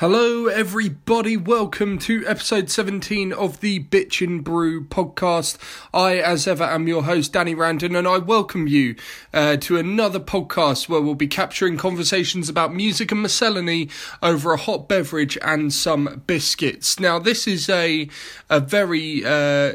Hello, 0.00 0.46
everybody. 0.46 1.36
Welcome 1.36 1.98
to 1.98 2.26
episode 2.26 2.70
17 2.70 3.34
of 3.34 3.60
the 3.60 3.84
Bitchin' 3.84 4.42
Brew 4.42 4.82
podcast. 4.82 5.58
I, 5.92 6.16
as 6.16 6.46
ever, 6.46 6.64
am 6.64 6.88
your 6.88 7.02
host, 7.02 7.34
Danny 7.34 7.54
Randon, 7.54 7.94
and 7.94 8.08
I 8.08 8.16
welcome 8.16 8.66
you 8.66 8.96
uh, 9.34 9.58
to 9.58 9.76
another 9.76 10.18
podcast 10.18 10.88
where 10.88 11.02
we'll 11.02 11.14
be 11.14 11.28
capturing 11.28 11.76
conversations 11.76 12.48
about 12.48 12.74
music 12.74 13.12
and 13.12 13.20
miscellany 13.20 13.90
over 14.22 14.54
a 14.54 14.56
hot 14.56 14.88
beverage 14.88 15.36
and 15.42 15.70
some 15.70 16.22
biscuits. 16.26 16.98
Now, 16.98 17.18
this 17.18 17.46
is 17.46 17.68
a, 17.68 18.08
a 18.48 18.58
very. 18.58 19.22
Uh, 19.22 19.74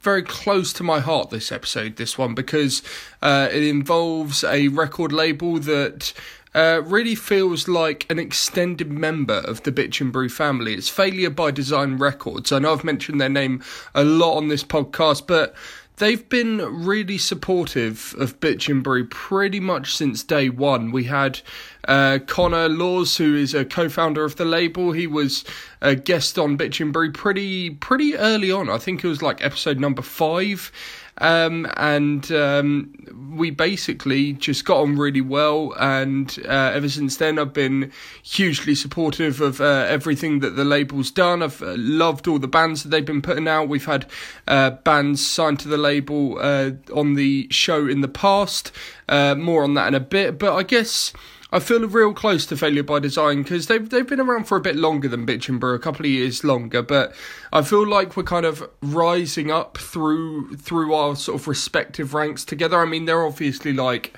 very 0.00 0.22
close 0.22 0.72
to 0.72 0.84
my 0.84 1.00
heart 1.00 1.28
this 1.30 1.50
episode 1.50 1.96
this 1.96 2.16
one 2.16 2.32
because 2.32 2.82
uh, 3.20 3.48
it 3.50 3.64
involves 3.64 4.44
a 4.44 4.68
record 4.68 5.12
label 5.12 5.58
that 5.58 6.12
uh, 6.58 6.82
really 6.86 7.14
feels 7.14 7.68
like 7.68 8.04
an 8.10 8.18
extended 8.18 8.90
member 8.90 9.34
of 9.44 9.62
the 9.62 9.70
Bitchin' 9.70 10.10
Brew 10.10 10.28
family. 10.28 10.74
It's 10.74 10.88
Failure 10.88 11.30
by 11.30 11.52
Design 11.52 11.98
Records. 11.98 12.50
I 12.50 12.58
know 12.58 12.72
I've 12.72 12.82
mentioned 12.82 13.20
their 13.20 13.28
name 13.28 13.62
a 13.94 14.02
lot 14.02 14.38
on 14.38 14.48
this 14.48 14.64
podcast, 14.64 15.28
but 15.28 15.54
they've 15.98 16.28
been 16.28 16.58
really 16.84 17.16
supportive 17.16 18.12
of 18.18 18.40
Bitchin' 18.40 18.82
Brew 18.82 19.06
pretty 19.06 19.60
much 19.60 19.94
since 19.94 20.24
day 20.24 20.48
one. 20.48 20.90
We 20.90 21.04
had 21.04 21.42
uh, 21.86 22.18
Connor 22.26 22.68
Laws, 22.68 23.18
who 23.18 23.36
is 23.36 23.54
a 23.54 23.64
co-founder 23.64 24.24
of 24.24 24.34
the 24.34 24.44
label. 24.44 24.90
He 24.90 25.06
was 25.06 25.44
a 25.80 25.94
guest 25.94 26.40
on 26.40 26.58
Bitchin' 26.58 26.90
Brew 26.90 27.12
pretty 27.12 27.70
pretty 27.70 28.16
early 28.16 28.50
on. 28.50 28.68
I 28.68 28.78
think 28.78 29.04
it 29.04 29.08
was 29.08 29.22
like 29.22 29.44
episode 29.44 29.78
number 29.78 30.02
five. 30.02 30.72
Um, 31.20 31.70
and 31.76 32.30
um, 32.32 32.94
we 33.36 33.50
basically 33.50 34.32
just 34.34 34.64
got 34.64 34.78
on 34.78 34.96
really 34.96 35.20
well. 35.20 35.74
And 35.78 36.36
uh, 36.44 36.72
ever 36.74 36.88
since 36.88 37.16
then, 37.16 37.38
I've 37.38 37.52
been 37.52 37.92
hugely 38.22 38.74
supportive 38.74 39.40
of 39.40 39.60
uh, 39.60 39.86
everything 39.88 40.40
that 40.40 40.50
the 40.50 40.64
label's 40.64 41.10
done. 41.10 41.42
I've 41.42 41.62
uh, 41.62 41.74
loved 41.76 42.28
all 42.28 42.38
the 42.38 42.48
bands 42.48 42.82
that 42.82 42.90
they've 42.90 43.04
been 43.04 43.22
putting 43.22 43.48
out. 43.48 43.68
We've 43.68 43.84
had 43.84 44.06
uh, 44.46 44.70
bands 44.70 45.24
signed 45.26 45.60
to 45.60 45.68
the 45.68 45.78
label 45.78 46.38
uh, 46.40 46.72
on 46.94 47.14
the 47.14 47.48
show 47.50 47.86
in 47.86 48.00
the 48.00 48.08
past. 48.08 48.72
Uh, 49.08 49.34
more 49.34 49.64
on 49.64 49.74
that 49.74 49.88
in 49.88 49.94
a 49.94 50.00
bit. 50.00 50.38
But 50.38 50.54
I 50.54 50.62
guess. 50.62 51.12
I 51.50 51.60
feel 51.60 51.86
real 51.88 52.12
close 52.12 52.44
to 52.46 52.56
Failure 52.58 52.82
by 52.82 52.98
Design 52.98 53.42
because 53.42 53.68
they've 53.68 53.88
they've 53.88 54.06
been 54.06 54.20
around 54.20 54.44
for 54.44 54.58
a 54.58 54.60
bit 54.60 54.76
longer 54.76 55.08
than 55.08 55.26
Bitchin' 55.26 55.58
Brew, 55.58 55.74
a 55.74 55.78
couple 55.78 56.04
of 56.04 56.10
years 56.10 56.44
longer. 56.44 56.82
But 56.82 57.14
I 57.52 57.62
feel 57.62 57.86
like 57.86 58.16
we're 58.16 58.24
kind 58.24 58.44
of 58.44 58.68
rising 58.82 59.50
up 59.50 59.78
through 59.78 60.56
through 60.56 60.92
our 60.92 61.16
sort 61.16 61.40
of 61.40 61.48
respective 61.48 62.12
ranks 62.12 62.44
together. 62.44 62.78
I 62.78 62.84
mean, 62.84 63.06
they're 63.06 63.24
obviously 63.24 63.72
like 63.72 64.14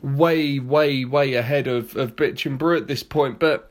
way, 0.00 0.60
way, 0.60 1.04
way 1.04 1.34
ahead 1.34 1.66
of 1.66 1.96
of 1.96 2.14
Brew 2.14 2.76
at 2.76 2.86
this 2.86 3.02
point, 3.02 3.40
but 3.40 3.70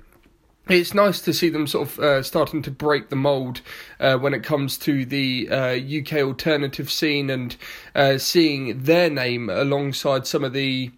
it's 0.68 0.94
nice 0.94 1.22
to 1.22 1.34
see 1.34 1.50
them 1.50 1.68
sort 1.68 1.88
of 1.88 2.00
uh, 2.00 2.22
starting 2.22 2.62
to 2.64 2.72
break 2.72 3.10
the 3.10 3.16
mold 3.16 3.62
uh, 4.00 4.18
when 4.18 4.34
it 4.34 4.44
comes 4.44 4.78
to 4.78 5.06
the 5.06 5.48
uh, 5.50 6.00
UK 6.00 6.22
alternative 6.22 6.92
scene 6.92 7.30
and 7.30 7.56
uh, 7.96 8.18
seeing 8.18 8.84
their 8.84 9.10
name 9.10 9.50
alongside 9.50 10.28
some 10.28 10.44
of 10.44 10.54
the 10.54 10.92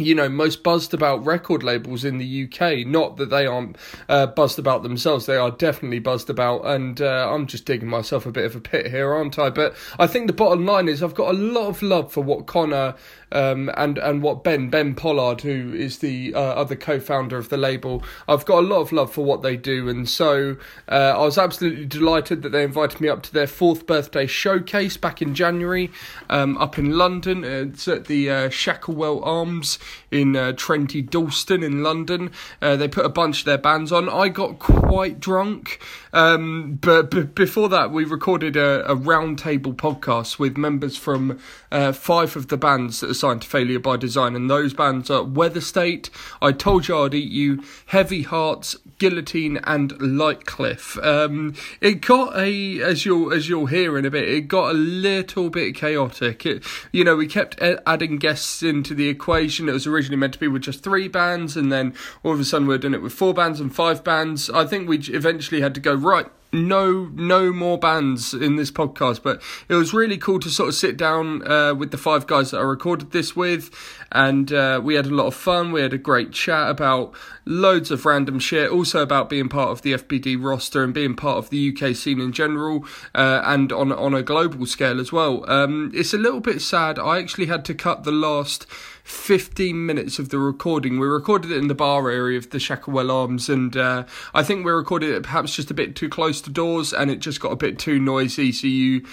you 0.00 0.14
know, 0.14 0.28
most 0.28 0.62
buzzed 0.62 0.94
about 0.94 1.24
record 1.24 1.62
labels 1.62 2.04
in 2.04 2.18
the 2.18 2.44
UK. 2.44 2.86
Not 2.86 3.16
that 3.18 3.30
they 3.30 3.46
aren't 3.46 3.76
uh, 4.08 4.26
buzzed 4.26 4.58
about 4.58 4.82
themselves, 4.82 5.26
they 5.26 5.36
are 5.36 5.50
definitely 5.50 5.98
buzzed 5.98 6.30
about. 6.30 6.64
And 6.66 7.00
uh, 7.00 7.30
I'm 7.32 7.46
just 7.46 7.64
digging 7.64 7.88
myself 7.88 8.26
a 8.26 8.32
bit 8.32 8.44
of 8.44 8.56
a 8.56 8.60
pit 8.60 8.90
here, 8.90 9.12
aren't 9.12 9.38
I? 9.38 9.50
But 9.50 9.74
I 9.98 10.06
think 10.06 10.26
the 10.26 10.32
bottom 10.32 10.66
line 10.66 10.88
is 10.88 11.02
I've 11.02 11.14
got 11.14 11.34
a 11.34 11.38
lot 11.38 11.68
of 11.68 11.82
love 11.82 12.12
for 12.12 12.22
what 12.22 12.46
Connor 12.46 12.94
um, 13.32 13.70
and 13.76 13.98
and 13.98 14.22
what 14.22 14.44
Ben 14.44 14.70
Ben 14.70 14.94
Pollard, 14.94 15.42
who 15.42 15.72
is 15.72 15.98
the 15.98 16.34
uh, 16.34 16.40
other 16.40 16.76
co-founder 16.76 17.36
of 17.36 17.48
the 17.48 17.56
label, 17.56 18.02
I've 18.28 18.44
got 18.44 18.58
a 18.58 18.66
lot 18.66 18.80
of 18.80 18.92
love 18.92 19.12
for 19.12 19.24
what 19.24 19.42
they 19.42 19.56
do, 19.56 19.88
and 19.88 20.08
so 20.08 20.56
uh, 20.88 21.14
I 21.16 21.24
was 21.24 21.38
absolutely 21.38 21.86
delighted 21.86 22.42
that 22.42 22.50
they 22.50 22.64
invited 22.64 23.00
me 23.00 23.08
up 23.08 23.22
to 23.24 23.32
their 23.32 23.46
fourth 23.46 23.86
birthday 23.86 24.26
showcase 24.26 24.96
back 24.96 25.22
in 25.22 25.34
January, 25.34 25.90
um, 26.28 26.58
up 26.58 26.78
in 26.78 26.96
London. 26.96 27.44
It's 27.44 27.86
at 27.86 28.06
the 28.06 28.30
uh, 28.30 28.48
Shacklewell 28.48 29.24
Arms 29.24 29.78
in 30.10 30.36
uh, 30.36 30.52
Dalston 30.52 31.62
in 31.62 31.82
London. 31.82 32.30
Uh, 32.60 32.76
they 32.76 32.88
put 32.88 33.06
a 33.06 33.10
bunch 33.10 33.40
of 33.40 33.44
their 33.44 33.58
bands 33.58 33.92
on. 33.92 34.08
I 34.08 34.28
got 34.28 34.58
quite 34.58 35.20
drunk, 35.20 35.80
um, 36.12 36.78
but 36.80 37.10
b- 37.10 37.22
before 37.22 37.68
that, 37.68 37.90
we 37.90 38.04
recorded 38.04 38.56
a, 38.56 38.90
a 38.90 38.96
roundtable 38.96 39.74
podcast 39.74 40.38
with 40.38 40.56
members 40.56 40.96
from 40.96 41.38
uh, 41.70 41.92
five 41.92 42.36
of 42.36 42.48
the 42.48 42.56
bands 42.56 43.00
that 43.00 43.10
are 43.10 43.14
signed 43.14 43.42
to 43.42 43.48
Failure 43.48 43.78
by 43.78 43.96
Design, 43.96 44.34
and 44.34 44.50
those 44.50 44.74
bands 44.74 45.10
are 45.10 45.22
Weather 45.22 45.60
State, 45.60 46.10
I 46.42 46.52
Told 46.52 46.88
You 46.88 46.98
I'd 46.98 47.14
Eat 47.14 47.30
You, 47.30 47.62
Heavy 47.86 48.22
Hearts, 48.22 48.76
Guillotine, 48.98 49.58
and 49.64 49.92
Lightcliffe. 49.92 51.02
Um, 51.04 51.54
it 51.80 52.00
got 52.00 52.36
a, 52.36 52.80
as 52.82 53.04
you'll 53.06 53.32
as 53.32 53.48
you'll 53.48 53.66
hear 53.66 53.96
in 53.96 54.04
a 54.04 54.10
bit, 54.10 54.28
it 54.28 54.42
got 54.42 54.70
a 54.70 54.74
little 54.74 55.48
bit 55.50 55.74
chaotic. 55.74 56.44
It, 56.44 56.64
you 56.92 57.04
know, 57.04 57.16
we 57.16 57.26
kept 57.26 57.60
adding 57.60 58.18
guests 58.18 58.62
into 58.62 58.94
the 58.94 59.08
equation. 59.08 59.68
It 59.70 59.74
was 59.74 59.86
originally 59.86 60.16
meant 60.16 60.34
to 60.34 60.38
be 60.38 60.48
with 60.48 60.62
just 60.62 60.82
three 60.82 61.08
bands, 61.08 61.56
and 61.56 61.72
then 61.72 61.94
all 62.22 62.32
of 62.32 62.40
a 62.40 62.44
sudden 62.44 62.68
we're 62.68 62.78
doing 62.78 62.94
it 62.94 63.02
with 63.02 63.12
four 63.12 63.32
bands 63.32 63.60
and 63.60 63.74
five 63.74 64.04
bands. 64.04 64.50
I 64.50 64.66
think 64.66 64.88
we 64.88 64.98
eventually 64.98 65.60
had 65.60 65.74
to 65.74 65.80
go 65.80 65.94
right 65.94 66.26
no 66.52 67.10
no 67.14 67.52
more 67.52 67.78
bands 67.78 68.34
in 68.34 68.56
this 68.56 68.70
podcast. 68.70 69.22
But 69.22 69.42
it 69.68 69.74
was 69.74 69.94
really 69.94 70.18
cool 70.18 70.40
to 70.40 70.50
sort 70.50 70.68
of 70.68 70.74
sit 70.74 70.96
down 70.96 71.46
uh, 71.48 71.74
with 71.74 71.90
the 71.90 71.98
five 71.98 72.26
guys 72.26 72.50
that 72.50 72.58
i 72.58 72.62
recorded 72.62 73.12
this 73.12 73.36
with 73.36 73.70
and 74.12 74.52
uh, 74.52 74.80
we 74.82 74.94
had 74.94 75.06
a 75.06 75.14
lot 75.14 75.26
of 75.26 75.34
fun. 75.34 75.72
We 75.72 75.82
had 75.82 75.92
a 75.92 75.98
great 75.98 76.32
chat 76.32 76.68
about 76.68 77.14
loads 77.44 77.90
of 77.90 78.04
random 78.04 78.38
shit 78.38 78.70
also 78.70 79.02
about 79.02 79.28
being 79.28 79.48
part 79.48 79.70
of 79.70 79.82
the 79.82 79.92
fbd 79.94 80.42
roster 80.42 80.84
and 80.84 80.92
being 80.92 81.14
part 81.14 81.38
of 81.38 81.50
the 81.50 81.72
uk 81.72 81.96
scene 81.96 82.20
in 82.20 82.32
general 82.32 82.84
uh, 83.14 83.42
and 83.44 83.72
on 83.72 83.92
on 83.92 84.14
a 84.14 84.22
global 84.22 84.66
scale 84.66 85.00
as 85.00 85.12
well. 85.12 85.48
Um, 85.50 85.90
it's 85.94 86.14
a 86.14 86.18
little 86.18 86.40
bit 86.40 86.60
sad. 86.60 86.98
I 86.98 87.18
actually 87.18 87.46
had 87.46 87.64
to 87.66 87.74
cut 87.74 88.04
the 88.04 88.12
last 88.12 88.66
15 89.04 89.86
minutes 89.86 90.18
of 90.18 90.28
the 90.28 90.38
recording. 90.38 90.98
We 90.98 91.06
recorded 91.06 91.50
it 91.50 91.58
in 91.58 91.68
the 91.68 91.74
bar 91.74 92.10
area 92.10 92.38
of 92.38 92.50
the 92.50 92.58
Shacklewell 92.58 93.12
Arms, 93.12 93.48
and 93.48 93.76
uh, 93.76 94.04
I 94.34 94.42
think 94.42 94.64
we 94.64 94.72
recorded 94.72 95.10
it 95.10 95.22
perhaps 95.22 95.54
just 95.54 95.70
a 95.70 95.74
bit 95.74 95.96
too 95.96 96.08
close 96.08 96.40
to 96.42 96.50
doors, 96.50 96.92
and 96.92 97.10
it 97.10 97.20
just 97.20 97.40
got 97.40 97.52
a 97.52 97.56
bit 97.56 97.78
too 97.78 97.98
noisy, 97.98 98.52
so 98.52 98.66
you 98.66 99.04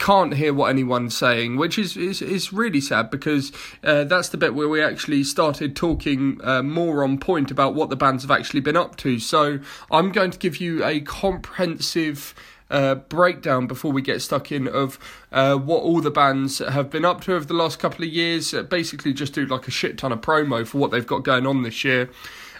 can't 0.00 0.34
hear 0.34 0.52
what 0.52 0.70
anyone's 0.70 1.16
saying, 1.16 1.56
which 1.56 1.78
is 1.78 1.96
is, 1.96 2.22
is 2.22 2.52
really 2.52 2.80
sad 2.80 3.10
because 3.10 3.52
uh, 3.84 4.02
that's 4.04 4.30
the 4.30 4.38
bit 4.38 4.54
where 4.54 4.68
we 4.68 4.82
actually 4.82 5.22
started 5.22 5.76
talking 5.76 6.40
uh, 6.42 6.62
more 6.62 7.04
on 7.04 7.18
point 7.18 7.50
about 7.50 7.74
what 7.74 7.90
the 7.90 7.96
bands 7.96 8.24
have 8.24 8.30
actually 8.30 8.60
been 8.60 8.76
up 8.76 8.96
to. 8.96 9.18
So 9.18 9.60
I'm 9.90 10.10
going 10.10 10.30
to 10.30 10.38
give 10.38 10.56
you 10.56 10.82
a 10.82 11.00
comprehensive 11.00 12.34
uh, 12.70 12.94
breakdown 12.94 13.66
before 13.66 13.92
we 13.92 14.02
get 14.02 14.22
stuck 14.22 14.50
in 14.52 14.68
of 14.68 14.98
uh, 15.32 15.56
what 15.56 15.82
all 15.82 16.00
the 16.00 16.10
bands 16.10 16.58
have 16.58 16.90
been 16.90 17.04
up 17.04 17.20
to 17.22 17.34
over 17.34 17.44
the 17.44 17.54
last 17.54 17.78
couple 17.78 18.04
of 18.04 18.10
years. 18.10 18.54
Uh, 18.54 18.62
basically, 18.62 19.12
just 19.12 19.34
do 19.34 19.44
like 19.46 19.68
a 19.68 19.70
shit 19.70 19.98
ton 19.98 20.12
of 20.12 20.20
promo 20.20 20.66
for 20.66 20.78
what 20.78 20.90
they've 20.90 21.06
got 21.06 21.24
going 21.24 21.46
on 21.46 21.62
this 21.62 21.84
year. 21.84 22.08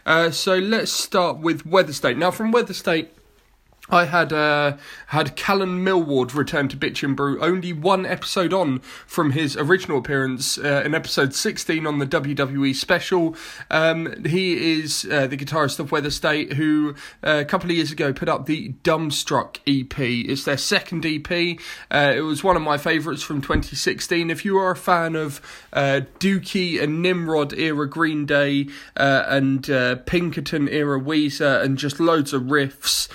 Uh, 0.07 0.31
so 0.31 0.57
let's 0.57 0.91
start 0.91 1.39
with 1.39 1.65
Weather 1.67 1.93
State. 1.93 2.17
Now, 2.17 2.31
from 2.31 2.53
Weather 2.53 2.75
State, 2.75 3.13
I 3.91 4.05
had 4.05 4.33
uh, 4.33 4.77
had 5.09 5.35
Callan 5.35 5.83
Millward 5.83 6.33
return 6.33 6.69
to 6.69 6.77
Bitchin' 6.77 7.17
Brew 7.17 7.41
only 7.41 7.73
one 7.73 8.07
episode 8.07 8.53
on 8.53 8.79
from 8.79 9.33
his 9.33 9.57
original 9.57 9.99
appearance 9.99 10.59
uh, 10.59 10.83
in 10.85 10.95
episode 10.95 11.35
16 11.35 11.87
on 11.87 11.99
the 11.99 12.07
WWE 12.07 12.75
special. 12.75 13.37
Um, 13.71 14.25
he 14.25 14.79
is 14.79 15.07
uh, 15.11 15.27
the 15.27 15.37
guitarist 15.37 15.81
of 15.81 15.91
Weather 15.91 16.11
State, 16.11 16.53
who 16.53 16.95
uh, 17.25 17.39
a 17.41 17.45
couple 17.45 17.69
of 17.69 17.77
years 17.77 17.91
ago 17.91 18.13
put 18.13 18.29
up 18.29 18.47
the 18.47 18.75
Dumbstruck 18.85 19.59
EP. 19.67 19.99
It's 19.99 20.45
their 20.45 20.57
second 20.57 21.05
EP. 21.05 21.59
Uh, 21.91 22.13
it 22.15 22.21
was 22.21 22.45
one 22.45 22.55
of 22.55 22.63
my 22.63 22.79
favourites 22.79 23.23
from 23.23 23.41
2016. 23.41 24.31
If 24.31 24.45
you 24.45 24.57
are 24.59 24.71
a 24.71 24.77
fan 24.77 25.17
of 25.17 25.41
uh, 25.73 26.03
Dookie 26.21 26.81
and 26.81 27.03
Nimrod 27.03 27.53
era 27.59 27.89
Green 27.89 28.25
Day 28.25 28.69
and 28.95 29.65
Pinkerton 30.07 30.69
era 30.69 31.01
Weezer 31.01 31.63
and 31.63 31.77
just 31.77 31.99
loads 31.99 32.33
of 32.33 32.43
riffs, 32.45 33.09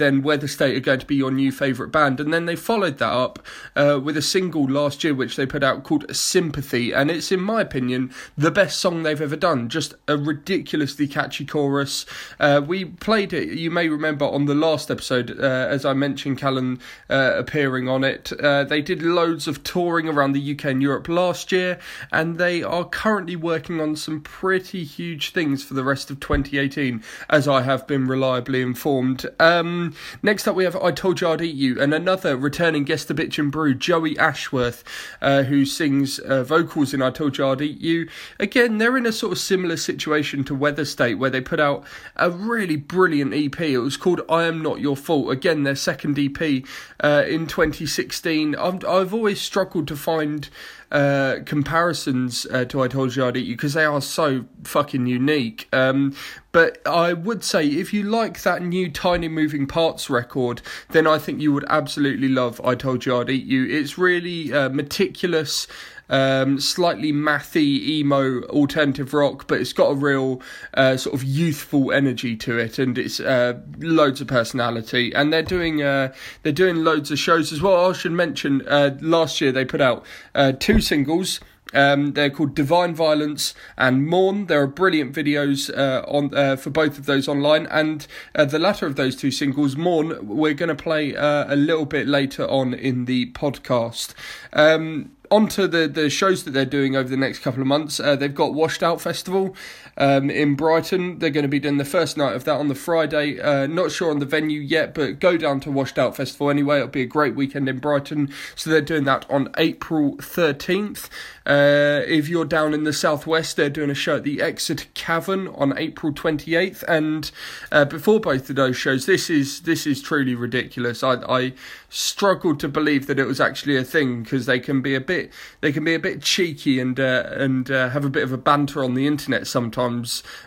then 0.00 0.22
Weather 0.22 0.48
State 0.48 0.76
are 0.76 0.80
going 0.80 1.00
to 1.00 1.06
be 1.06 1.14
your 1.14 1.30
new 1.30 1.52
favourite 1.52 1.92
band. 1.92 2.18
And 2.20 2.32
then 2.32 2.46
they 2.46 2.56
followed 2.56 2.98
that 2.98 3.12
up 3.12 3.38
uh, 3.76 4.00
with 4.02 4.16
a 4.16 4.22
single 4.22 4.68
last 4.68 5.04
year, 5.04 5.14
which 5.14 5.36
they 5.36 5.46
put 5.46 5.62
out 5.62 5.84
called 5.84 6.14
Sympathy. 6.14 6.92
And 6.92 7.10
it's, 7.10 7.30
in 7.30 7.40
my 7.40 7.60
opinion, 7.60 8.12
the 8.36 8.50
best 8.50 8.80
song 8.80 9.02
they've 9.02 9.20
ever 9.20 9.36
done. 9.36 9.68
Just 9.68 9.94
a 10.08 10.16
ridiculously 10.16 11.06
catchy 11.06 11.44
chorus. 11.44 12.06
Uh, 12.38 12.62
we 12.66 12.84
played 12.84 13.32
it, 13.32 13.50
you 13.50 13.70
may 13.70 13.88
remember, 13.88 14.24
on 14.24 14.46
the 14.46 14.54
last 14.54 14.90
episode, 14.90 15.38
uh, 15.38 15.42
as 15.42 15.84
I 15.84 15.92
mentioned, 15.92 16.38
Callan 16.38 16.80
uh, 17.08 17.32
appearing 17.36 17.88
on 17.88 18.04
it. 18.04 18.32
Uh, 18.40 18.64
they 18.64 18.80
did 18.80 19.02
loads 19.02 19.46
of 19.46 19.62
touring 19.62 20.08
around 20.08 20.32
the 20.32 20.52
UK 20.52 20.66
and 20.66 20.82
Europe 20.82 21.08
last 21.08 21.52
year, 21.52 21.78
and 22.10 22.38
they 22.38 22.62
are 22.62 22.84
currently 22.84 23.36
working 23.36 23.80
on 23.80 23.96
some 23.96 24.20
pretty 24.20 24.84
huge 24.84 25.32
things 25.32 25.62
for 25.62 25.74
the 25.74 25.84
rest 25.84 26.10
of 26.10 26.20
2018, 26.20 27.02
as 27.28 27.46
I 27.46 27.62
have 27.62 27.86
been 27.86 28.06
reliably 28.06 28.62
informed. 28.62 29.26
Um, 29.38 29.89
Next 30.22 30.46
up, 30.46 30.56
we 30.56 30.64
have 30.64 30.76
I 30.76 30.90
Told 30.90 31.20
You 31.20 31.28
I'd 31.28 31.40
Eat 31.40 31.54
You, 31.54 31.80
and 31.80 31.92
another 31.92 32.36
returning 32.36 32.84
guest 32.84 33.08
to 33.08 33.14
Bitchin' 33.14 33.50
Brew, 33.50 33.74
Joey 33.74 34.18
Ashworth, 34.18 34.84
uh, 35.20 35.44
who 35.44 35.64
sings 35.64 36.18
uh, 36.18 36.44
vocals 36.44 36.94
in 36.94 37.02
I 37.02 37.10
Told 37.10 37.38
You 37.38 37.48
I'd 37.48 37.60
Eat 37.60 37.80
You. 37.80 38.08
Again, 38.38 38.78
they're 38.78 38.96
in 38.96 39.06
a 39.06 39.12
sort 39.12 39.32
of 39.32 39.38
similar 39.38 39.76
situation 39.76 40.44
to 40.44 40.54
Weather 40.54 40.84
State, 40.84 41.16
where 41.16 41.30
they 41.30 41.40
put 41.40 41.60
out 41.60 41.84
a 42.16 42.30
really 42.30 42.76
brilliant 42.76 43.34
EP. 43.34 43.60
It 43.60 43.78
was 43.78 43.96
called 43.96 44.20
I 44.28 44.44
Am 44.44 44.62
Not 44.62 44.80
Your 44.80 44.96
Fault. 44.96 45.30
Again, 45.30 45.62
their 45.62 45.74
second 45.74 46.18
EP 46.18 46.64
uh, 47.00 47.24
in 47.26 47.46
2016. 47.46 48.56
i 48.56 48.78
I've 49.00 49.14
always 49.14 49.40
struggled 49.40 49.88
to 49.88 49.96
find 49.96 50.48
uh, 50.90 51.36
comparisons 51.44 52.46
uh, 52.50 52.64
to 52.66 52.82
I 52.82 52.88
Told 52.88 53.14
You 53.14 53.26
I'd 53.26 53.36
Eat 53.36 53.46
You 53.46 53.56
because 53.56 53.74
they 53.74 53.84
are 53.84 54.00
so 54.00 54.44
fucking 54.64 55.06
unique. 55.06 55.68
Um, 55.72 56.14
but 56.52 56.80
I 56.86 57.12
would 57.12 57.44
say 57.44 57.66
if 57.66 57.92
you 57.92 58.02
like 58.02 58.42
that 58.42 58.62
new 58.62 58.90
Tiny 58.90 59.28
Moving 59.28 59.66
Parts 59.66 60.10
record, 60.10 60.62
then 60.90 61.06
I 61.06 61.18
think 61.18 61.40
you 61.40 61.52
would 61.52 61.64
absolutely 61.68 62.28
love 62.28 62.60
I 62.64 62.74
Told 62.74 63.06
You 63.06 63.18
I'd 63.18 63.30
Eat 63.30 63.44
You. 63.44 63.66
It's 63.66 63.98
really 63.98 64.52
uh, 64.52 64.68
meticulous 64.68 65.66
um, 66.10 66.60
slightly 66.60 67.12
mathy 67.12 67.80
emo 67.88 68.42
alternative 68.42 69.14
rock, 69.14 69.46
but 69.46 69.60
it's 69.60 69.72
got 69.72 69.90
a 69.90 69.94
real 69.94 70.42
uh, 70.74 70.96
sort 70.96 71.14
of 71.14 71.24
youthful 71.24 71.92
energy 71.92 72.36
to 72.36 72.58
it, 72.58 72.78
and 72.78 72.98
it's 72.98 73.20
uh, 73.20 73.58
loads 73.78 74.20
of 74.20 74.26
personality. 74.26 75.12
And 75.14 75.32
they're 75.32 75.42
doing 75.42 75.82
uh, 75.82 76.12
they're 76.42 76.52
doing 76.52 76.84
loads 76.84 77.10
of 77.10 77.18
shows 77.18 77.52
as 77.52 77.62
well. 77.62 77.90
I 77.90 77.92
should 77.94 78.12
mention 78.12 78.66
uh, 78.68 78.98
last 79.00 79.40
year 79.40 79.52
they 79.52 79.64
put 79.64 79.80
out 79.80 80.04
uh, 80.34 80.52
two 80.52 80.80
singles. 80.80 81.40
Um, 81.72 82.12
they're 82.12 82.30
called 82.30 82.54
Divine 82.54 82.94
Violence 82.94 83.54
and 83.78 84.06
Mourn. 84.06 84.46
There 84.46 84.60
are 84.60 84.66
brilliant 84.66 85.14
videos 85.14 85.70
uh, 85.76 86.04
on 86.08 86.34
uh, 86.34 86.56
for 86.56 86.70
both 86.70 86.98
of 86.98 87.06
those 87.06 87.28
online, 87.28 87.66
and 87.66 88.06
uh, 88.34 88.44
the 88.44 88.58
latter 88.58 88.86
of 88.86 88.96
those 88.96 89.16
two 89.16 89.30
singles, 89.30 89.76
Mourn, 89.76 90.26
we're 90.26 90.54
going 90.54 90.68
to 90.68 90.74
play 90.74 91.14
uh, 91.14 91.52
a 91.52 91.56
little 91.56 91.86
bit 91.86 92.06
later 92.06 92.48
on 92.48 92.74
in 92.74 93.04
the 93.04 93.30
podcast. 93.32 94.14
Um, 94.52 95.12
onto 95.30 95.66
the, 95.66 95.86
the 95.86 96.10
shows 96.10 96.44
that 96.44 96.50
they're 96.50 96.64
doing 96.64 96.96
over 96.96 97.08
the 97.08 97.16
next 97.16 97.40
couple 97.40 97.60
of 97.60 97.66
months. 97.66 98.00
Uh, 98.00 98.16
they've 98.16 98.34
got 98.34 98.52
Washed 98.52 98.82
Out 98.82 99.00
Festival 99.00 99.54
um, 100.00 100.30
in 100.30 100.56
Brighton. 100.56 101.18
They're 101.18 101.30
going 101.30 101.44
to 101.44 101.48
be 101.48 101.60
doing 101.60 101.76
the 101.76 101.84
first 101.84 102.16
night 102.16 102.34
of 102.34 102.44
that 102.44 102.56
on 102.56 102.68
the 102.68 102.74
Friday. 102.74 103.38
Uh, 103.38 103.66
not 103.66 103.92
sure 103.92 104.10
on 104.10 104.18
the 104.18 104.26
venue 104.26 104.58
yet, 104.58 104.94
but 104.94 105.20
go 105.20 105.36
down 105.36 105.60
to 105.60 105.70
Washed 105.70 105.98
Out 105.98 106.16
Festival 106.16 106.50
anyway. 106.50 106.78
It'll 106.78 106.88
be 106.88 107.02
a 107.02 107.06
great 107.06 107.36
weekend 107.36 107.68
in 107.68 107.78
Brighton. 107.78 108.32
So 108.56 108.70
they're 108.70 108.80
doing 108.80 109.04
that 109.04 109.26
on 109.30 109.50
April 109.58 110.16
13th. 110.16 111.08
Uh, 111.46 112.02
if 112.06 112.28
you're 112.28 112.44
down 112.44 112.72
in 112.72 112.84
the 112.84 112.92
southwest, 112.92 113.56
they're 113.56 113.68
doing 113.68 113.90
a 113.90 113.94
show 113.94 114.16
at 114.16 114.24
the 114.24 114.40
Exeter 114.40 114.86
Cavern 114.94 115.48
on 115.48 115.76
April 115.76 116.12
28th. 116.12 116.82
And 116.88 117.30
uh, 117.70 117.84
before 117.84 118.20
both 118.20 118.48
of 118.48 118.56
those 118.56 118.76
shows, 118.76 119.04
this 119.04 119.28
is 119.28 119.60
this 119.62 119.86
is 119.86 120.00
truly 120.00 120.34
ridiculous. 120.34 121.02
I, 121.02 121.14
I 121.28 121.52
struggled 121.88 122.60
to 122.60 122.68
believe 122.68 123.06
that 123.06 123.18
it 123.18 123.26
was 123.26 123.40
actually 123.40 123.76
a 123.76 123.84
thing 123.84 124.22
because 124.22 124.46
they 124.46 124.60
can 124.60 124.80
be 124.80 124.94
a 124.94 125.00
bit 125.00 125.32
they 125.60 125.72
can 125.72 125.82
be 125.82 125.94
a 125.94 125.98
bit 125.98 126.22
cheeky 126.22 126.78
and 126.78 126.98
uh, 127.00 127.24
and 127.32 127.70
uh, 127.70 127.88
have 127.90 128.04
a 128.04 128.10
bit 128.10 128.22
of 128.22 128.32
a 128.32 128.38
banter 128.38 128.84
on 128.84 128.94
the 128.94 129.06
internet 129.06 129.46
sometimes. 129.46 129.89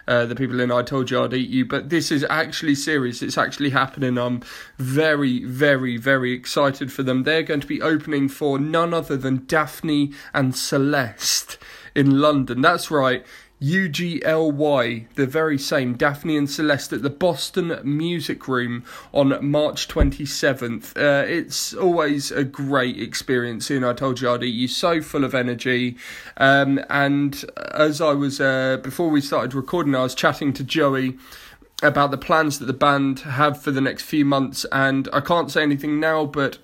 Uh, 0.08 0.26
the 0.26 0.36
people 0.36 0.60
in 0.60 0.72
I 0.72 0.82
told 0.82 1.12
you 1.12 1.24
I'd 1.24 1.34
eat 1.34 1.50
you, 1.50 1.66
but 1.66 1.90
this 1.90 2.12
is 2.12 2.26
actually 2.30 2.76
serious. 2.76 3.22
It's 3.22 3.38
actually 3.38 3.72
happening. 3.72 4.18
I'm 4.18 4.42
very 4.78 5.44
very 5.44 5.98
very 5.98 6.34
excited 6.34 6.92
for 6.92 7.04
them. 7.04 7.24
They're 7.24 7.44
going 7.44 7.62
to 7.62 7.68
be 7.68 7.82
opening 7.82 8.30
for 8.30 8.60
none 8.60 8.94
other 8.94 9.18
than 9.18 9.46
Daphne 9.46 10.12
and 10.34 10.56
Celeste 10.56 11.58
in 11.96 12.20
London. 12.20 12.62
That's 12.62 12.90
right. 12.90 13.26
UGLY, 13.64 15.08
the 15.16 15.26
very 15.26 15.58
same, 15.58 15.94
Daphne 15.96 16.36
and 16.36 16.50
Celeste 16.50 16.94
at 16.94 17.02
the 17.02 17.10
Boston 17.10 17.80
Music 17.84 18.46
Room 18.50 18.84
on 19.14 19.38
March 19.46 19.88
27th. 19.88 20.98
Uh, 20.98 21.26
it's 21.26 21.74
always 21.74 22.30
a 22.30 22.44
great 22.44 23.02
experience 23.02 23.70
And 23.70 23.86
I 23.86 23.94
Told 23.94 24.20
You 24.20 24.32
I'd 24.32 24.44
Eat 24.44 24.54
You, 24.54 24.68
so 24.68 25.02
full 25.02 25.24
of 25.24 25.34
energy. 25.34 25.96
Um, 26.36 26.84
and 26.90 27.46
as 27.74 28.02
I 28.02 28.12
was, 28.12 28.42
uh, 28.42 28.78
before 28.84 29.10
we 29.10 29.22
started 29.22 29.54
recording, 29.54 29.96
I 29.96 30.04
was 30.04 30.14
chatting 30.14 30.52
to 30.54 30.64
Joey 30.66 31.18
about 31.82 32.12
the 32.12 32.18
plans 32.18 32.60
that 32.60 32.66
the 32.66 32.74
band 32.74 33.20
have 33.20 33.62
for 33.62 33.72
the 33.72 33.82
next 33.82 34.04
few 34.04 34.26
months, 34.26 34.66
and 34.74 35.08
I 35.14 35.22
can't 35.22 35.50
say 35.50 35.64
anything 35.64 36.02
now, 36.02 36.26
but 36.26 36.58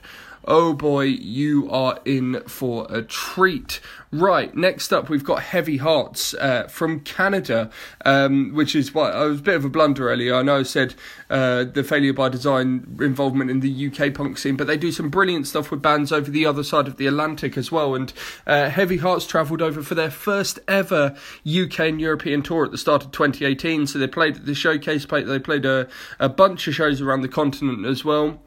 oh 0.46 0.74
boy, 0.74 1.04
you 1.04 1.70
are 1.72 2.00
in 2.06 2.42
for 2.48 2.88
a 2.90 3.02
treat. 3.02 3.80
Right, 4.12 4.56
next 4.56 4.92
up, 4.92 5.08
we've 5.08 5.24
got 5.24 5.44
Heavy 5.44 5.78
Hearts 5.78 6.34
uh, 6.34 6.64
from 6.64 7.02
Canada, 7.02 7.70
um, 8.06 8.54
which 8.56 8.76
is 8.76 8.92
what 8.92 9.14
I 9.14 9.26
was 9.26 9.40
a 9.40 9.44
bit 9.44 9.56
of 9.56 9.66
a 9.66 9.70
blunder 9.70 10.10
earlier. 10.10 10.34
I 10.34 10.42
know 10.42 10.58
I 10.58 10.64
said 10.64 10.96
uh, 11.30 11.66
the 11.66 11.84
Failure 11.84 12.14
by 12.14 12.30
Design 12.30 12.98
involvement 13.00 13.52
in 13.52 13.60
the 13.60 13.88
UK 13.88 14.14
punk 14.16 14.40
scene, 14.40 14.56
but 14.56 14.66
they 14.66 14.78
do 14.78 14.92
some 14.92 15.10
brilliant 15.10 15.46
stuff 15.46 15.70
with 15.70 15.84
bands 15.84 16.12
over 16.12 16.32
the 16.32 16.46
other 16.46 16.64
side 16.64 16.88
of 16.88 16.98
the 16.98 17.06
Atlantic 17.06 17.56
as 17.56 17.72
well. 17.72 17.94
And 17.94 18.12
uh, 18.48 18.70
Heavy 18.70 18.98
Hearts 18.98 19.28
travelled 19.28 19.62
over 19.62 19.84
for 19.84 19.94
their 19.94 20.12
first 20.12 20.58
ever 20.68 21.16
UK 21.48 21.80
and 21.82 22.02
European 22.02 22.42
tour 22.42 22.66
at 22.66 22.72
the 22.72 22.80
start 22.80 23.04
of 23.04 23.12
2018. 23.12 23.86
So 23.86 24.00
they 24.00 24.08
played 24.08 24.38
at 24.38 24.46
the 24.48 24.56
Showcase, 24.56 25.06
they 25.06 25.40
played 25.40 25.66
a, 25.66 25.88
a 26.20 26.30
bunch 26.30 26.68
of 26.68 26.74
shows 26.74 27.00
around 27.00 27.22
the 27.22 27.28
continent 27.28 27.86
as 27.86 28.04
well. 28.04 28.40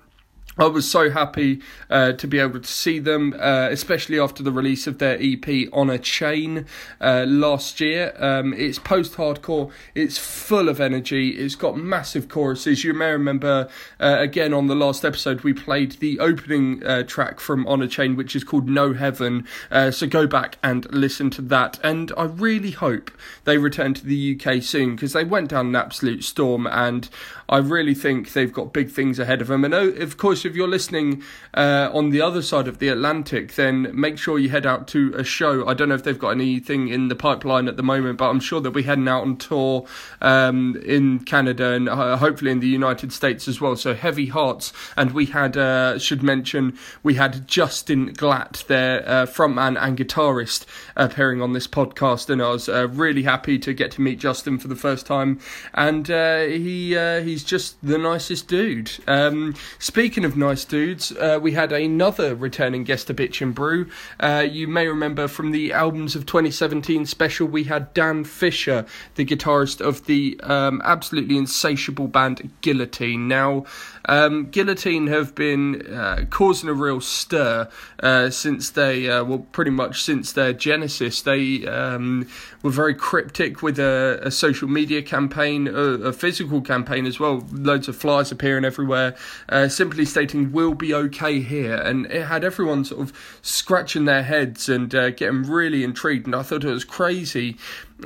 I 0.58 0.66
was 0.66 0.90
so 0.90 1.10
happy 1.10 1.60
uh, 1.88 2.12
to 2.12 2.26
be 2.26 2.38
able 2.38 2.60
to 2.60 2.70
see 2.70 2.98
them, 2.98 3.34
uh, 3.38 3.68
especially 3.70 4.20
after 4.20 4.42
the 4.42 4.52
release 4.52 4.86
of 4.86 4.98
their 4.98 5.16
EP 5.18 5.68
On 5.72 5.88
a 5.88 5.98
Chain 5.98 6.66
uh, 7.00 7.24
last 7.26 7.80
year. 7.80 8.12
Um, 8.18 8.52
it's 8.52 8.78
post 8.78 9.14
hardcore, 9.14 9.70
it's 9.94 10.18
full 10.18 10.68
of 10.68 10.78
energy, 10.78 11.30
it's 11.30 11.54
got 11.54 11.78
massive 11.78 12.28
choruses. 12.28 12.84
You 12.84 12.92
may 12.92 13.12
remember, 13.12 13.68
uh, 13.98 14.16
again, 14.18 14.52
on 14.52 14.66
the 14.66 14.74
last 14.74 15.06
episode, 15.06 15.40
we 15.40 15.54
played 15.54 15.92
the 15.92 16.18
opening 16.20 16.84
uh, 16.84 17.04
track 17.04 17.40
from 17.40 17.66
On 17.66 17.80
a 17.80 17.88
Chain, 17.88 18.14
which 18.14 18.36
is 18.36 18.44
called 18.44 18.68
No 18.68 18.92
Heaven. 18.92 19.46
Uh, 19.70 19.90
so 19.90 20.06
go 20.06 20.26
back 20.26 20.58
and 20.62 20.84
listen 20.92 21.30
to 21.30 21.42
that. 21.42 21.80
And 21.82 22.12
I 22.14 22.24
really 22.24 22.72
hope 22.72 23.10
they 23.44 23.56
return 23.56 23.94
to 23.94 24.04
the 24.04 24.38
UK 24.38 24.62
soon 24.62 24.96
because 24.96 25.14
they 25.14 25.24
went 25.24 25.48
down 25.48 25.68
an 25.68 25.76
absolute 25.76 26.24
storm, 26.24 26.66
and 26.66 27.08
I 27.52 27.58
really 27.58 27.94
think 27.94 28.32
they've 28.32 28.50
got 28.50 28.72
big 28.72 28.90
things 28.90 29.18
ahead 29.18 29.42
of 29.42 29.48
them. 29.48 29.62
And 29.62 29.74
oh, 29.74 29.88
of 29.88 30.16
course, 30.16 30.46
if 30.46 30.56
you're 30.56 30.66
listening 30.66 31.22
uh, 31.52 31.90
on 31.92 32.08
the 32.08 32.22
other 32.22 32.40
side 32.40 32.66
of 32.66 32.78
the 32.78 32.88
Atlantic, 32.88 33.56
then 33.56 33.90
make 33.92 34.16
sure 34.16 34.38
you 34.38 34.48
head 34.48 34.64
out 34.64 34.88
to 34.88 35.12
a 35.14 35.22
show. 35.22 35.68
I 35.68 35.74
don't 35.74 35.90
know 35.90 35.94
if 35.94 36.02
they've 36.02 36.18
got 36.18 36.30
anything 36.30 36.88
in 36.88 37.08
the 37.08 37.14
pipeline 37.14 37.68
at 37.68 37.76
the 37.76 37.82
moment, 37.82 38.16
but 38.16 38.30
I'm 38.30 38.40
sure 38.40 38.62
they'll 38.62 38.72
be 38.72 38.84
heading 38.84 39.06
out 39.06 39.20
on 39.20 39.36
tour 39.36 39.86
um, 40.22 40.80
in 40.82 41.18
Canada 41.18 41.72
and 41.72 41.90
uh, 41.90 42.16
hopefully 42.16 42.50
in 42.52 42.60
the 42.60 42.68
United 42.68 43.12
States 43.12 43.46
as 43.46 43.60
well. 43.60 43.76
So 43.76 43.92
heavy 43.92 44.28
hearts, 44.28 44.72
and 44.96 45.10
we 45.10 45.26
had 45.26 45.54
uh, 45.58 45.98
should 45.98 46.22
mention 46.22 46.78
we 47.02 47.16
had 47.16 47.46
Justin 47.46 48.14
Glatt, 48.14 48.66
their 48.66 49.06
uh, 49.06 49.26
frontman 49.26 49.78
and 49.78 49.98
guitarist, 49.98 50.64
appearing 50.96 51.42
on 51.42 51.52
this 51.52 51.66
podcast, 51.66 52.30
and 52.30 52.40
I 52.40 52.48
was 52.48 52.70
uh, 52.70 52.88
really 52.88 53.24
happy 53.24 53.58
to 53.58 53.74
get 53.74 53.90
to 53.90 54.00
meet 54.00 54.18
Justin 54.18 54.58
for 54.58 54.68
the 54.68 54.76
first 54.76 55.04
time, 55.04 55.38
and 55.74 56.10
uh, 56.10 56.44
he 56.44 56.96
he's 57.22 57.41
just 57.44 57.76
the 57.82 57.98
nicest 57.98 58.48
dude. 58.48 58.90
Um, 59.06 59.54
speaking 59.78 60.24
of 60.24 60.32
of 60.32 60.38
nice 60.38 60.64
dudes, 60.64 61.12
uh, 61.12 61.38
we 61.40 61.52
had 61.52 61.72
another 61.72 62.34
returning 62.34 62.84
guest 62.84 63.08
to 63.08 63.14
Bitchin' 63.14 63.54
Brew. 63.54 63.86
Uh, 64.18 64.46
you 64.48 64.66
may 64.66 64.86
remember 64.86 65.28
from 65.28 65.50
the 65.50 65.74
albums 65.74 66.16
of 66.16 66.24
2017 66.24 67.04
special, 67.04 67.46
we 67.46 67.64
had 67.64 67.92
Dan 67.92 68.24
Fisher, 68.24 68.86
the 69.16 69.26
guitarist 69.26 69.82
of 69.82 70.06
the 70.06 70.40
um, 70.42 70.80
absolutely 70.84 71.36
insatiable 71.36 72.08
band 72.08 72.50
Guillotine. 72.62 73.28
Now, 73.28 73.66
um, 74.06 74.46
Guillotine 74.46 75.06
have 75.08 75.34
been 75.34 75.86
uh, 75.86 76.24
causing 76.30 76.68
a 76.68 76.72
real 76.72 77.00
stir 77.00 77.68
uh, 78.02 78.30
since 78.30 78.70
they, 78.70 79.08
uh, 79.08 79.24
well, 79.24 79.40
pretty 79.52 79.70
much 79.70 80.02
since 80.02 80.32
their 80.32 80.52
genesis. 80.52 81.22
They 81.22 81.66
um, 81.66 82.28
were 82.62 82.70
very 82.70 82.94
cryptic 82.94 83.62
with 83.62 83.78
a, 83.78 84.20
a 84.22 84.30
social 84.30 84.68
media 84.68 85.02
campaign, 85.02 85.68
a, 85.68 85.72
a, 85.72 86.12
physical 86.12 86.60
campaign 86.60 87.06
as 87.06 87.20
well. 87.20 87.46
Loads 87.52 87.88
of 87.88 87.96
flyers 87.96 88.32
appearing 88.32 88.64
everywhere, 88.64 89.16
uh, 89.48 89.68
simply 89.68 90.04
stating 90.04 90.52
"We'll 90.52 90.74
be 90.74 90.94
okay 90.94 91.40
here," 91.40 91.76
and 91.76 92.06
it 92.06 92.26
had 92.26 92.44
everyone 92.44 92.84
sort 92.84 93.02
of 93.02 93.38
scratching 93.42 94.04
their 94.04 94.22
heads 94.22 94.68
and 94.68 94.94
uh, 94.94 95.10
getting 95.10 95.42
really 95.42 95.84
intrigued. 95.84 96.26
And 96.26 96.34
I 96.34 96.42
thought 96.42 96.64
it 96.64 96.70
was 96.70 96.84
crazy 96.84 97.56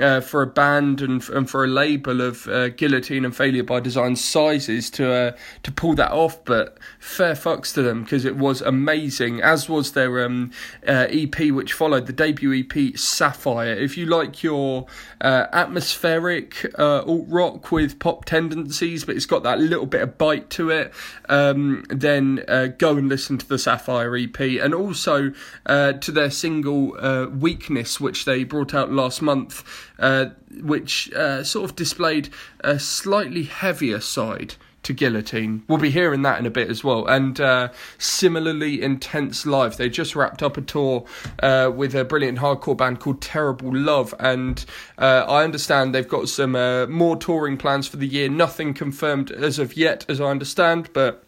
uh, 0.00 0.20
for 0.20 0.42
a 0.42 0.46
band 0.46 1.00
and, 1.00 1.26
and 1.30 1.48
for 1.48 1.64
a 1.64 1.66
label 1.66 2.20
of 2.20 2.46
uh, 2.48 2.68
Guillotine 2.70 3.24
and 3.24 3.34
Failure 3.34 3.62
by 3.62 3.80
Design 3.80 4.16
sizes 4.16 4.90
to 4.90 5.12
uh, 5.12 5.36
to 5.62 5.72
pull 5.72 5.94
that 5.94 6.10
off. 6.10 6.44
But 6.44 6.78
fair 6.98 7.34
fucks 7.34 7.72
to 7.74 7.82
them 7.82 8.02
because 8.02 8.24
it 8.24 8.36
was 8.36 8.60
amazing, 8.60 9.40
as 9.42 9.68
was 9.68 9.92
their 9.92 10.24
um, 10.24 10.50
uh, 10.86 11.06
EP 11.10 11.50
which 11.50 11.72
followed 11.72 12.06
the 12.06 12.12
debut 12.12 12.54
EP 12.54 12.96
Sapphire. 12.96 13.72
If 13.72 13.96
you 13.96 14.06
like 14.06 14.42
your 14.42 14.86
uh, 15.20 15.46
atmospheric 15.52 16.66
uh, 16.78 17.02
alt 17.02 17.26
rock 17.28 17.72
with 17.72 17.98
pop 17.98 18.24
tendencies, 18.24 19.04
but 19.04 19.16
it's 19.16 19.26
got 19.26 19.42
that 19.44 19.58
little 19.58 19.86
bit 19.86 20.02
of 20.02 20.18
bite 20.18 20.50
to 20.50 20.70
it, 20.70 20.92
um, 21.28 21.84
then 21.88 22.44
go 22.78 22.96
and 22.96 23.08
listen 23.08 23.38
to 23.38 23.48
the 23.48 23.58
Sapphire 23.58 24.16
EP 24.16 24.40
and 24.40 24.74
also 24.74 25.32
to 25.66 26.12
their 26.12 26.30
single 26.30 26.96
Weakness, 27.26 28.00
which 28.00 28.24
they 28.24 28.44
brought 28.44 28.74
out 28.74 28.92
last 28.92 29.22
month 29.22 29.64
uh, 29.98 30.26
which 30.62 31.12
uh, 31.12 31.42
sort 31.44 31.70
of 31.70 31.76
displayed 31.76 32.28
a 32.60 32.78
slightly 32.78 33.44
heavier 33.44 34.00
side 34.00 34.54
to 34.86 34.92
Guillotine. 34.92 35.64
We'll 35.66 35.78
be 35.78 35.90
hearing 35.90 36.22
that 36.22 36.38
in 36.38 36.46
a 36.46 36.50
bit 36.50 36.70
as 36.70 36.84
well. 36.84 37.06
And 37.06 37.40
uh, 37.40 37.70
similarly 37.98 38.80
intense 38.80 39.44
live. 39.44 39.76
They 39.76 39.88
just 39.88 40.14
wrapped 40.14 40.44
up 40.44 40.56
a 40.56 40.60
tour 40.60 41.04
uh, 41.42 41.72
with 41.74 41.94
a 41.96 42.04
brilliant 42.04 42.38
hardcore 42.38 42.76
band 42.76 43.00
called 43.00 43.20
Terrible 43.20 43.76
Love. 43.76 44.14
And 44.20 44.64
uh, 44.96 45.24
I 45.28 45.42
understand 45.42 45.92
they've 45.92 46.06
got 46.06 46.28
some 46.28 46.54
uh, 46.54 46.86
more 46.86 47.16
touring 47.16 47.56
plans 47.56 47.88
for 47.88 47.96
the 47.96 48.06
year. 48.06 48.28
Nothing 48.28 48.74
confirmed 48.74 49.32
as 49.32 49.58
of 49.58 49.76
yet, 49.76 50.06
as 50.08 50.20
I 50.20 50.26
understand, 50.26 50.90
but 50.92 51.24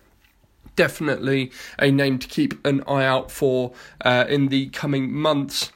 definitely 0.77 1.51
a 1.81 1.91
name 1.91 2.21
to 2.21 2.29
keep 2.29 2.65
an 2.65 2.85
eye 2.87 3.05
out 3.05 3.33
for 3.33 3.73
uh, 4.05 4.25
in 4.29 4.49
the 4.49 4.69
coming 4.69 5.13
months. 5.13 5.73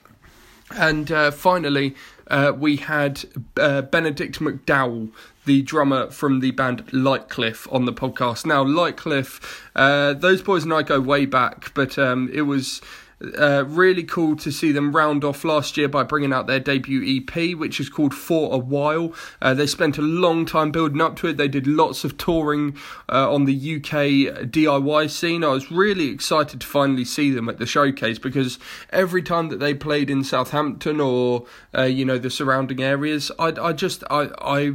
And 0.70 1.10
uh, 1.10 1.32
finally, 1.32 1.96
uh, 2.28 2.52
we 2.56 2.76
had 2.76 3.24
uh, 3.56 3.82
Benedict 3.82 4.40
McDowell, 4.40 5.10
the 5.44 5.62
drummer 5.62 6.10
from 6.10 6.40
the 6.40 6.50
band 6.52 6.86
Lightcliffe, 6.88 7.72
on 7.72 7.84
the 7.84 7.92
podcast. 7.92 8.46
Now, 8.46 8.64
Lightcliffe, 8.64 9.40
uh, 9.74 10.14
those 10.14 10.42
boys 10.42 10.64
and 10.64 10.72
I 10.72 10.82
go 10.82 11.00
way 11.00 11.26
back, 11.26 11.74
but 11.74 11.98
um, 11.98 12.30
it 12.32 12.42
was 12.42 12.80
uh, 13.38 13.64
really 13.66 14.02
cool 14.02 14.36
to 14.36 14.50
see 14.50 14.72
them 14.72 14.94
round 14.94 15.24
off 15.24 15.44
last 15.44 15.76
year 15.76 15.88
by 15.88 16.02
bringing 16.02 16.32
out 16.32 16.46
their 16.46 16.60
debut 16.60 17.22
EP, 17.22 17.56
which 17.56 17.80
is 17.80 17.88
called 17.88 18.14
For 18.14 18.52
a 18.54 18.58
While. 18.58 19.12
Uh, 19.40 19.54
they 19.54 19.66
spent 19.66 19.98
a 19.98 20.02
long 20.02 20.44
time 20.44 20.70
building 20.70 21.00
up 21.00 21.16
to 21.16 21.28
it. 21.28 21.36
They 21.36 21.48
did 21.48 21.66
lots 21.66 22.04
of 22.04 22.16
touring 22.18 22.76
uh, 23.08 23.32
on 23.32 23.44
the 23.44 23.54
UK 23.76 24.48
DIY 24.50 25.10
scene. 25.10 25.44
I 25.44 25.48
was 25.48 25.70
really 25.70 26.08
excited 26.08 26.60
to 26.60 26.66
finally 26.66 27.04
see 27.04 27.30
them 27.30 27.48
at 27.48 27.58
the 27.58 27.66
showcase 27.66 28.18
because 28.18 28.58
every 28.90 29.22
time 29.22 29.48
that 29.48 29.60
they 29.60 29.74
played 29.74 30.10
in 30.10 30.24
Southampton 30.24 31.00
or 31.00 31.46
uh, 31.76 31.82
you 31.82 32.04
know 32.04 32.18
the 32.18 32.30
surrounding 32.30 32.82
areas, 32.82 33.30
I, 33.38 33.54
I 33.60 33.72
just 33.72 34.04
I 34.10 34.30
I 34.40 34.74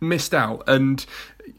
missed 0.00 0.32
out 0.32 0.62
and 0.66 1.04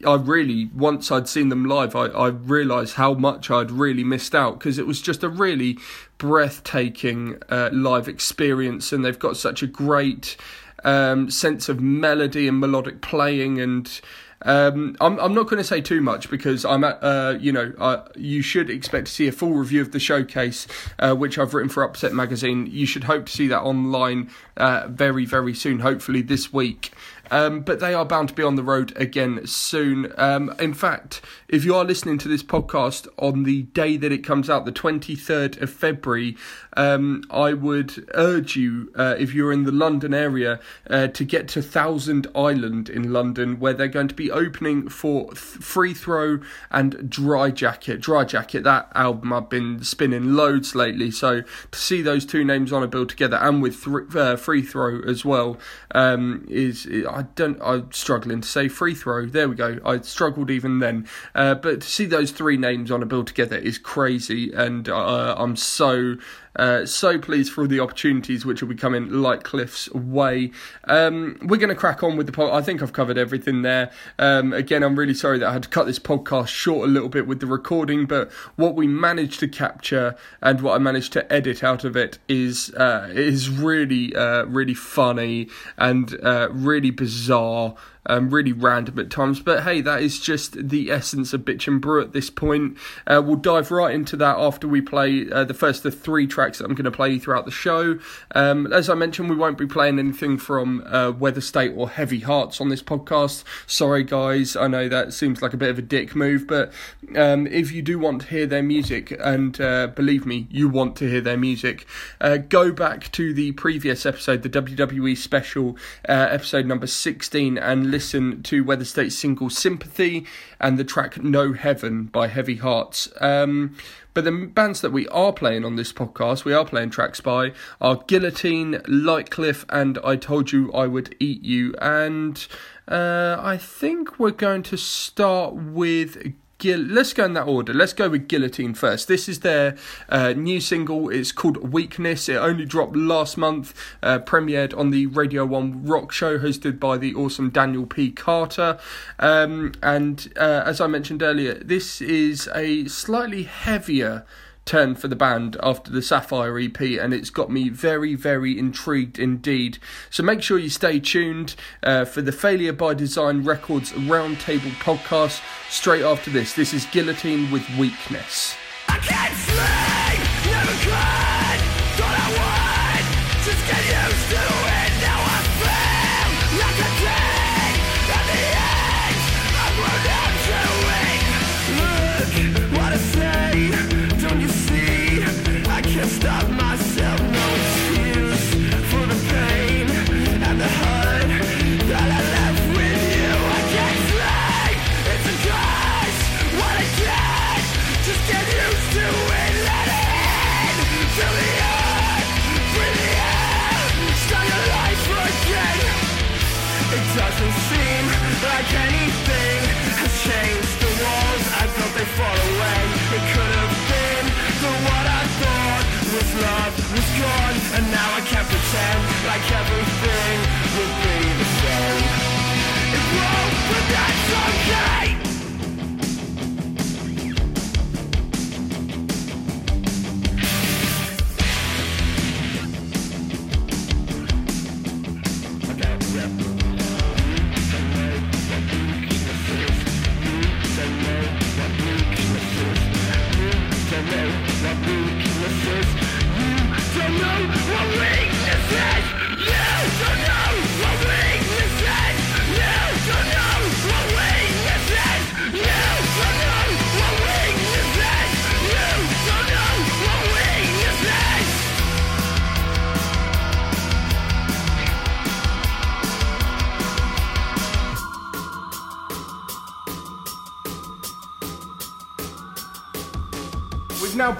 I 0.04 0.16
really 0.16 0.70
once 0.74 1.10
I'd 1.10 1.28
seen 1.28 1.48
them 1.48 1.64
live, 1.64 1.94
I, 1.94 2.06
I 2.06 2.28
realised 2.28 2.94
how 2.94 3.14
much 3.14 3.50
I'd 3.50 3.70
really 3.70 4.04
missed 4.04 4.34
out 4.34 4.58
because 4.58 4.78
it 4.78 4.86
was 4.86 5.00
just 5.00 5.22
a 5.22 5.28
really 5.28 5.78
breathtaking 6.18 7.38
uh, 7.48 7.70
live 7.72 8.08
experience, 8.08 8.92
and 8.92 9.04
they've 9.04 9.18
got 9.18 9.36
such 9.36 9.62
a 9.62 9.66
great 9.66 10.36
um, 10.84 11.30
sense 11.30 11.68
of 11.68 11.80
melody 11.80 12.48
and 12.48 12.60
melodic 12.60 13.00
playing 13.02 13.60
and. 13.60 14.00
Um, 14.44 14.96
I'm 15.00 15.20
I'm 15.20 15.34
not 15.34 15.44
going 15.44 15.58
to 15.58 15.64
say 15.64 15.80
too 15.80 16.00
much 16.00 16.28
because 16.28 16.64
I'm 16.64 16.82
at 16.82 16.98
uh, 17.00 17.38
you 17.38 17.52
know 17.52 17.72
uh, 17.78 18.08
you 18.16 18.42
should 18.42 18.70
expect 18.70 19.06
to 19.06 19.12
see 19.12 19.28
a 19.28 19.32
full 19.32 19.52
review 19.52 19.80
of 19.80 19.92
the 19.92 20.00
showcase 20.00 20.66
uh, 20.98 21.14
which 21.14 21.38
I've 21.38 21.54
written 21.54 21.68
for 21.68 21.84
Upset 21.84 22.12
Magazine. 22.12 22.66
You 22.66 22.84
should 22.84 23.04
hope 23.04 23.26
to 23.26 23.32
see 23.32 23.46
that 23.46 23.60
online 23.60 24.30
uh, 24.56 24.88
very 24.88 25.26
very 25.26 25.54
soon, 25.54 25.78
hopefully 25.78 26.22
this 26.22 26.52
week. 26.52 26.90
Um, 27.32 27.62
but 27.62 27.80
they 27.80 27.94
are 27.94 28.04
bound 28.04 28.28
to 28.28 28.34
be 28.34 28.42
on 28.42 28.56
the 28.56 28.62
road 28.62 28.92
again 28.94 29.46
soon. 29.46 30.12
Um, 30.18 30.54
in 30.60 30.74
fact, 30.74 31.22
if 31.48 31.64
you 31.64 31.74
are 31.74 31.82
listening 31.82 32.18
to 32.18 32.28
this 32.28 32.42
podcast 32.42 33.08
on 33.16 33.44
the 33.44 33.62
day 33.62 33.96
that 33.96 34.12
it 34.12 34.18
comes 34.18 34.50
out, 34.50 34.66
the 34.66 34.72
23rd 34.72 35.62
of 35.62 35.70
February, 35.70 36.36
um, 36.76 37.24
I 37.30 37.54
would 37.54 38.06
urge 38.12 38.54
you, 38.56 38.92
uh, 38.96 39.14
if 39.18 39.32
you're 39.32 39.50
in 39.50 39.64
the 39.64 39.72
London 39.72 40.12
area, 40.12 40.60
uh, 40.90 41.06
to 41.06 41.24
get 41.24 41.48
to 41.48 41.62
Thousand 41.62 42.26
Island 42.34 42.90
in 42.90 43.14
London, 43.14 43.58
where 43.58 43.72
they're 43.72 43.88
going 43.88 44.08
to 44.08 44.14
be 44.14 44.30
opening 44.30 44.90
for 44.90 45.28
th- 45.28 45.38
Free 45.38 45.94
Throw 45.94 46.40
and 46.70 47.08
Dry 47.08 47.50
Jacket. 47.50 48.02
Dry 48.02 48.24
Jacket, 48.24 48.62
that 48.64 48.92
album 48.94 49.32
I've 49.32 49.48
been 49.48 49.82
spinning 49.82 50.34
loads 50.34 50.74
lately, 50.74 51.10
so 51.10 51.40
to 51.70 51.78
see 51.78 52.02
those 52.02 52.26
two 52.26 52.44
names 52.44 52.74
on 52.74 52.82
a 52.82 52.88
bill 52.88 53.06
together 53.06 53.38
and 53.38 53.62
with 53.62 53.82
th- 53.84 54.14
uh, 54.14 54.36
Free 54.36 54.60
Throw 54.60 55.00
as 55.08 55.24
well 55.24 55.56
um, 55.94 56.44
is. 56.50 56.86
I 57.22 57.26
don't. 57.36 57.62
I'm 57.62 57.92
struggling 57.92 58.40
to 58.40 58.48
say 58.48 58.66
free 58.66 58.94
throw. 58.94 59.26
There 59.26 59.48
we 59.48 59.54
go. 59.54 59.78
I 59.84 60.00
struggled 60.00 60.50
even 60.50 60.80
then. 60.80 61.06
Uh, 61.36 61.54
but 61.54 61.82
to 61.82 61.86
see 61.86 62.04
those 62.04 62.32
three 62.32 62.56
names 62.56 62.90
on 62.90 63.00
a 63.00 63.06
bill 63.06 63.24
together 63.24 63.56
is 63.56 63.78
crazy, 63.78 64.52
and 64.52 64.88
uh, 64.88 65.36
I'm 65.38 65.54
so 65.54 66.16
uh, 66.56 66.84
so 66.86 67.18
pleased 67.18 67.52
for 67.52 67.62
all 67.62 67.66
the 67.66 67.80
opportunities 67.80 68.44
which 68.44 68.60
will 68.60 68.68
be 68.68 68.74
coming 68.74 69.08
Lightcliffe's 69.08 69.92
way. 69.92 70.50
Um, 70.84 71.38
we're 71.42 71.56
going 71.56 71.68
to 71.68 71.74
crack 71.74 72.02
on 72.02 72.16
with 72.16 72.26
the 72.26 72.32
pod. 72.32 72.50
I 72.52 72.62
think 72.62 72.82
I've 72.82 72.92
covered 72.92 73.18
everything 73.18 73.62
there. 73.62 73.90
Um, 74.18 74.52
again, 74.52 74.82
I'm 74.82 74.98
really 74.98 75.14
sorry 75.14 75.38
that 75.38 75.48
I 75.48 75.52
had 75.52 75.64
to 75.64 75.68
cut 75.68 75.86
this 75.86 75.98
podcast 75.98 76.48
short 76.48 76.88
a 76.88 76.92
little 76.92 77.08
bit 77.08 77.26
with 77.26 77.40
the 77.40 77.46
recording, 77.46 78.06
but 78.06 78.30
what 78.56 78.74
we 78.74 78.86
managed 78.86 79.40
to 79.40 79.48
capture 79.48 80.16
and 80.40 80.60
what 80.60 80.74
I 80.74 80.78
managed 80.78 81.12
to 81.14 81.32
edit 81.32 81.64
out 81.64 81.84
of 81.84 81.96
it 81.96 82.18
is 82.28 82.72
uh, 82.74 83.08
is 83.12 83.48
really 83.48 84.14
uh, 84.14 84.44
really 84.44 84.74
funny 84.74 85.48
and 85.78 86.18
uh, 86.22 86.48
really 86.50 86.90
bizarre 86.90 87.74
um, 88.06 88.30
really 88.30 88.52
random 88.52 88.98
at 88.98 89.10
times. 89.10 89.40
But 89.40 89.62
hey, 89.62 89.80
that 89.82 90.02
is 90.02 90.20
just 90.20 90.68
the 90.68 90.90
essence 90.90 91.32
of 91.32 91.42
Bitchin' 91.42 91.80
Brew 91.80 92.00
at 92.00 92.12
this 92.12 92.30
point. 92.30 92.76
Uh, 93.06 93.22
we'll 93.24 93.36
dive 93.36 93.70
right 93.70 93.94
into 93.94 94.16
that 94.16 94.38
after 94.38 94.66
we 94.66 94.80
play 94.80 95.30
uh, 95.30 95.44
the 95.44 95.54
first 95.54 95.84
of 95.84 95.98
three 95.98 96.26
tracks 96.26 96.58
that 96.58 96.64
I'm 96.64 96.74
going 96.74 96.84
to 96.84 96.90
play 96.90 97.18
throughout 97.18 97.44
the 97.44 97.50
show. 97.50 97.98
Um, 98.34 98.72
as 98.72 98.88
I 98.88 98.94
mentioned, 98.94 99.30
we 99.30 99.36
won't 99.36 99.58
be 99.58 99.66
playing 99.66 99.98
anything 99.98 100.38
from 100.38 100.82
uh, 100.86 101.12
Weather 101.12 101.40
State 101.40 101.72
or 101.76 101.90
Heavy 101.90 102.20
Hearts 102.20 102.60
on 102.60 102.68
this 102.68 102.82
podcast. 102.82 103.44
Sorry, 103.66 104.02
guys, 104.02 104.56
I 104.56 104.68
know 104.68 104.88
that 104.88 105.12
seems 105.12 105.42
like 105.42 105.54
a 105.54 105.56
bit 105.56 105.70
of 105.70 105.78
a 105.78 105.82
dick 105.82 106.14
move, 106.16 106.46
but 106.46 106.72
um, 107.16 107.46
if 107.46 107.72
you 107.72 107.82
do 107.82 107.98
want 107.98 108.22
to 108.22 108.26
hear 108.28 108.46
their 108.46 108.62
music, 108.62 109.16
and 109.20 109.60
uh, 109.60 109.88
believe 109.88 110.26
me, 110.26 110.46
you 110.50 110.68
want 110.68 110.96
to 110.96 111.08
hear 111.08 111.20
their 111.20 111.36
music, 111.36 111.86
uh, 112.20 112.36
go 112.36 112.72
back 112.72 113.12
to 113.12 113.32
the 113.32 113.52
previous 113.52 114.04
episode, 114.06 114.42
the 114.42 114.48
WWE 114.48 115.16
special, 115.16 115.76
uh, 116.08 116.28
episode 116.30 116.66
number 116.66 116.86
16, 116.86 117.58
and 117.58 117.91
listen 117.92 118.42
to 118.42 118.64
Weather 118.64 118.84
State's 118.84 119.16
single 119.16 119.50
Sympathy 119.50 120.26
and 120.58 120.78
the 120.78 120.84
track 120.84 121.22
No 121.22 121.52
Heaven 121.52 122.04
by 122.06 122.26
Heavy 122.26 122.56
Hearts. 122.56 123.08
Um, 123.20 123.76
but 124.14 124.24
the 124.24 124.32
bands 124.32 124.80
that 124.80 124.90
we 124.92 125.06
are 125.08 125.32
playing 125.32 125.64
on 125.64 125.76
this 125.76 125.92
podcast, 125.92 126.44
we 126.44 126.52
are 126.52 126.64
playing 126.64 126.90
tracks 126.90 127.20
by, 127.20 127.52
are 127.80 127.96
Guillotine, 128.06 128.80
Lightcliffe, 128.88 129.64
and 129.68 129.98
I 130.02 130.16
Told 130.16 130.52
You 130.52 130.72
I 130.72 130.86
Would 130.86 131.14
Eat 131.20 131.42
You. 131.42 131.74
And 131.80 132.44
uh, 132.88 133.36
I 133.38 133.56
think 133.58 134.18
we're 134.18 134.30
going 134.30 134.62
to 134.64 134.76
start 134.76 135.54
with 135.54 136.34
let's 136.64 137.12
go 137.12 137.24
in 137.24 137.32
that 137.34 137.46
order. 137.46 137.72
Let's 137.72 137.92
go 137.92 138.08
with 138.08 138.28
Guillotine 138.28 138.74
first. 138.74 139.08
This 139.08 139.28
is 139.28 139.40
their 139.40 139.76
uh, 140.08 140.32
new 140.32 140.60
single. 140.60 141.08
It's 141.10 141.32
called 141.32 141.72
Weakness. 141.72 142.28
It 142.28 142.36
only 142.36 142.64
dropped 142.64 142.96
last 142.96 143.36
month, 143.36 143.74
uh, 144.02 144.20
premiered 144.20 144.76
on 144.76 144.90
the 144.90 145.06
Radio 145.06 145.44
1 145.44 145.84
Rock 145.84 146.12
Show 146.12 146.38
hosted 146.38 146.78
by 146.78 146.96
the 146.96 147.14
awesome 147.14 147.50
Daniel 147.50 147.86
P. 147.86 148.10
Carter. 148.10 148.78
Um, 149.18 149.72
and 149.82 150.32
uh, 150.36 150.62
as 150.64 150.80
I 150.80 150.86
mentioned 150.86 151.22
earlier, 151.22 151.54
this 151.54 152.00
is 152.00 152.48
a 152.54 152.86
slightly 152.86 153.44
heavier 153.44 154.24
turn 154.64 154.94
for 154.94 155.08
the 155.08 155.16
band 155.16 155.56
after 155.62 155.90
the 155.90 156.02
Sapphire 156.02 156.58
EP, 156.58 156.80
and 156.80 157.12
it's 157.12 157.30
got 157.30 157.50
me 157.50 157.68
very, 157.68 158.14
very 158.14 158.58
intrigued 158.58 159.18
indeed. 159.18 159.78
So 160.10 160.22
make 160.22 160.42
sure 160.42 160.58
you 160.58 160.70
stay 160.70 161.00
tuned 161.00 161.54
uh, 161.82 162.04
for 162.04 162.22
the 162.22 162.32
Failure 162.32 162.72
by 162.72 162.94
Design 162.94 163.44
Records 163.44 163.92
Roundtable 163.92 164.72
podcast 164.80 165.42
straight 165.70 166.02
after 166.02 166.30
this. 166.30 166.54
This 166.54 166.72
is 166.72 166.86
Guillotine 166.86 167.50
with 167.50 167.68
Weakness. 167.76 168.56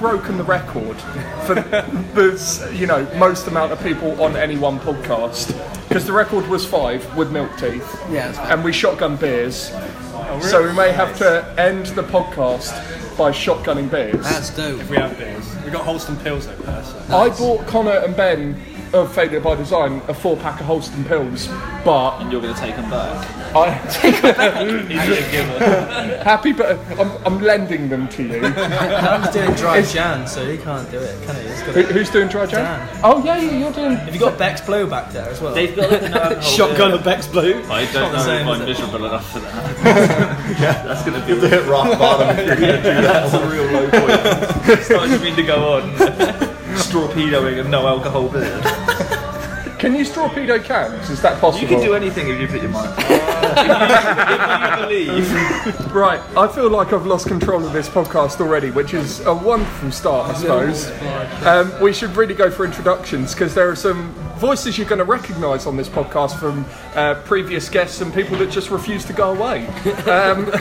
Broken 0.02 0.37
the 0.37 0.42
record 0.42 0.97
for 1.47 1.54
the 1.54 2.73
you 2.75 2.88
know 2.88 3.09
most 3.16 3.47
amount 3.47 3.71
of 3.71 3.80
people 3.85 4.21
on 4.21 4.35
any 4.35 4.59
one 4.59 4.80
podcast 4.80 5.56
because 5.88 6.04
the 6.06 6.12
record 6.12 6.44
was 6.49 6.66
five 6.66 7.16
with 7.16 7.30
milk 7.30 7.56
teeth. 7.56 7.88
Yeah, 8.11 8.26
that's 8.26 8.38
fair. 8.38 8.50
and 8.52 8.64
we 8.64 8.73
shotgun 8.73 9.14
beers. 9.14 9.71
Oh, 9.73 10.40
so 10.42 10.66
we 10.66 10.73
may 10.73 10.90
have 10.90 11.16
to 11.18 11.54
end 11.56 11.87
the 11.87 12.02
podcast 12.02 12.73
by 13.16 13.30
shotgunning 13.30 13.88
beers. 13.88 14.25
That's 14.25 14.50
dope. 14.56 14.82
We 14.90 14.97
have 14.97 15.16
beers. 15.16 15.44
We 15.64 15.71
got 15.71 15.87
Holsten 15.87 16.16
Pils 16.16 16.52
over 16.52 16.62
there. 16.64 16.82
So. 16.82 17.16
I 17.16 17.28
bought 17.38 17.64
Connor 17.68 17.99
and 18.04 18.16
Ben 18.16 18.61
of 18.92 19.14
Failure 19.14 19.38
by 19.40 19.54
Design 19.54 20.02
a 20.09 20.14
four 20.14 20.37
pack 20.37 20.61
of 20.61 20.66
Holsten 20.66 21.04
Pils, 21.04 21.47
but 21.85 22.12
You're 22.32 22.40
going 22.40 22.54
to 22.54 22.60
take 22.60 22.76
them 22.76 22.88
back. 22.88 23.54
I 23.54 23.74
He's 24.00 25.18
a 25.18 25.30
giver. 25.30 26.22
happy, 26.24 26.52
but 26.52 26.78
I'm, 26.98 27.10
I'm 27.26 27.42
lending 27.42 27.90
them 27.90 28.08
to 28.08 28.22
you. 28.22 28.40
Dan's 28.40 29.28
doing 29.34 29.52
dry 29.52 29.82
Jan, 29.82 30.26
so 30.26 30.50
he 30.50 30.56
can't 30.56 30.90
do 30.90 30.96
it, 30.98 31.22
can 31.26 31.36
he? 31.36 31.42
He's 31.50 31.62
got 31.62 31.74
Who, 31.74 31.82
who's 31.82 32.08
doing 32.08 32.28
dry 32.28 32.46
jam? 32.46 32.64
Dan. 32.64 33.00
Oh 33.04 33.22
yeah, 33.22 33.36
yeah, 33.36 33.58
you're 33.58 33.72
doing. 33.72 33.96
Have 33.96 34.14
you 34.14 34.18
got 34.20 34.38
Beck's 34.38 34.62
Blue 34.62 34.86
back 34.88 35.12
there 35.12 35.28
as 35.28 35.42
well? 35.42 35.54
They've 35.54 35.76
got 35.76 35.90
like 35.90 36.00
a 36.04 36.08
no 36.08 36.20
alcohol 36.22 36.40
Shotgun 36.56 36.88
beer. 36.92 36.98
of 36.98 37.04
Beck's 37.04 37.28
Blue? 37.28 37.62
I 37.68 37.84
don't 37.92 38.12
know 38.12 38.12
the 38.12 38.24
same, 38.24 38.48
if 38.48 38.54
is 38.54 38.56
I'm 38.56 38.62
it? 38.62 38.66
miserable 38.66 39.04
enough 39.04 39.30
for 39.30 39.40
that. 39.40 40.56
yeah, 40.58 40.82
that's 40.84 41.02
going 41.04 41.20
to 41.20 41.26
be 41.26 41.38
to 41.38 41.48
hit 41.50 41.66
rock 41.66 41.98
bottom 41.98 42.30
if 42.38 42.46
you're 42.46 42.56
gonna 42.56 42.76
do 42.78 42.82
that. 42.82 43.30
that's 43.30 43.34
a 43.34 43.46
real 43.46 43.66
low 43.70 43.90
point. 43.90 44.82
Starting 44.84 45.20
me 45.20 45.36
to 45.36 45.42
go 45.42 45.74
on. 45.74 45.82
Strawpedoing 46.78 47.60
and 47.60 47.70
no 47.70 47.86
alcohol 47.86 48.30
beer. 48.30 49.18
Can 49.82 49.96
you 49.96 50.04
torpedo 50.04 50.60
cans? 50.60 51.10
Is 51.10 51.20
that 51.22 51.40
possible? 51.40 51.60
You 51.60 51.66
can 51.66 51.80
do 51.84 51.94
anything 51.94 52.28
if 52.28 52.40
you 52.40 52.46
put 52.46 52.62
your 52.62 52.70
mind. 52.70 52.94
if 53.00 54.70
you 54.70 54.76
believe. 55.10 55.92
Right, 55.92 56.20
I 56.36 56.46
feel 56.46 56.70
like 56.70 56.92
I've 56.92 57.04
lost 57.04 57.26
control 57.26 57.66
of 57.66 57.72
this 57.72 57.88
podcast 57.88 58.40
already, 58.40 58.70
which 58.70 58.94
is 58.94 59.26
a 59.26 59.34
wonderful 59.34 59.90
start, 59.90 60.36
I 60.36 60.38
suppose. 60.38 60.88
Um, 61.44 61.72
we 61.82 61.92
should 61.92 62.14
really 62.14 62.32
go 62.32 62.48
for 62.48 62.64
introductions 62.64 63.34
because 63.34 63.56
there 63.56 63.68
are 63.68 63.74
some 63.74 64.12
voices 64.36 64.78
you're 64.78 64.88
going 64.88 65.00
to 65.00 65.04
recognise 65.04 65.66
on 65.66 65.76
this 65.76 65.88
podcast 65.88 66.38
from 66.38 66.64
uh, 66.94 67.16
previous 67.24 67.68
guests 67.68 68.00
and 68.00 68.14
people 68.14 68.38
that 68.38 68.52
just 68.52 68.70
refuse 68.70 69.04
to 69.06 69.12
go 69.12 69.32
away. 69.32 69.66
Um, 70.06 70.46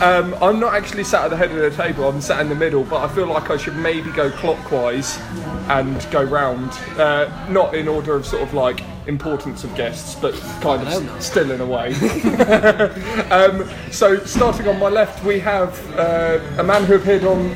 um, 0.00 0.32
I'm 0.40 0.60
not 0.60 0.74
actually 0.74 1.02
sat 1.02 1.24
at 1.24 1.30
the 1.30 1.36
head 1.36 1.50
of 1.50 1.56
the 1.56 1.70
table, 1.70 2.08
I'm 2.08 2.20
sat 2.20 2.40
in 2.40 2.48
the 2.48 2.54
middle, 2.54 2.84
but 2.84 3.02
I 3.02 3.08
feel 3.12 3.26
like 3.26 3.50
I 3.50 3.56
should 3.56 3.74
maybe 3.76 4.12
go 4.12 4.30
clockwise 4.30 5.18
and 5.68 6.06
go 6.10 6.22
round, 6.22 6.70
uh, 6.98 7.48
not 7.50 7.74
in 7.74 7.88
order 7.88 8.14
of 8.14 8.26
sort 8.26 8.42
of 8.42 8.54
like 8.54 8.80
importance 9.06 9.64
of 9.64 9.74
guests, 9.74 10.14
but 10.14 10.34
kind 10.60 10.86
of 10.86 11.22
still 11.22 11.50
in 11.50 11.60
a 11.60 11.66
way. 11.66 11.94
Um, 13.26 13.68
so, 13.90 14.18
starting 14.24 14.68
on 14.68 14.78
my 14.78 14.88
left, 14.88 15.24
we 15.24 15.40
have 15.40 15.98
uh, 15.98 16.38
a 16.58 16.62
man 16.62 16.84
who 16.84 16.94
appeared 16.94 17.24
on 17.24 17.54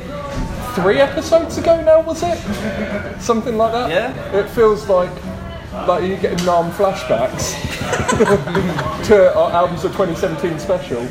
three 0.75 0.99
episodes 0.99 1.57
ago 1.57 1.81
now, 1.81 2.01
was 2.01 2.23
it? 2.23 3.21
Something 3.21 3.57
like 3.57 3.71
that? 3.71 3.89
Yeah. 3.89 4.37
It 4.37 4.49
feels 4.49 4.87
like 4.89 5.11
like 5.87 6.03
you're 6.03 6.17
getting 6.17 6.45
Nam 6.45 6.69
flashbacks 6.71 7.55
to 9.07 9.35
our 9.37 9.51
albums 9.51 9.85
of 9.85 9.91
2017 9.93 10.59
special. 10.59 11.07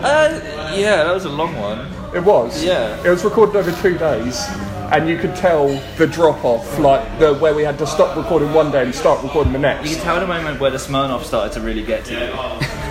Uh, 0.00 0.40
yeah, 0.74 1.04
that 1.04 1.14
was 1.14 1.24
a 1.24 1.28
long 1.28 1.54
one. 1.56 1.86
It 2.14 2.24
was. 2.24 2.64
Yeah. 2.64 3.00
It 3.04 3.08
was 3.08 3.24
recorded 3.24 3.56
over 3.56 3.70
two 3.82 3.96
days, 3.96 4.46
and 4.90 5.08
you 5.08 5.16
could 5.18 5.34
tell 5.36 5.68
the 5.96 6.06
drop 6.06 6.44
off, 6.44 6.78
like 6.78 7.18
the 7.18 7.34
where 7.34 7.54
we 7.54 7.62
had 7.62 7.78
to 7.78 7.86
stop 7.86 8.16
recording 8.16 8.52
one 8.52 8.70
day 8.70 8.82
and 8.82 8.94
start 8.94 9.22
recording 9.22 9.52
the 9.52 9.58
next. 9.58 9.84
You 9.84 9.90
next. 9.96 10.04
can 10.04 10.04
tell 10.04 10.20
the 10.20 10.26
moment 10.26 10.60
where 10.60 10.70
the 10.70 10.78
Smirnoff 10.78 11.24
started 11.24 11.52
to 11.54 11.60
really 11.60 11.82
get 11.84 12.04
to 12.06 12.14
you. 12.14 12.32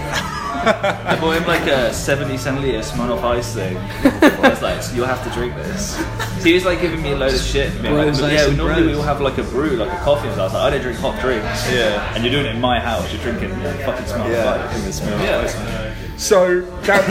I 0.67 1.17
bought 1.21 1.38
him 1.38 1.47
like 1.47 1.65
a 1.67 1.93
70 1.93 2.33
centiliter 2.36 2.83
Smirnoff 2.83 3.23
ice 3.23 3.53
thing. 3.53 3.77
I 3.77 4.49
was 4.49 4.62
like, 4.62 4.83
you'll 4.93 5.05
have 5.05 5.23
to 5.23 5.29
drink 5.29 5.55
this. 5.55 5.95
So 5.95 6.43
he 6.43 6.53
was 6.53 6.65
like 6.65 6.81
giving 6.81 7.01
me 7.01 7.12
a 7.12 7.15
load 7.15 7.33
of 7.33 7.39
shit. 7.39 7.71
being 7.81 7.95
like, 7.95 8.19
but 8.19 8.33
yeah, 8.33 8.47
normally 8.53 8.88
we 8.88 8.93
will 8.95 9.01
have 9.03 9.21
like 9.21 9.38
a 9.38 9.43
brew, 9.43 9.77
like 9.77 9.91
a 9.91 10.03
coffee 10.03 10.27
and. 10.27 10.39
I 10.41 10.43
was 10.43 10.53
like, 10.53 10.63
I 10.63 10.69
don't 10.71 10.81
drink 10.81 10.99
hot 10.99 11.19
drinks. 11.21 11.71
Yeah. 11.71 12.13
And 12.13 12.23
you're 12.23 12.31
doing 12.33 12.45
it 12.45 12.55
in 12.55 12.62
my 12.62 12.79
house. 12.79 13.12
You're 13.13 13.21
drinking 13.21 13.49
you 13.49 13.63
know, 13.63 13.77
fucking 13.86 14.05
Smirnoff 14.05 14.29
Yeah, 14.31 15.39
ice. 15.39 15.55
in. 15.55 15.62
Yeah. 15.67 15.87
So, 16.17 16.62
Dan, 16.84 17.03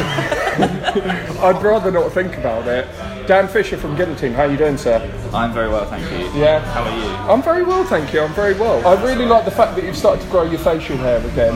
I'd 1.40 1.62
rather 1.62 1.90
not 1.92 2.12
think 2.12 2.36
about 2.36 2.66
it. 2.66 2.86
Dan 3.28 3.46
Fisher 3.48 3.76
from 3.76 3.96
Guillotine, 3.96 4.32
how 4.32 4.42
are 4.42 4.50
you 4.50 4.56
doing, 4.56 4.76
sir? 4.76 5.00
I'm 5.32 5.52
very 5.52 5.68
well, 5.68 5.84
thank 5.88 6.10
you. 6.10 6.40
Yeah. 6.40 6.60
How 6.72 6.82
are 6.82 6.98
you? 6.98 7.32
I'm 7.32 7.42
very 7.42 7.64
well, 7.64 7.84
thank 7.84 8.12
you. 8.12 8.20
I'm 8.20 8.32
very 8.34 8.54
well. 8.54 8.84
I 8.86 9.00
really 9.04 9.24
like 9.26 9.44
the 9.44 9.50
fact 9.50 9.76
that 9.76 9.84
you've 9.84 9.96
started 9.96 10.22
to 10.24 10.30
grow 10.30 10.42
your 10.42 10.58
facial 10.60 10.96
hair 10.96 11.18
again. 11.18 11.54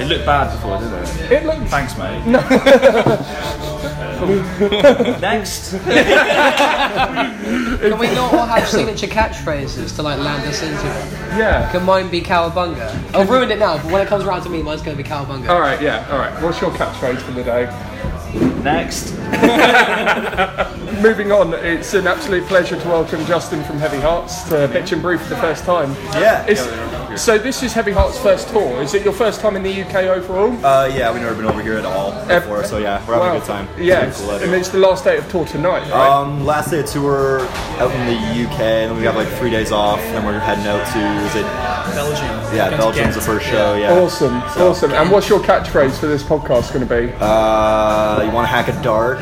It 0.00 0.06
looked 0.06 0.26
bad 0.26 0.54
before, 0.54 0.78
didn't 0.78 0.94
it? 1.04 1.32
It 1.32 1.46
looks. 1.46 1.70
Thanks, 1.70 1.96
mate. 1.98 2.24
Next. 5.20 5.70
Can 5.80 5.88
we 7.98 8.06
not 8.08 8.34
all 8.34 8.46
have 8.46 8.68
signature 8.68 9.06
catchphrases 9.06 9.96
to 9.96 10.02
like 10.02 10.18
land 10.18 10.46
us 10.46 10.62
into 10.62 10.78
it? 10.78 11.38
Yeah. 11.38 11.70
Can 11.72 11.84
mine 11.84 12.10
be 12.10 12.20
cowabunga? 12.20 13.14
I've 13.14 13.30
ruined 13.30 13.50
it 13.50 13.58
now, 13.58 13.78
but 13.78 13.90
when 13.90 14.02
it 14.02 14.08
comes 14.08 14.24
around 14.24 14.42
to 14.42 14.50
me, 14.50 14.62
mine's 14.62 14.82
going 14.82 14.96
to 14.96 15.02
be 15.02 15.08
cowabunga. 15.08 15.48
All 15.48 15.60
right. 15.60 15.80
Yeah. 15.80 16.06
All 16.10 16.18
right. 16.18 16.42
What's 16.42 16.60
your 16.60 16.70
catchphrase 16.72 17.22
for 17.22 17.32
the 17.32 17.42
day? 17.42 17.64
Next. 18.62 19.12
Moving 21.02 21.32
on, 21.32 21.54
it's 21.54 21.94
an 21.94 22.06
absolute 22.06 22.44
pleasure 22.44 22.78
to 22.78 22.88
welcome 22.88 23.24
Justin 23.24 23.64
from 23.64 23.78
Heavy 23.78 24.00
Hearts 24.00 24.42
to 24.44 24.68
Bitchin' 24.68 25.00
Brew 25.00 25.16
for 25.18 25.30
the 25.30 25.36
first 25.36 25.64
time. 25.64 25.94
Yeah. 26.12 26.44
Is, 27.12 27.20
so 27.22 27.38
this 27.38 27.62
is 27.64 27.72
Heavy 27.72 27.90
Hearts' 27.90 28.18
first 28.20 28.48
tour. 28.50 28.80
Is 28.82 28.94
it 28.94 29.02
your 29.02 29.12
first 29.12 29.40
time 29.40 29.56
in 29.56 29.62
the 29.64 29.82
UK 29.82 30.04
overall? 30.04 30.52
Uh, 30.64 30.86
yeah, 30.86 31.12
we've 31.12 31.20
never 31.22 31.34
been 31.34 31.44
over 31.46 31.60
here 31.60 31.76
at 31.76 31.84
all 31.84 32.12
before, 32.26 32.62
so 32.64 32.78
yeah, 32.78 33.04
we're 33.06 33.14
having 33.14 33.20
Wow. 33.30 33.34
a 33.36 33.38
good 33.40 33.46
time. 33.46 33.68
It's 33.76 33.80
Yes, 33.80 34.20
really 34.22 34.38
cool 34.38 34.44
and 34.48 34.54
it's 34.54 34.68
the 34.68 34.78
last 34.78 35.02
day 35.04 35.16
of 35.16 35.28
tour 35.30 35.44
tonight, 35.44 35.90
right? 35.90 36.08
Um, 36.08 36.44
last 36.46 36.70
day 36.70 36.80
of 36.80 36.86
tour 36.86 37.40
out 37.80 37.90
in 37.90 38.06
the 38.06 38.14
UK, 38.44 38.60
and 38.60 38.90
then 38.92 38.96
we 38.96 39.02
have 39.04 39.16
like 39.16 39.28
three 39.38 39.50
days 39.50 39.72
off, 39.72 39.98
and 40.00 40.24
we're 40.24 40.38
heading 40.38 40.66
out 40.66 40.86
to 40.92 40.98
is 41.26 41.34
it? 41.36 41.46
Belgium. 41.94 42.56
Yeah, 42.56 42.76
Belgium's 42.76 43.16
the 43.16 43.20
first 43.20 43.46
show. 43.46 43.74
Yeah. 43.74 43.98
awesome, 43.98 44.40
So- 44.54 44.70
awesome. 44.70 44.92
And 44.92 45.10
what's 45.10 45.28
your 45.28 45.40
catchphrase 45.40 45.98
for 45.98 46.06
this 46.06 46.22
podcast 46.22 46.72
going 46.72 46.86
to 46.86 46.94
be? 46.94 47.12
Uh, 47.20 48.22
you 48.24 48.30
want 48.30 48.44
to 48.44 48.52
hack 48.52 48.68
a 48.68 48.82
dart? 48.82 49.18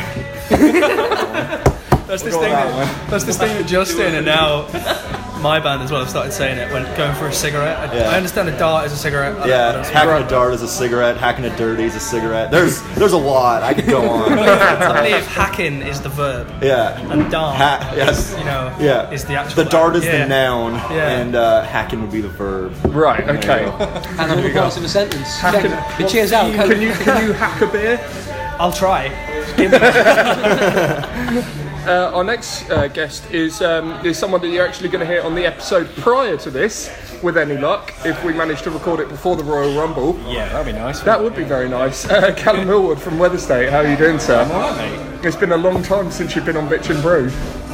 That's 2.09 2.23
this 2.23 2.35
thing. 2.37 2.51
That, 2.53 3.11
that's 3.11 3.25
this 3.25 3.37
thing 3.37 3.55
that 3.59 3.67
Justin 3.67 4.15
and 4.15 4.25
now 4.25 4.63
my 5.41 5.61
band 5.61 5.83
as 5.83 5.91
well 5.91 6.01
have 6.01 6.11
started 6.11 6.33
saying 6.33 6.59
it 6.59 6.73
when 6.73 6.85
going 6.97 7.15
for 7.17 7.27
a 7.29 7.33
cigarette. 7.33 7.77
I, 7.79 7.95
Yeah. 7.97 8.11
I 8.11 8.17
understand 8.17 8.49
a 8.49 8.59
dart 8.59 8.87
is 8.87 8.93
a 8.93 8.97
cigarette. 8.97 9.37
I 9.41 9.47
Yeah, 9.47 9.73
don't- 9.73 9.87
hacking 9.87 10.27
a 10.27 10.29
dart 10.29 10.55
is 10.55 10.63
a 10.63 10.69
cigarette. 10.69 11.17
Hacking 11.17 11.45
a 11.45 11.57
dirty 11.57 11.85
is 11.85 11.95
a 11.97 12.01
cigarette. 12.01 12.51
There's 12.51 12.81
there's 12.97 13.13
a 13.13 13.19
lot. 13.19 13.63
I 13.63 13.73
could 13.75 13.87
go 13.87 14.09
on. 14.09 14.33
I 14.39 15.03
believe 15.03 15.27
hacking 15.27 15.83
is 15.83 16.01
the 16.01 16.09
verb 16.09 16.47
Yeah. 16.63 16.99
and 17.13 17.31
dart. 17.31 17.57
Ha- 17.57 17.93
yes. 17.97 18.35
You 18.39 18.45
know, 18.45 18.73
Yeah. 18.79 19.11
is 19.11 19.25
the 19.25 19.35
actual. 19.37 19.65
The 19.65 19.71
dart 19.71 19.97
is 19.97 20.05
yeah. 20.05 20.19
the 20.23 20.27
noun, 20.29 20.75
Yeah. 20.91 21.09
and 21.21 21.35
uh, 21.37 21.63
hacking 21.63 22.01
would 22.03 22.13
be 22.13 22.21
the 22.21 22.29
verb. 22.29 22.73
Right. 22.87 23.27
Okay. 23.29 23.65
And 24.19 24.31
all 24.33 24.41
the 24.43 24.51
parts 24.53 24.77
of 24.77 24.85
a 24.85 24.89
sentence. 24.89 25.39
Hacking- 25.39 25.71
But 25.99 26.09
cheers 26.09 26.33
out. 26.33 26.53
Can 26.55 26.81
you 26.81 26.93
can 26.93 27.27
you 27.27 27.33
hack 27.33 27.61
a 27.61 27.67
beer? 27.67 28.01
I'll 28.61 28.73
try. 28.73 29.11
Uh, 31.89 32.11
our 32.15 32.23
next 32.25 32.69
uh, 32.71 32.87
guest 32.89 33.31
is 33.31 33.63
um, 33.63 34.05
is 34.05 34.19
someone 34.19 34.41
that 34.43 34.49
you're 34.49 34.67
actually 34.67 34.91
going 34.91 35.01
to 35.01 35.11
hear 35.11 35.23
on 35.23 35.35
the 35.35 35.47
episode 35.47 35.89
prior 35.97 36.37
to 36.37 36.51
this, 36.51 36.91
with 37.23 37.39
any 37.39 37.57
luck, 37.57 37.95
if 38.05 38.23
we 38.25 38.33
manage 38.35 38.61
to 38.63 38.71
record 38.71 39.01
it 39.01 39.09
before 39.09 39.37
the 39.37 39.43
Royal 39.45 39.75
Rumble. 39.81 40.19
Yeah, 40.27 40.49
that'd 40.51 40.67
be 40.73 40.79
nice. 40.79 41.01
That 41.01 41.23
would 41.23 41.35
be 41.35 41.45
very 41.45 41.69
nice. 41.69 42.05
Uh, 42.09 42.35
Callum 42.37 42.67
Millward 42.67 43.01
from 43.01 43.15
Weatherstate, 43.15 43.71
how 43.71 43.79
are 43.79 43.89
you 43.91 43.97
doing, 43.97 44.19
sir? 44.19 44.41
I'm 44.43 44.51
alright, 44.51 44.77
mate. 44.77 45.25
It's 45.27 45.37
been 45.37 45.53
a 45.53 45.57
long 45.57 45.83
time 45.83 46.11
since 46.11 46.37
you've 46.37 46.45
been 46.45 46.57
on 46.59 46.69
Bitchin' 46.69 47.01
Brew. 47.01 47.25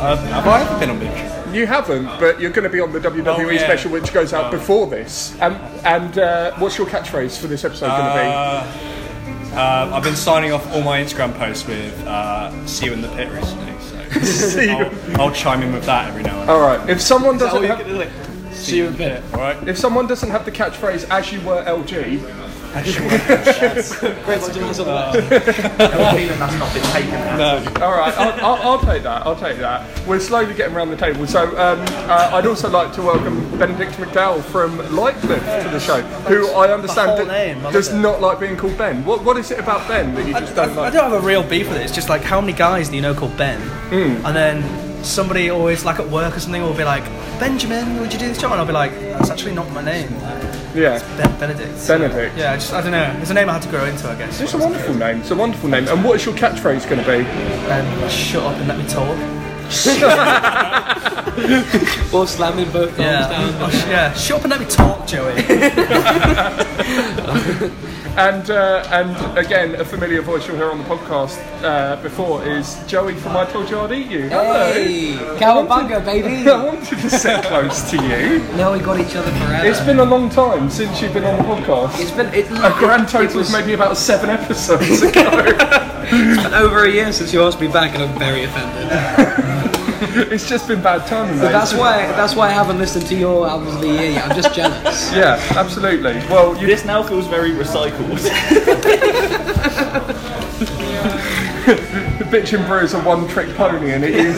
Um, 0.00 0.18
have 0.28 0.46
I 0.46 0.62
ever 0.62 0.78
been 0.78 0.90
on 0.90 1.00
Bitch? 1.00 1.54
You 1.54 1.66
haven't, 1.66 2.06
but 2.20 2.40
you're 2.40 2.50
going 2.52 2.64
to 2.64 2.70
be 2.70 2.80
on 2.80 2.92
the 2.92 3.00
WWE 3.00 3.26
Oh, 3.36 3.50
yeah. 3.50 3.58
special, 3.64 3.90
which 3.90 4.12
goes 4.12 4.32
out 4.32 4.50
before 4.52 4.86
this. 4.86 5.34
Um, 5.42 5.54
and 5.84 6.18
uh, 6.18 6.52
what's 6.58 6.78
your 6.78 6.86
catchphrase 6.86 7.38
for 7.40 7.48
this 7.48 7.64
episode 7.64 7.88
going 7.88 8.00
to 8.00 9.56
Uh, 9.56 9.90
I've 9.92 10.02
been 10.02 10.16
signing 10.16 10.52
off 10.52 10.66
all 10.72 10.82
my 10.82 11.00
Instagram 11.00 11.36
posts 11.36 11.66
with 11.66 11.94
uh, 12.06 12.50
"See 12.66 12.86
you 12.86 12.92
in 12.92 13.02
the 13.02 13.08
pit" 13.10 13.30
recently, 13.30 13.72
so 13.80 13.93
See 14.22 14.66
you. 14.66 14.70
I'll, 14.70 15.20
I'll 15.20 15.32
chime 15.32 15.62
in 15.62 15.72
with 15.72 15.84
that 15.86 16.08
every 16.08 16.22
now 16.22 16.38
and 16.38 16.46
be? 16.46 16.52
All 16.52 16.60
right. 16.60 16.88
If 16.88 17.00
someone 17.00 17.38
doesn't 17.38 17.62
have, 17.64 17.78
can 17.78 17.88
do 17.88 18.00
it. 18.00 18.10
See 18.52 18.78
you 18.78 18.86
in 18.86 18.92
the 18.92 18.98
pit, 18.98 19.22
all 19.32 19.40
right? 19.40 19.68
if 19.68 19.76
someone 19.76 20.06
doesn't 20.06 20.30
have 20.30 20.44
the 20.44 20.52
catchphrase 20.52 21.08
"as 21.10 21.32
you 21.32 21.40
were 21.40 21.62
LG," 21.64 22.43
feeling 26.16 26.38
that's 26.38 26.58
not 26.58 26.74
been 26.74 26.82
taken 26.92 27.14
out. 27.14 27.82
All 27.82 27.92
right, 27.92 28.14
I'll, 28.18 28.44
I'll, 28.44 28.62
I'll 28.62 28.78
take 28.80 29.02
that. 29.04 29.26
I'll 29.26 29.36
take 29.36 29.58
that. 29.58 30.06
We're 30.06 30.20
slowly 30.20 30.54
getting 30.54 30.74
around 30.74 30.90
the 30.90 30.96
table. 30.96 31.26
So 31.26 31.46
um, 31.58 31.80
uh, 32.08 32.30
I'd 32.32 32.46
also 32.46 32.68
like 32.70 32.92
to 32.94 33.02
welcome 33.02 33.58
Benedict 33.58 33.92
McDowell 33.92 34.42
from 34.42 34.78
Lightcliffe 34.78 35.62
to 35.62 35.68
the 35.70 35.78
show, 35.78 36.00
who 36.28 36.48
I 36.50 36.72
understand 36.72 37.10
whole 37.10 37.24
that 37.24 37.28
name, 37.28 37.64
I 37.66 37.72
does 37.72 37.88
it. 37.88 37.96
not 37.96 38.20
like 38.20 38.40
being 38.40 38.56
called 38.56 38.76
Ben. 38.76 39.04
What 39.04 39.24
What 39.24 39.36
is 39.36 39.50
it 39.50 39.58
about 39.58 39.86
Ben 39.88 40.14
that 40.14 40.26
you 40.26 40.32
just 40.32 40.52
I, 40.52 40.66
don't 40.66 40.70
I 40.78 40.82
like? 40.82 40.92
I 40.92 40.96
don't 40.96 41.10
have 41.10 41.22
a 41.22 41.26
real 41.26 41.42
beef 41.42 41.68
with 41.68 41.78
it. 41.78 41.82
It's 41.84 41.94
just 41.94 42.08
like 42.08 42.22
how 42.22 42.40
many 42.40 42.52
guys 42.52 42.88
do 42.88 42.96
you 42.96 43.02
know 43.02 43.14
called 43.14 43.36
Ben? 43.36 43.60
Hmm. 43.90 44.26
And 44.26 44.34
then 44.36 45.04
somebody 45.04 45.50
always 45.50 45.84
like 45.84 45.98
at 46.00 46.08
work 46.08 46.36
or 46.36 46.40
something 46.40 46.62
will 46.62 46.74
be 46.74 46.84
like, 46.84 47.04
Benjamin, 47.38 48.00
would 48.00 48.12
you 48.12 48.18
do 48.18 48.26
this 48.28 48.38
job? 48.40 48.52
And 48.52 48.60
I'll 48.60 48.66
be 48.66 48.72
like, 48.72 48.92
that's 48.92 49.30
actually 49.30 49.54
not 49.54 49.70
my 49.72 49.82
name. 49.84 50.08
Yeah. 50.74 50.98
Ben- 51.16 51.38
Benedict. 51.38 51.86
Benedict. 51.86 52.36
Yeah, 52.36 52.52
I 52.52 52.56
just 52.56 52.72
I 52.72 52.80
don't 52.80 52.90
know. 52.90 53.16
It's 53.20 53.30
a 53.30 53.34
name 53.34 53.48
I 53.48 53.54
had 53.54 53.62
to 53.62 53.68
grow 53.68 53.84
into, 53.84 54.08
I 54.08 54.16
guess. 54.16 54.40
It's 54.40 54.54
a 54.54 54.58
wonderful 54.58 54.94
name. 54.94 55.20
It's 55.20 55.30
a 55.30 55.36
wonderful 55.36 55.68
name. 55.68 55.86
And 55.88 56.04
what 56.04 56.16
is 56.16 56.26
your 56.26 56.34
catchphrase 56.34 56.88
going 56.88 57.02
to 57.02 57.06
be? 57.06 57.24
Um, 57.70 58.08
shut 58.08 58.42
up 58.42 58.56
and 58.56 58.68
let 58.68 58.78
me 58.78 58.86
talk. 58.88 59.16
Or 62.12 62.26
slamming 62.26 62.70
both 62.70 62.90
thumbs 62.90 63.00
Yeah. 63.00 63.28
down. 63.28 63.54
Oh, 63.62 63.70
sh- 63.70 63.86
yeah. 63.88 64.12
Shut 64.14 64.38
up 64.38 64.44
and 64.44 64.50
let 64.52 64.60
me 64.60 64.66
talk, 64.66 65.06
Joey. 65.06 65.34
And 68.16 68.48
uh, 68.48 68.86
and 68.92 69.36
again, 69.36 69.74
a 69.74 69.84
familiar 69.84 70.22
voice 70.22 70.46
you'll 70.46 70.54
hear 70.56 70.70
on 70.70 70.78
the 70.78 70.84
podcast 70.84 71.36
uh, 71.64 72.00
before 72.00 72.44
is 72.46 72.78
Joey 72.86 73.14
from 73.16 73.36
I 73.36 73.44
Told 73.46 73.68
You 73.68 73.80
I'd 73.80 73.90
Eat 73.90 74.06
You. 74.08 74.28
Hello. 74.28 74.72
Hey, 74.72 75.14
Cowabunga, 75.36 76.04
baby. 76.04 76.48
I 76.48 76.64
wanted 76.64 76.96
to 77.00 77.10
sit 77.10 77.42
close 77.46 77.90
to 77.90 77.96
you. 77.96 78.38
Now 78.56 78.72
we 78.72 78.78
got 78.78 79.00
each 79.00 79.16
other 79.16 79.32
forever. 79.32 79.66
It's 79.66 79.80
been 79.80 79.98
a 79.98 80.04
long 80.04 80.30
time 80.30 80.70
since 80.70 81.02
you've 81.02 81.12
been 81.12 81.24
on 81.24 81.38
the 81.38 81.42
podcast. 81.42 81.98
It's 82.00 82.12
been 82.12 82.32
it, 82.32 82.46
a 82.52 82.72
grand 82.78 83.08
total 83.08 83.38
was 83.38 83.52
of 83.52 83.58
maybe 83.60 83.72
about 83.72 83.96
seven 83.96 84.30
episodes 84.30 85.02
ago. 85.02 85.28
It's 86.06 86.42
been 86.44 86.54
over 86.54 86.84
a 86.84 86.90
year 86.92 87.12
since 87.12 87.32
you 87.32 87.42
asked 87.42 87.60
me 87.60 87.66
back, 87.66 87.94
and 87.96 88.04
I'm 88.04 88.16
very 88.16 88.44
offended. 88.44 89.53
it's 90.30 90.48
just 90.48 90.68
been 90.68 90.80
bad 90.82 91.06
timing. 91.08 91.38
But 91.40 91.50
that's 91.52 91.74
why 91.74 92.06
that's 92.12 92.34
why 92.36 92.48
I 92.48 92.52
haven't 92.52 92.78
listened 92.78 93.06
to 93.06 93.16
your 93.16 93.48
albums 93.48 93.74
of 93.74 93.80
the 93.80 93.88
year 93.88 94.10
yet. 94.12 94.28
I'm 94.30 94.36
just 94.36 94.54
jealous. 94.54 95.12
Yeah, 95.14 95.40
absolutely. 95.56 96.14
Well, 96.28 96.56
you 96.56 96.66
This 96.66 96.84
now 96.84 97.02
feels 97.02 97.26
very 97.26 97.50
recycled. 97.50 98.18
The 102.18 102.24
Bitchin' 102.30 102.66
Brew 102.66 102.80
is 102.80 102.94
a 102.94 103.00
one-trick 103.00 103.54
pony, 103.56 103.92
and 103.92 104.04
it 104.04 104.14
is 104.14 104.36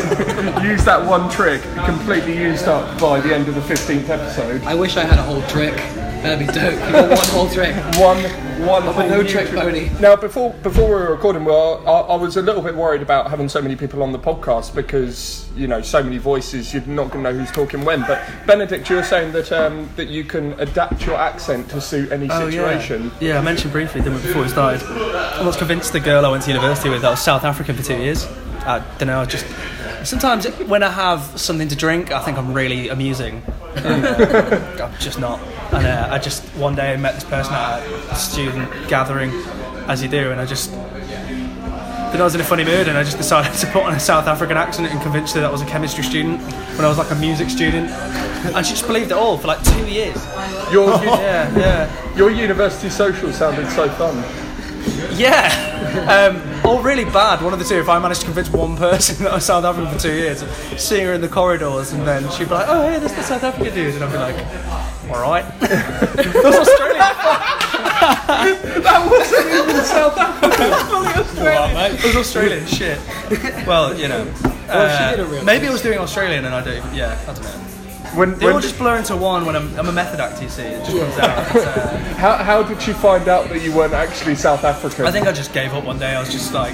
used 0.63 0.85
that 0.85 1.05
one 1.05 1.29
trick 1.31 1.63
completely 1.85 2.37
used 2.37 2.69
up 2.69 2.99
by 3.01 3.21
the 3.21 3.35
end 3.35 3.49
of 3.49 3.55
the 3.55 3.63
fifteenth 3.63 4.09
episode. 4.11 4.63
I 4.65 4.75
wish 4.75 4.97
I 4.97 5.05
had 5.05 5.19
a 5.19 5.23
whole 5.23 5.43
trick. 5.43 5.75
That'd 6.23 6.47
be 6.47 6.53
dope. 6.53 6.73
You 6.73 6.93
got 6.93 7.09
one 7.11 7.29
whole 7.29 7.49
trick. 7.51 7.75
One, 7.97 8.19
one. 8.67 8.85
But 8.85 8.93
whole 8.95 9.09
no 9.09 9.23
new 9.23 9.29
trick 9.29 9.49
trick. 9.49 9.61
pony. 9.61 9.91
Now, 10.01 10.17
before 10.17 10.53
before 10.63 10.85
we 10.87 10.91
were 10.95 11.11
recording, 11.13 11.45
well, 11.45 11.87
I, 11.87 12.15
I 12.15 12.17
was 12.17 12.37
a 12.37 12.43
little 12.43 12.63
bit 12.63 12.75
worried 12.75 13.03
about 13.03 13.31
having 13.31 13.49
so 13.49 13.61
many 13.63 13.77
people 13.77 14.03
on 14.03 14.13
the 14.13 14.19
podcast 14.19 14.75
because 14.75 15.47
you 15.55 15.67
know 15.69 15.83
so 15.83 16.03
many 16.03 16.19
voices. 16.19 16.73
You're 16.75 16.85
not 16.87 17.11
going 17.11 17.23
to 17.25 17.33
know 17.33 17.39
who's 17.39 17.53
talking 17.53 17.85
when. 17.85 18.01
But 18.03 18.27
Benedict, 18.47 18.89
you 18.91 18.97
were 18.97 19.03
saying 19.05 19.33
that 19.33 19.53
um, 19.53 19.89
that 19.97 20.09
you 20.09 20.25
can 20.25 20.53
adapt 20.59 21.05
your 21.07 21.17
accent 21.17 21.69
to 21.71 21.81
suit 21.81 22.11
any 22.13 22.29
situation. 22.29 23.11
Oh, 23.15 23.19
Yeah. 23.21 23.35
yeah, 23.35 23.39
I 23.39 23.43
mentioned 23.43 23.73
briefly 23.73 24.01
didn't 24.01 24.17
we, 24.17 24.23
before 24.23 24.43
we 24.43 24.49
started. 24.49 24.83
I 24.87 25.45
was 25.45 25.57
convinced 25.57 25.93
the 25.93 26.01
girl 26.01 26.25
I 26.27 26.31
went 26.31 26.43
to 26.45 26.51
university 26.51 26.89
with 26.89 27.03
that 27.03 27.11
was 27.11 27.21
South 27.23 27.45
African 27.45 27.77
for 27.77 27.83
two 27.83 27.99
years. 27.99 28.27
I 28.65 28.83
don't 28.99 29.07
know, 29.09 29.21
I 29.21 29.27
just 29.27 29.47
sometimes 30.05 30.47
when 30.67 30.83
I 30.83 30.91
have 30.91 31.21
something 31.39 31.69
to 31.69 31.77
drink, 31.77 32.11
I 32.11 32.21
think 32.23 32.37
I'm 32.39 32.53
really 32.53 32.89
amusing. 32.89 33.43
I'm 33.77 34.95
just 34.99 35.21
not. 35.21 35.39
And 35.73 35.87
uh, 35.87 36.09
I 36.11 36.19
just 36.19 36.45
one 36.57 36.75
day 36.75 36.93
I 36.93 36.97
met 36.97 37.15
this 37.15 37.25
person 37.25 37.55
at 37.55 37.81
a 38.11 38.15
student 38.15 38.71
gathering, 38.89 39.31
as 39.89 40.03
you 40.03 40.09
do, 40.09 40.31
and 40.31 40.41
I 40.41 40.47
just. 40.47 40.71
Then 42.13 42.21
I 42.21 42.25
was 42.25 42.37
in 42.37 42.41
a 42.41 42.45
funny 42.45 42.65
mood 42.65 42.87
and 42.87 42.97
I 42.97 43.03
just 43.03 43.17
decided 43.17 43.53
to 43.61 43.67
put 43.67 43.83
on 43.83 43.93
a 43.93 44.01
South 44.01 44.27
African 44.29 44.57
accent 44.57 44.89
and 44.91 45.01
convince 45.03 45.33
her 45.33 45.41
that 45.41 45.49
I 45.49 45.53
was 45.53 45.61
a 45.61 45.67
chemistry 45.67 46.05
student 46.05 46.41
when 46.41 46.85
I 46.85 46.89
was 46.89 46.99
like 46.99 47.11
a 47.11 47.17
music 47.17 47.51
student. 47.51 47.91
And 47.91 48.65
she 48.65 48.73
just 48.75 48.87
believed 48.87 49.11
it 49.11 49.15
all 49.17 49.37
for 49.37 49.49
like 49.49 49.63
two 49.65 49.87
years. 49.89 50.17
Your 50.71 50.89
Yeah, 51.05 51.59
yeah. 51.59 52.17
your 52.17 52.31
university 52.31 52.91
social 52.91 53.33
sounded 53.33 53.69
so 53.71 53.89
fun. 53.91 54.23
Yeah, 55.19 55.51
um, 56.09 56.67
or 56.67 56.81
really 56.81 57.05
bad. 57.05 57.43
One 57.43 57.53
of 57.53 57.59
the 57.59 57.65
two. 57.65 57.77
If 57.81 57.89
I 57.89 57.99
managed 57.99 58.21
to 58.21 58.27
convince 58.27 58.51
one 58.51 58.77
person 58.77 59.17
that 59.25 59.33
I 59.33 59.35
was 59.37 59.45
South 59.45 59.65
African 59.65 59.93
for 59.93 59.99
two 59.99 60.15
years, 60.15 60.45
seeing 60.81 61.07
her 61.07 61.13
in 61.13 61.21
the 61.21 61.29
corridors, 61.29 61.93
and 61.93 62.07
then 62.07 62.31
she'd 62.31 62.49
be 62.49 62.55
like, 62.55 62.67
"Oh, 62.69 62.83
hey, 62.83 62.99
this 62.99 63.11
is 63.11 63.17
the 63.19 63.23
South 63.25 63.43
African 63.43 63.75
dude," 63.75 63.95
and 63.95 64.05
I'd 64.05 64.13
be 64.13 64.19
like, 64.19 64.37
"All 65.11 65.21
right." 65.23 65.45
that's 65.61 66.59
Australian. 66.59 66.99
That 68.83 69.09
wasn't 69.11 69.47
even 69.47 69.85
South 69.85 70.17
Africa. 70.19 70.57
It 71.99 72.05
was 72.05 72.17
Australian 72.17 72.67
shit. 72.67 72.99
Well, 73.67 73.97
you 73.99 74.09
know. 74.09 74.25
Well, 74.69 74.87
if 74.87 74.99
she 74.99 75.05
uh, 75.05 75.11
did 75.11 75.21
a 75.21 75.25
real 75.27 75.45
maybe 75.45 75.67
it 75.67 75.71
was 75.73 75.83
doing 75.83 75.99
Australian, 75.99 76.45
and 76.45 76.55
I 76.55 76.65
don't. 76.65 76.77
Even, 76.77 76.95
yeah, 76.95 77.19
I 77.23 77.33
don't 77.33 77.43
know. 77.43 77.51
When, 78.17 78.39
They 78.39 78.47
when 78.47 78.55
all 78.55 78.61
just 78.61 78.79
blur 78.79 78.97
into 78.97 79.17
one 79.17 79.45
when 79.45 79.57
I'm, 79.57 79.79
I'm 79.79 79.89
a 79.89 79.93
method 79.93 80.21
actor. 80.21 80.43
You 80.43 80.49
see, 80.49 80.63
it 80.63 80.85
just 80.85 80.97
comes 80.97 81.19
out. 81.19 81.39
Uh, 81.55 81.99
how, 82.17 82.37
how 82.37 82.63
did 82.63 82.81
she 82.81 82.93
find 82.93 83.29
out 83.29 83.49
that 83.51 83.63
you 83.63 83.73
weren't 83.75 83.93
actually 83.93 84.35
South 84.37 84.65
African? 84.65 85.07
I 85.07 85.11
think 85.11 85.27
I 85.27 85.33
just 85.33 85.53
gave 85.53 85.75
up 85.75 85.85
one 85.85 85.99
day. 85.99 86.15
I 86.15 86.21
was 86.21 86.33
just 86.33 86.55
like, 86.55 86.73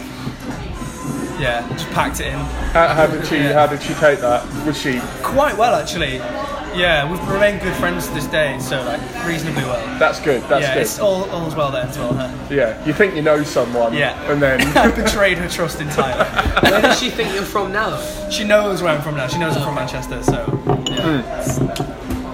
yeah, 1.40 1.66
just 1.72 1.90
packed 1.90 2.20
it 2.20 2.26
in. 2.28 2.38
How, 2.72 2.88
how 2.88 3.06
did 3.06 3.26
she 3.26 3.38
How 3.38 3.66
did 3.66 3.82
she 3.82 3.94
take 3.94 4.20
that? 4.20 4.46
Was 4.66 4.80
she 4.80 5.00
Quite 5.22 5.56
well, 5.58 5.74
actually. 5.74 6.20
Yeah, 6.74 7.10
we've 7.10 7.28
remained 7.28 7.60
good 7.60 7.74
friends 7.74 8.08
to 8.08 8.14
this 8.14 8.26
day, 8.26 8.58
so 8.58 8.82
like 8.82 9.00
reasonably 9.26 9.62
well. 9.64 9.98
That's 9.98 10.20
good. 10.20 10.42
That's 10.44 10.62
yeah, 10.62 10.74
good. 10.74 10.82
it's 10.82 10.98
all 10.98 11.28
all's 11.30 11.54
well 11.54 11.70
there 11.70 11.84
as 11.84 11.98
well, 11.98 12.14
huh? 12.14 12.34
Yeah, 12.50 12.84
you 12.86 12.92
think 12.92 13.14
you 13.14 13.22
know 13.22 13.42
someone, 13.42 13.92
Yeah. 13.92 14.18
and 14.32 14.40
then 14.40 14.60
I 14.76 14.90
betrayed 14.90 15.38
her 15.38 15.48
trust 15.48 15.80
entirely. 15.80 16.24
Where 16.70 16.80
does 16.82 16.98
she 16.98 17.10
think 17.10 17.34
you're 17.34 17.42
from 17.42 17.72
now? 17.72 18.00
she 18.30 18.44
knows 18.44 18.82
where 18.82 18.94
I'm 18.94 19.02
from 19.02 19.16
now. 19.16 19.26
She 19.26 19.38
knows 19.38 19.56
I'm 19.56 19.64
from 19.64 19.74
Manchester, 19.74 20.22
so 20.22 20.62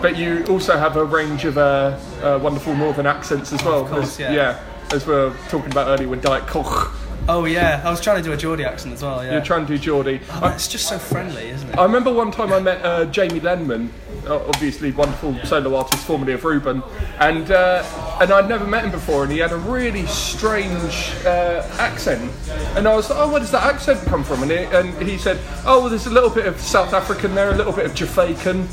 but 0.00 0.16
you 0.16 0.44
also 0.48 0.78
have 0.78 0.96
a 0.96 1.04
range 1.04 1.44
of 1.44 1.58
uh, 1.58 1.98
uh, 2.22 2.38
wonderful 2.40 2.74
northern 2.74 3.06
accents 3.06 3.52
as 3.52 3.62
well. 3.64 3.80
Of 3.84 3.90
course, 3.90 4.20
as, 4.20 4.32
yeah. 4.34 4.60
as 4.92 5.06
we 5.06 5.12
were 5.12 5.34
talking 5.48 5.72
about 5.72 5.88
earlier 5.88 6.08
with 6.08 6.22
Diet 6.22 6.46
Koch. 6.46 6.92
Oh 7.28 7.44
yeah, 7.44 7.82
I 7.84 7.90
was 7.90 8.00
trying 8.00 8.16
to 8.16 8.22
do 8.22 8.32
a 8.32 8.36
Geordie 8.36 8.64
accent 8.64 8.94
as 8.94 9.02
well. 9.02 9.22
Yeah, 9.22 9.32
You're 9.32 9.42
trying 9.44 9.66
to 9.66 9.72
do 9.72 9.78
Geordie. 9.78 10.20
Oh, 10.30 10.48
it's 10.48 10.68
just 10.68 10.88
so 10.88 10.98
friendly, 10.98 11.48
isn't 11.48 11.68
it? 11.68 11.76
I 11.76 11.82
remember 11.82 12.12
one 12.12 12.30
time 12.30 12.52
I 12.52 12.60
met 12.60 12.82
uh, 12.82 13.04
Jamie 13.06 13.40
Lenman, 13.40 13.90
obviously 14.30 14.92
wonderful 14.92 15.34
solo 15.44 15.76
artist, 15.76 16.04
formerly 16.06 16.32
of 16.32 16.44
Reuben, 16.44 16.82
and 17.20 17.50
uh, 17.50 17.82
and 18.20 18.32
I'd 18.32 18.48
never 18.48 18.66
met 18.66 18.84
him 18.84 18.90
before, 18.90 19.24
and 19.24 19.32
he 19.32 19.38
had 19.38 19.52
a 19.52 19.56
really 19.56 20.06
strange 20.06 21.14
uh, 21.24 21.66
accent, 21.78 22.30
and 22.76 22.86
I 22.86 22.94
was 22.94 23.10
like, 23.10 23.18
oh, 23.18 23.30
where 23.30 23.40
does 23.40 23.50
that 23.52 23.62
accent 23.62 24.00
come 24.06 24.24
from? 24.24 24.42
And 24.42 24.50
he, 24.50 24.58
and 24.58 25.02
he 25.02 25.18
said, 25.18 25.38
oh, 25.64 25.80
well, 25.80 25.88
there's 25.88 26.06
a 26.06 26.10
little 26.10 26.30
bit 26.30 26.46
of 26.46 26.60
South 26.60 26.92
African 26.92 27.34
there, 27.34 27.50
a 27.50 27.56
little 27.56 27.72
bit 27.72 27.86
of 27.86 27.94
Jamaican, 27.94 28.68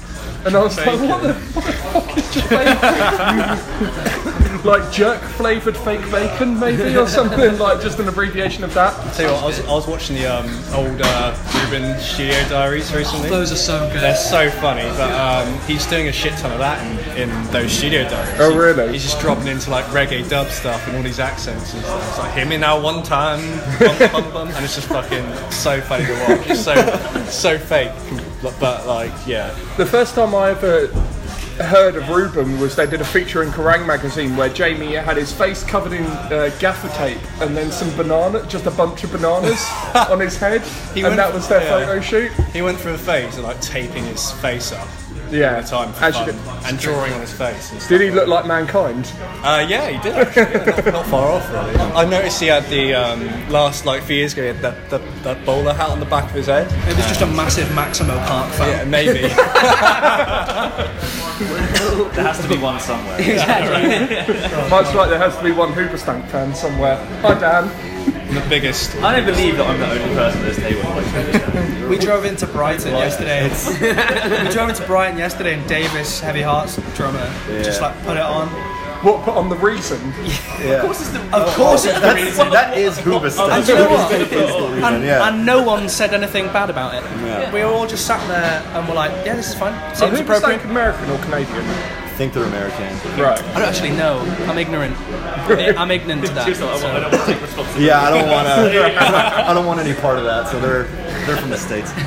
and 0.45 0.55
I 0.55 0.63
was 0.63 0.77
like, 0.77 0.87
what 0.87 1.23
the, 1.23 1.33
what 1.33 1.65
the 1.65 1.73
fuck 1.73 2.17
is 2.17 2.33
Jamaican? 2.33 4.05
like 4.65 4.91
jerk 4.91 5.21
flavoured 5.21 5.77
fake 5.77 6.01
bacon, 6.11 6.59
maybe, 6.59 6.95
or 6.97 7.07
something 7.07 7.57
like 7.59 7.81
just 7.81 7.99
an 7.99 8.07
abbreviation 8.07 8.63
of 8.63 8.73
that. 8.73 8.93
Tell 9.13 9.27
you 9.27 9.33
what, 9.33 9.43
I 9.43 9.45
was, 9.45 9.59
I 9.59 9.71
was 9.71 9.87
watching 9.87 10.15
the 10.15 10.25
um, 10.25 10.47
old 10.73 10.99
uh, 11.01 11.35
Reuben 11.69 11.99
Studio 11.99 12.33
Diaries 12.49 12.93
recently. 12.93 13.29
Those 13.29 13.51
are 13.51 13.57
so 13.57 13.79
good. 13.91 14.01
They're 14.01 14.15
so 14.15 14.49
funny, 14.49 14.89
but 14.97 15.11
um, 15.11 15.59
he's 15.61 15.85
doing 15.85 16.07
a 16.07 16.11
shit 16.11 16.33
ton 16.37 16.51
of 16.51 16.57
that 16.59 16.81
in, 17.17 17.29
in 17.29 17.51
those 17.51 17.71
studio 17.71 18.03
diaries. 18.09 18.39
Oh, 18.39 18.57
really? 18.57 18.91
He's 18.91 19.03
just 19.03 19.19
dropping 19.19 19.47
into 19.47 19.69
like 19.69 19.85
reggae 19.85 20.27
dub 20.27 20.47
stuff 20.47 20.85
and 20.87 20.97
all 20.97 21.03
these 21.03 21.19
accents 21.19 21.73
and 21.73 21.83
stuff. 21.83 22.09
It's 22.09 22.17
like, 22.19 22.33
hear 22.33 22.45
me 22.45 22.57
now 22.57 22.81
one 22.81 23.03
time, 23.03 23.39
bum, 23.79 24.11
bum, 24.11 24.33
bum, 24.33 24.47
and 24.49 24.65
it's 24.65 24.75
just 24.75 24.87
fucking 24.87 25.25
so 25.51 25.79
funny 25.81 26.05
to 26.05 26.13
watch. 26.13 26.49
It's 26.49 26.61
so, 26.61 26.75
so 27.25 27.57
fake, 27.59 27.91
but 28.59 28.85
like, 28.87 29.11
yeah. 29.25 29.53
The 29.77 29.85
first 29.85 30.15
time 30.15 30.33
I 30.35 30.49
ever 30.51 30.87
heard 31.63 31.95
of 31.95 32.09
Reuben 32.09 32.59
was 32.59 32.75
they 32.75 32.85
did 32.85 32.99
a 32.99 33.05
feature 33.05 33.41
in 33.41 33.49
Kerrang 33.49 33.85
magazine 33.87 34.35
where 34.35 34.49
Jamie 34.49 34.93
had 34.95 35.15
his 35.15 35.31
face 35.31 35.63
covered 35.63 35.93
in 35.93 36.03
uh, 36.03 36.53
gaffer 36.59 36.89
tape 36.97 37.17
and 37.41 37.55
then 37.55 37.71
some 37.71 37.95
banana, 37.95 38.45
just 38.47 38.65
a 38.65 38.71
bunch 38.71 39.03
of 39.05 39.11
bananas 39.13 39.65
on 40.09 40.19
his 40.19 40.35
head, 40.37 40.61
He 40.93 40.99
and 41.01 41.03
went- 41.09 41.17
that 41.17 41.33
was 41.33 41.47
their 41.47 41.61
yeah. 41.61 41.69
photo 41.85 42.01
shoot. 42.01 42.31
He 42.51 42.61
went 42.61 42.77
through 42.79 42.95
a 42.95 42.97
phase 42.97 43.37
of 43.37 43.45
like 43.45 43.61
taping 43.61 44.03
his 44.03 44.31
face 44.33 44.71
up 44.73 44.87
Yeah, 45.31 45.55
all 45.55 45.61
the 45.61 45.67
time 45.67 45.93
for 45.93 46.03
Actually, 46.03 46.33
fun 46.33 46.65
and 46.65 46.79
drawing 46.79 47.13
on 47.13 47.21
his 47.21 47.33
face. 47.33 47.71
And. 47.71 47.81
Did 47.87 48.01
he 48.01 48.11
look 48.11 48.27
like 48.27 48.45
mankind? 48.45 49.11
Uh, 49.43 49.65
yeah, 49.67 49.89
he 49.89 49.97
did. 50.01 50.15
Actually. 50.15 50.43
Yeah, 50.43 50.65
not, 50.65 50.85
not 50.93 51.05
far 51.07 51.31
off, 51.31 51.51
really. 51.51 51.75
I 51.75 52.05
noticed 52.05 52.39
he 52.39 52.47
had 52.47 52.65
the 52.65 52.93
um, 52.93 53.49
last 53.49 53.85
like 53.85 54.03
few 54.03 54.17
years 54.17 54.33
ago. 54.33 54.41
He 54.43 54.47
had 54.47 54.61
that, 54.61 54.89
that, 54.89 55.23
that 55.23 55.45
bowler 55.45 55.73
hat 55.73 55.89
on 55.89 55.99
the 55.99 56.05
back 56.05 56.25
of 56.25 56.31
his 56.31 56.47
head. 56.47 56.67
It 56.89 56.95
was 56.95 57.05
just 57.07 57.21
a 57.21 57.27
massive 57.27 57.73
Maximo 57.75 58.17
Park 58.19 58.51
fan. 58.53 58.69
Yeah, 58.69 58.83
maybe. 58.85 59.29
There 62.15 62.23
has 62.23 62.41
to 62.41 62.47
be 62.47 62.57
one 62.57 62.79
somewhere. 62.79 63.19
Exactly. 63.19 64.69
Much 64.69 64.95
like 64.95 65.09
there 65.09 65.19
has 65.19 65.35
to 65.37 65.43
be 65.43 65.51
one 65.51 65.73
Hoobastank 65.73 66.27
fan 66.29 66.55
somewhere. 66.55 66.95
Hi 67.21 67.33
Dan. 67.37 67.94
The 68.35 68.45
biggest. 68.49 68.93
I 68.97 69.15
don't 69.15 69.25
believe 69.25 69.55
that 69.57 69.65
I'm 69.65 69.79
the 69.79 69.89
only 69.89 70.13
person 70.13 70.41
at 70.41 70.45
this 70.45 70.57
table 70.57 70.81
who 70.81 70.99
likes 70.99 71.07
Hoobastank. 71.09 71.89
We 71.89 71.97
drove 71.97 72.25
into 72.25 72.45
Brighton 72.47 72.91
yesterday. 72.91 73.43
we 74.45 74.51
drove 74.51 74.69
into 74.69 74.85
Brighton 74.85 75.17
yesterday, 75.17 75.53
and 75.57 75.67
Davis, 75.69 76.19
Heavy 76.19 76.41
Hearts 76.41 76.75
drummer, 76.97 77.25
just 77.63 77.79
like 77.81 77.95
put 78.03 78.17
it 78.17 78.23
on. 78.23 78.49
What 79.05 79.23
put 79.23 79.35
on 79.35 79.47
the 79.49 79.55
reason? 79.55 79.99
Yeah. 80.59 80.81
Of 80.81 80.81
course, 81.55 81.85
it's 81.85 81.99
the 81.99 82.13
reason. 82.15 82.49
That 82.49 82.77
is 82.77 82.97
Hoobastank. 82.97 83.49
And 83.51 83.67
you 83.67 83.75
know 83.75 83.89
what? 83.89 84.11
Is 84.11 84.83
And, 84.83 85.03
yeah. 85.03 85.27
and 85.29 85.45
no 85.45 85.63
one 85.63 85.87
said 85.87 86.13
anything 86.13 86.47
bad 86.47 86.69
about 86.69 86.95
it. 86.95 87.03
Yeah. 87.21 87.53
We 87.53 87.59
were 87.63 87.67
all 87.67 87.87
just 87.87 88.05
sat 88.07 88.25
there 88.27 88.63
and 88.75 88.87
were 88.87 88.95
like, 88.95 89.11
"Yeah, 89.25 89.35
this 89.35 89.49
is 89.49 89.55
fine. 89.55 89.73
Are 89.73 89.95
Seems 89.95 90.19
appropriate." 90.19 90.59
Hoobastank 90.59 90.69
American 90.71 91.09
or 91.11 91.19
Canadian? 91.19 92.04
I 92.15 92.17
think 92.17 92.31
they're 92.31 92.45
American. 92.45 92.95
Right. 93.21 93.37
I 93.43 93.59
don't 93.59 93.67
actually 93.67 93.91
know. 93.91 94.19
I'm 94.47 94.57
ignorant. 94.57 94.95
I'm 95.77 95.91
ignorant 95.91 96.25
to 96.25 96.31
that. 96.31 96.43
Seriously, 96.43 96.65
I 96.65 96.77
so- 96.77 96.93
don't 96.93 97.01
want 97.01 97.13
to 97.13 97.25
take 97.25 97.41
responsibility. 97.41 97.83
Yeah, 97.83 98.01
I 98.03 98.09
don't 98.09 98.31
want 98.31 98.47
to. 98.47 99.01
I 99.49 99.53
don't 99.53 99.65
want 99.65 99.81
any 99.81 99.93
part 99.99 100.17
of 100.17 100.23
that. 100.23 100.47
So 100.47 100.57
they're 100.61 100.83
they're 101.25 101.35
from 101.35 101.49
the 101.49 101.57
states. 101.57 101.91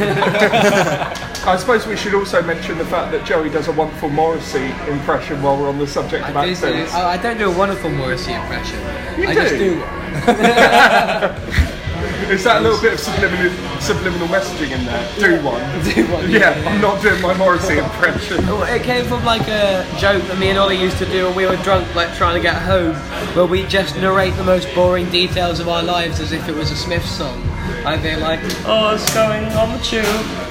I 1.47 1.57
suppose 1.59 1.87
we 1.87 1.95
should 1.95 2.15
also 2.15 2.41
mention 2.43 2.79
the 2.79 2.87
fact 2.87 3.13
that 3.13 3.27
Joey 3.27 3.51
does 3.51 3.69
a 3.69 3.73
wonderful 3.73 4.09
Morrissey 4.09 4.73
impression 4.89 5.43
while 5.43 5.61
we're 5.61 5.69
on 5.69 5.77
the 5.79 5.87
subject 5.87 6.27
of 6.27 6.35
I 6.35 6.47
do, 6.47 6.55
do, 6.55 6.67
accents. 6.67 6.95
I 6.95 7.03
oh, 7.03 7.07
I 7.09 7.19
don't 7.19 7.37
do 7.37 7.51
a 7.51 7.59
wonderful 7.59 7.91
Morrissey 7.91 8.33
impression. 8.33 8.79
You 9.21 9.29
I 9.29 9.35
just 9.35 9.59
do? 9.59 9.75
do 9.75 9.81
one. 11.69 11.78
Is 12.27 12.45
that 12.45 12.63
little 12.63 12.81
bit 12.81 12.93
of 12.95 13.01
subliminal, 13.01 13.51
subliminal 13.81 14.29
messaging 14.29 14.71
in 14.73 14.85
there? 14.85 15.09
Do 15.19 15.43
one. 15.45 15.63
Do 15.95 16.13
one. 16.13 16.31
Yeah, 16.31 16.51
I'm 16.67 16.81
not 16.81 17.01
doing 17.01 17.23
my 17.23 17.35
Morrissey 17.37 17.79
impression. 17.79 18.45
Well, 18.47 18.63
It 18.65 18.83
came 18.83 19.05
from 19.07 19.25
like 19.25 19.47
a 19.49 19.87
joke 19.99 20.23
that 20.25 20.39
me 20.39 20.51
and 20.51 20.59
Ollie 20.59 20.81
used 20.81 20.99
to 20.99 21.07
do 21.07 21.27
when 21.27 21.37
we 21.37 21.47
were 21.47 21.57
drunk, 21.63 21.95
like 21.95 22.15
trying 22.17 22.35
to 22.35 22.41
get 22.43 22.61
home, 22.61 22.95
where 23.35 23.47
we 23.47 23.65
just 23.67 23.97
narrate 23.97 24.35
the 24.37 24.45
most 24.45 24.73
boring 24.75 25.09
details 25.11 25.61
of 25.61 25.69
our 25.69 25.83
lives 25.83 26.21
as 26.21 26.33
if 26.33 26.49
it 26.49 26.55
was 26.55 26.71
a 26.71 26.77
Smith 26.77 27.05
song. 27.07 27.43
I'd 27.87 28.03
be 28.03 28.17
like, 28.17 28.41
oh, 28.67 28.95
it's 28.95 29.15
going 29.15 29.45
on 29.53 29.73
the 29.73 29.83
tube, 29.83 30.05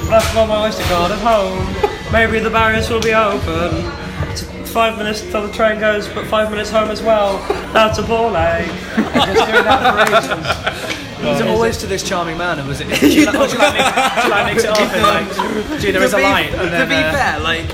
left 0.10 0.34
my 0.34 0.66
Oyster 0.66 0.84
card 0.86 1.12
at 1.12 1.20
home, 1.20 2.12
maybe 2.12 2.40
the 2.40 2.50
barriers 2.50 2.90
will 2.90 3.02
be 3.02 3.14
open. 3.14 3.86
It's 4.32 4.42
Five 4.72 4.98
minutes 4.98 5.22
till 5.22 5.48
the 5.48 5.54
train 5.54 5.80
goes, 5.80 6.08
but 6.10 6.28
five 6.28 6.52
minutes 6.52 6.70
home 6.70 6.92
as 6.92 7.02
well. 7.02 7.38
That's 7.74 7.98
a 7.98 8.04
ball 8.04 8.36
ache. 8.38 8.68
Just 8.98 9.50
doing 9.50 9.64
that 9.64 9.82
for 9.90 10.02
ages. 10.04 10.87
Was 11.28 11.42
it 11.42 11.48
always 11.48 11.78
to 11.82 11.88
this 11.88 12.04
charming 12.04 12.38
man, 12.38 12.60
or 12.60 12.66
was 12.66 12.82
it? 12.82 12.88
Did 13.00 13.14
you 13.14 13.26
like, 13.26 13.36
or 13.36 13.48
did 13.48 13.54
you 13.54 13.60
like, 13.60 13.74
mix, 13.74 14.16
did 14.16 14.24
you 14.24 14.30
like 14.30 14.46
mix 14.54 14.64
it 14.64 14.70
up 14.70 14.80
and 14.80 15.04
like, 15.04 15.80
gee, 15.82 15.92
there 15.92 16.04
is 16.04 16.14
a 16.14 16.18
to 16.18 16.22
be, 16.22 16.24
light, 16.24 16.50
and 16.54 16.62
to 16.62 16.70
then 16.70 16.90
be 16.90 16.96
uh, 16.96 17.12
fair, 17.12 17.40
like 17.40 17.66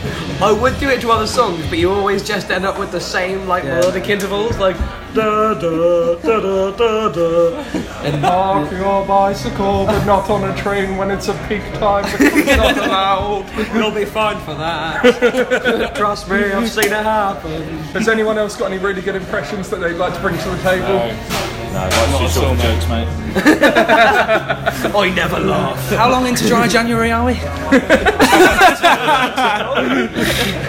I 0.41 0.51
would 0.51 0.79
do 0.79 0.89
it 0.89 1.01
to 1.01 1.11
other 1.11 1.27
songs, 1.27 1.65
but 1.67 1.77
you 1.77 1.91
always 1.91 2.23
just 2.23 2.49
end 2.49 2.65
up 2.65 2.77
with 2.77 2.91
the 2.91 2.99
same 2.99 3.47
like 3.47 3.63
melodic 3.63 4.09
intervals, 4.09 4.57
like 4.57 4.77
da 5.13 5.53
da 5.53 6.15
da 6.15 6.15
da 6.15 6.71
da 6.71 7.09
da. 7.09 7.63
And 8.03 8.21
Park 8.21 8.71
your 8.71 9.05
bicycle, 9.05 9.85
but 9.85 10.03
not 10.05 10.29
on 10.29 10.43
a 10.43 10.55
train 10.57 10.97
when 10.97 11.11
it's 11.11 11.29
a 11.29 11.33
peak 11.47 11.61
time 11.75 12.03
because 12.11 12.35
it's 12.35 12.57
not 12.57 12.77
allowed. 12.77 13.45
You'll 13.73 13.91
be 13.91 14.05
fine 14.05 14.39
for 14.41 14.55
that. 14.55 15.93
Trust 15.95 16.29
me, 16.29 16.37
I've 16.37 16.69
seen 16.69 16.85
it 16.85 16.91
happen. 16.91 17.61
Has 17.93 18.09
anyone 18.09 18.37
else 18.37 18.57
got 18.57 18.71
any 18.71 18.83
really 18.83 19.01
good 19.01 19.15
impressions 19.15 19.69
that 19.69 19.77
they'd 19.77 19.93
like 19.93 20.13
to 20.13 20.19
bring 20.19 20.37
to 20.37 20.49
the 20.49 20.61
table? 20.61 20.87
No, 20.87 21.42
that's 21.73 22.19
just 22.19 22.38
all 22.38 22.55
jokes, 22.55 22.88
mate. 22.88 23.07
I 24.95 25.12
never 25.15 25.39
laugh. 25.39 25.89
How 25.89 26.12
long 26.12 26.27
into 26.27 26.47
dry 26.47 26.67
January 26.67 27.12
are 27.12 27.25
we? 27.25 27.33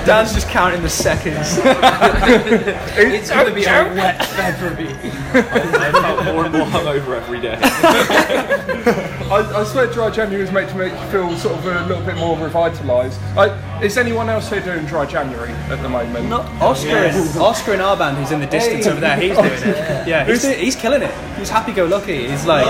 Dan's 0.06 0.32
just 0.32 0.48
counting 0.48 0.82
the 0.82 0.88
seconds. 0.88 1.58
It's 2.96 3.30
gonna 3.30 3.54
be 3.54 3.64
a 3.64 3.66
wet 3.94 4.24
February. 4.26 4.88
I 5.34 5.92
felt 5.92 6.24
more 6.24 6.44
and 6.44 6.54
more 6.54 6.66
hungover 6.66 7.16
every 7.16 7.40
day. 7.40 9.10
I, 9.34 9.62
I 9.62 9.64
swear 9.64 9.92
dry 9.92 10.10
January 10.10 10.44
is 10.44 10.52
meant 10.52 10.70
to 10.70 10.76
make 10.76 10.92
you 10.92 11.06
feel 11.08 11.36
sort 11.36 11.58
of 11.58 11.66
a 11.66 11.86
little 11.88 12.04
bit 12.04 12.16
more 12.16 12.36
revitalised. 12.36 13.82
Is 13.82 13.98
anyone 13.98 14.28
else 14.28 14.48
here 14.48 14.60
doing 14.60 14.86
dry 14.86 15.06
January 15.06 15.50
at 15.50 15.82
the 15.82 15.88
moment? 15.88 16.28
Not 16.28 16.46
Oscar, 16.62 16.98
in, 16.98 17.14
Oscar 17.38 17.74
in 17.74 17.80
our 17.80 17.96
band, 17.96 18.16
who's 18.16 18.30
in 18.30 18.38
the 18.38 18.46
distance 18.46 18.86
over 18.86 19.00
there, 19.00 19.16
he's 19.16 19.36
doing 19.36 19.50
it. 19.50 20.06
Yeah, 20.06 20.24
he's, 20.24 20.42
doing, 20.42 20.58
he's 20.60 20.76
killing 20.76 21.02
it. 21.02 21.12
He's 21.36 21.50
happy-go-lucky. 21.50 22.28
He's 22.28 22.46
like, 22.46 22.64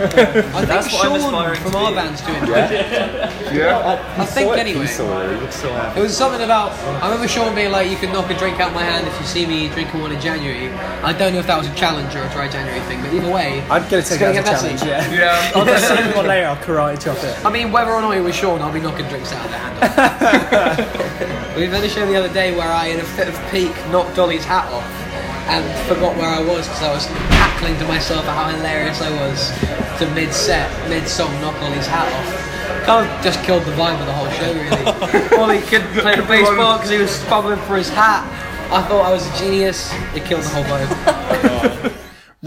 I 0.02 0.64
think 0.64 0.68
That's 0.68 0.92
what 0.92 1.06
I'm 1.06 1.20
Sean 1.20 1.34
aspiring 1.34 1.60
from 1.60 1.72
to 1.72 1.78
our 1.78 1.90
be. 1.90 1.94
band's 1.96 2.20
doing 2.22 2.42
it. 2.42 3.54
Yeah. 3.54 4.00
I 4.16 4.24
think 4.24 4.56
anyway. 4.56 4.86
so 4.86 5.04
It 5.96 6.00
was 6.00 6.16
something 6.16 6.40
about. 6.42 6.72
I 7.02 7.06
remember 7.08 7.28
Sean 7.28 7.54
being 7.54 7.70
like, 7.72 7.90
"You 7.90 7.96
can 7.96 8.12
knock 8.12 8.30
a 8.30 8.34
drink 8.38 8.60
out 8.60 8.72
my 8.72 8.82
hand 8.82 9.06
if 9.06 9.18
you 9.20 9.26
see 9.26 9.46
me 9.46 9.68
drinking 9.68 10.00
one 10.00 10.12
in 10.12 10.20
January." 10.20 10.70
I 11.02 11.12
don't 11.12 11.32
know 11.34 11.40
if 11.40 11.46
that 11.46 11.58
was 11.58 11.66
a 11.68 11.74
challenge 11.74 12.14
or 12.14 12.22
a 12.22 12.30
dry 12.30 12.48
January 12.48 12.80
thing, 12.88 13.02
but 13.02 13.12
either 13.12 13.30
way, 13.30 13.60
I'd 13.70 13.88
get 13.90 14.04
to 14.04 14.10
take 14.10 14.20
gonna 14.20 14.32
it 14.32 14.46
as 14.46 14.64
a 14.64 14.68
get 14.68 14.78
challenge. 14.78 14.80
messy. 14.84 14.88
Yeah. 14.88 15.20
Yeah. 15.20 15.52
I'll 15.54 15.64
get 15.64 15.80
something 15.80 16.12
on 16.18 16.26
later. 16.26 16.46
I'll 16.46 16.56
karate 16.56 17.02
chop 17.02 17.18
it. 17.24 17.44
I 17.44 17.50
mean, 17.50 17.72
whether 17.72 17.90
or 17.90 18.00
not 18.00 18.16
it 18.16 18.20
was 18.20 18.34
Sean, 18.34 18.62
I'll 18.62 18.72
be 18.72 18.80
knocking 18.80 19.06
drinks 19.08 19.32
out 19.32 19.44
of 19.44 19.50
their 19.50 19.60
hand. 19.60 21.56
we 21.56 21.66
had 21.66 21.82
a 21.84 21.88
show 21.88 22.06
the 22.06 22.16
other 22.16 22.32
day 22.32 22.56
where 22.56 22.70
I, 22.70 22.86
in 22.86 23.00
a 23.00 23.04
fit 23.04 23.28
of 23.28 23.34
pique, 23.50 23.74
knocked 23.90 24.18
Ollie's 24.18 24.44
hat 24.44 24.70
off 24.72 25.09
and 25.50 25.88
forgot 25.88 26.16
where 26.16 26.28
I 26.28 26.40
was 26.40 26.68
because 26.68 26.82
I 26.82 26.94
was 26.94 27.06
cackling 27.06 27.76
to 27.78 27.84
myself 27.86 28.24
at 28.26 28.34
how 28.34 28.56
hilarious 28.56 29.02
I 29.02 29.10
was 29.10 29.50
to 29.98 30.08
mid-set, 30.14 30.70
mid-song 30.88 31.32
knock 31.40 31.60
Ollie's 31.60 31.86
hat 31.86 32.06
off. 32.06 32.86
Kind 32.86 33.10
of 33.10 33.24
just 33.24 33.42
killed 33.42 33.64
the 33.64 33.72
vibe 33.72 34.00
of 34.00 34.06
the 34.06 34.12
whole 34.12 34.30
show, 34.30 34.54
really. 34.54 35.36
Ollie 35.38 35.60
couldn't 35.66 35.92
play 35.92 36.16
the 36.16 36.22
baseball 36.22 36.78
because 36.78 36.90
he 36.90 36.98
was 36.98 37.22
fumbling 37.24 37.58
for 37.66 37.76
his 37.76 37.88
hat. 37.88 38.24
I 38.72 38.80
thought 38.86 39.04
I 39.04 39.10
was 39.12 39.26
a 39.26 39.38
genius. 39.38 39.92
It 40.14 40.24
killed 40.24 40.44
the 40.44 40.48
whole 40.48 40.64
vibe. 40.64 41.92
Oh, 41.92 41.99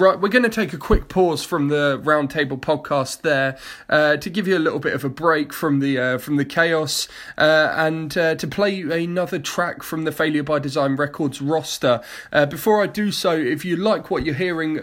Right, 0.03 0.19
we're 0.19 0.27
going 0.27 0.43
to 0.43 0.49
take 0.49 0.73
a 0.73 0.77
quick 0.77 1.07
pause 1.07 1.45
from 1.45 1.69
the 1.69 1.97
Roundtable 2.03 2.59
podcast 2.59 3.21
there 3.21 3.57
uh, 3.87 4.17
to 4.17 4.29
give 4.29 4.49
you 4.49 4.57
a 4.57 4.59
little 4.59 4.79
bit 4.79 4.91
of 4.91 5.05
a 5.05 5.09
break 5.09 5.53
from 5.53 5.79
the 5.79 5.97
uh, 5.97 6.17
from 6.17 6.35
the 6.35 6.43
chaos 6.43 7.07
uh, 7.37 7.73
and 7.77 8.17
uh, 8.17 8.35
to 8.35 8.45
play 8.45 8.81
another 8.81 9.39
track 9.39 9.81
from 9.81 10.03
the 10.03 10.11
Failure 10.11 10.43
by 10.43 10.59
Design 10.59 10.97
Records 10.97 11.39
roster. 11.39 12.01
Uh, 12.33 12.45
before 12.45 12.83
I 12.83 12.87
do 12.87 13.13
so, 13.13 13.31
if 13.31 13.63
you 13.63 13.77
like 13.77 14.11
what 14.11 14.25
you're 14.25 14.35
hearing, 14.35 14.73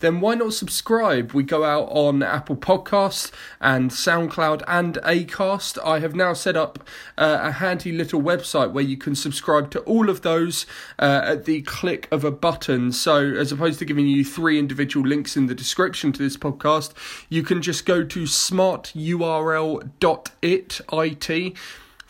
then 0.00 0.20
why 0.20 0.34
not 0.34 0.52
subscribe? 0.52 1.32
We 1.32 1.44
go 1.44 1.64
out 1.64 1.88
on 1.88 2.22
Apple 2.22 2.56
Podcasts 2.56 3.30
and 3.58 3.90
SoundCloud 3.90 4.64
and 4.68 4.96
Acast. 4.96 5.78
I 5.82 6.00
have 6.00 6.14
now 6.14 6.34
set 6.34 6.58
up 6.58 6.86
a 7.16 7.52
handy 7.52 7.90
little 7.90 8.20
website 8.20 8.72
where 8.72 8.84
you 8.84 8.98
can 8.98 9.14
subscribe 9.14 9.70
to 9.70 9.80
all 9.84 10.10
of 10.10 10.20
those 10.20 10.66
at 10.98 11.46
the 11.46 11.62
click 11.62 12.06
of 12.10 12.22
a 12.22 12.30
button. 12.30 12.92
So, 12.92 13.16
as 13.16 13.50
opposed 13.50 13.78
to 13.78 13.86
giving 13.86 14.06
you 14.06 14.22
three 14.22 14.41
individual 14.50 15.06
links 15.06 15.36
in 15.36 15.46
the 15.46 15.54
description 15.54 16.12
to 16.12 16.22
this 16.22 16.36
podcast, 16.36 16.92
you 17.28 17.42
can 17.42 17.62
just 17.62 17.86
go 17.86 18.04
to 18.04 18.22
smarturl.it, 18.22 20.30
it 20.42 20.80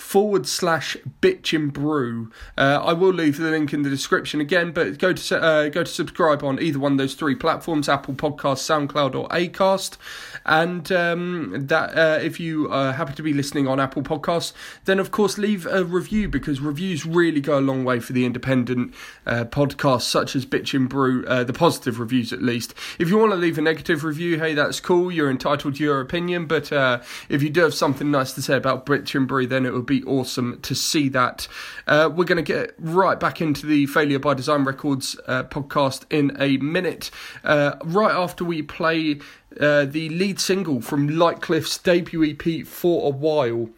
forward 0.03 0.47
slash 0.47 0.97
bitch 1.23 1.57
and 1.57 1.73
brew. 1.73 2.31
Uh, 2.59 2.83
I 2.85 2.92
will 2.92 3.12
leave 3.12 3.38
the 3.38 3.51
link 3.51 3.73
in 3.73 3.83
the 3.83 3.88
description 3.88 4.40
again, 4.40 4.73
but 4.73 4.99
go 4.99 5.12
to 5.12 5.40
uh, 5.40 5.68
go 5.68 5.85
to 5.85 5.90
subscribe 5.90 6.42
on 6.42 6.61
either 6.61 6.79
one 6.79 6.92
of 6.92 6.99
those 6.99 7.14
three 7.14 7.35
platforms: 7.35 7.88
Apple 7.88 8.14
Podcasts, 8.14 8.66
SoundCloud, 8.66 9.14
or 9.14 9.29
Acast. 9.29 9.97
And 10.44 10.90
um, 10.92 11.66
that 11.68 11.96
uh, 11.96 12.18
if 12.22 12.40
you 12.40 12.68
uh, 12.70 12.92
happen 12.92 13.14
to 13.14 13.22
be 13.22 13.33
listening 13.33 13.68
on 13.68 13.78
Apple 13.78 14.02
Podcasts, 14.02 14.52
then 14.85 14.98
of 14.98 15.11
course 15.11 15.38
leave 15.38 15.66
a 15.66 15.85
review 15.85 16.28
because 16.28 16.61
reviews 16.61 17.07
really 17.07 17.40
go 17.40 17.59
a 17.59 17.61
long 17.61 17.85
way 17.85 18.00
for 18.00 18.12
the 18.12 18.24
independent 18.24 18.94
uh, 19.26 19.44
podcasts 19.44 20.02
such 20.02 20.35
as 20.35 20.44
Bitchin' 20.44 20.88
Brew. 20.88 21.24
Uh, 21.26 21.44
the 21.44 21.52
positive 21.52 22.00
reviews, 22.00 22.33
at 22.33 22.42
least. 22.42 22.74
If 22.98 23.09
you 23.09 23.18
want 23.18 23.33
to 23.33 23.37
leave 23.37 23.59
a 23.59 23.62
negative 23.62 24.05
review, 24.05 24.38
hey, 24.38 24.55
that's 24.55 24.81
cool. 24.81 25.12
You're 25.12 25.31
entitled 25.31 25.76
to 25.76 25.85
your 25.85 26.00
opinion. 26.00 26.46
But 26.46 26.72
uh, 26.72 27.00
if 27.28 27.42
you 27.42 27.50
do 27.50 27.61
have 27.62 27.74
something 27.74 28.11
nice 28.11 28.33
to 28.35 28.42
say 28.42 28.57
about 28.57 28.87
Bitchin' 28.87 29.26
Brew, 29.26 29.46
then 29.46 29.66
it 29.66 29.72
would 29.72 29.87
be 29.87 30.02
awesome 30.05 30.61
to 30.62 30.74
see 30.74 31.09
that. 31.11 31.46
Uh, 31.87 32.11
we're 32.12 32.24
going 32.24 32.37
to 32.37 32.42
get 32.42 32.74
right 32.78 33.18
back 33.18 33.40
into 33.40 33.66
the 33.66 33.87
Failure 33.87 34.18
by 34.18 34.35
Design 34.35 34.64
Records 34.64 35.18
uh, 35.26 35.44
podcast 35.44 36.05
in 36.11 36.37
a 36.40 36.57
minute. 36.59 37.11
Right 37.44 38.14
after 38.14 38.44
we 38.44 38.62
play 38.62 39.20
uh, 39.61 39.85
the 39.85 40.09
lead 40.09 40.41
single 40.41 40.81
from 40.81 41.09
Lightcliffe's 41.09 41.79
debut 41.79 42.25
EP 42.25 42.67
for 42.67 43.07
a 43.07 43.11
while. 43.11 43.69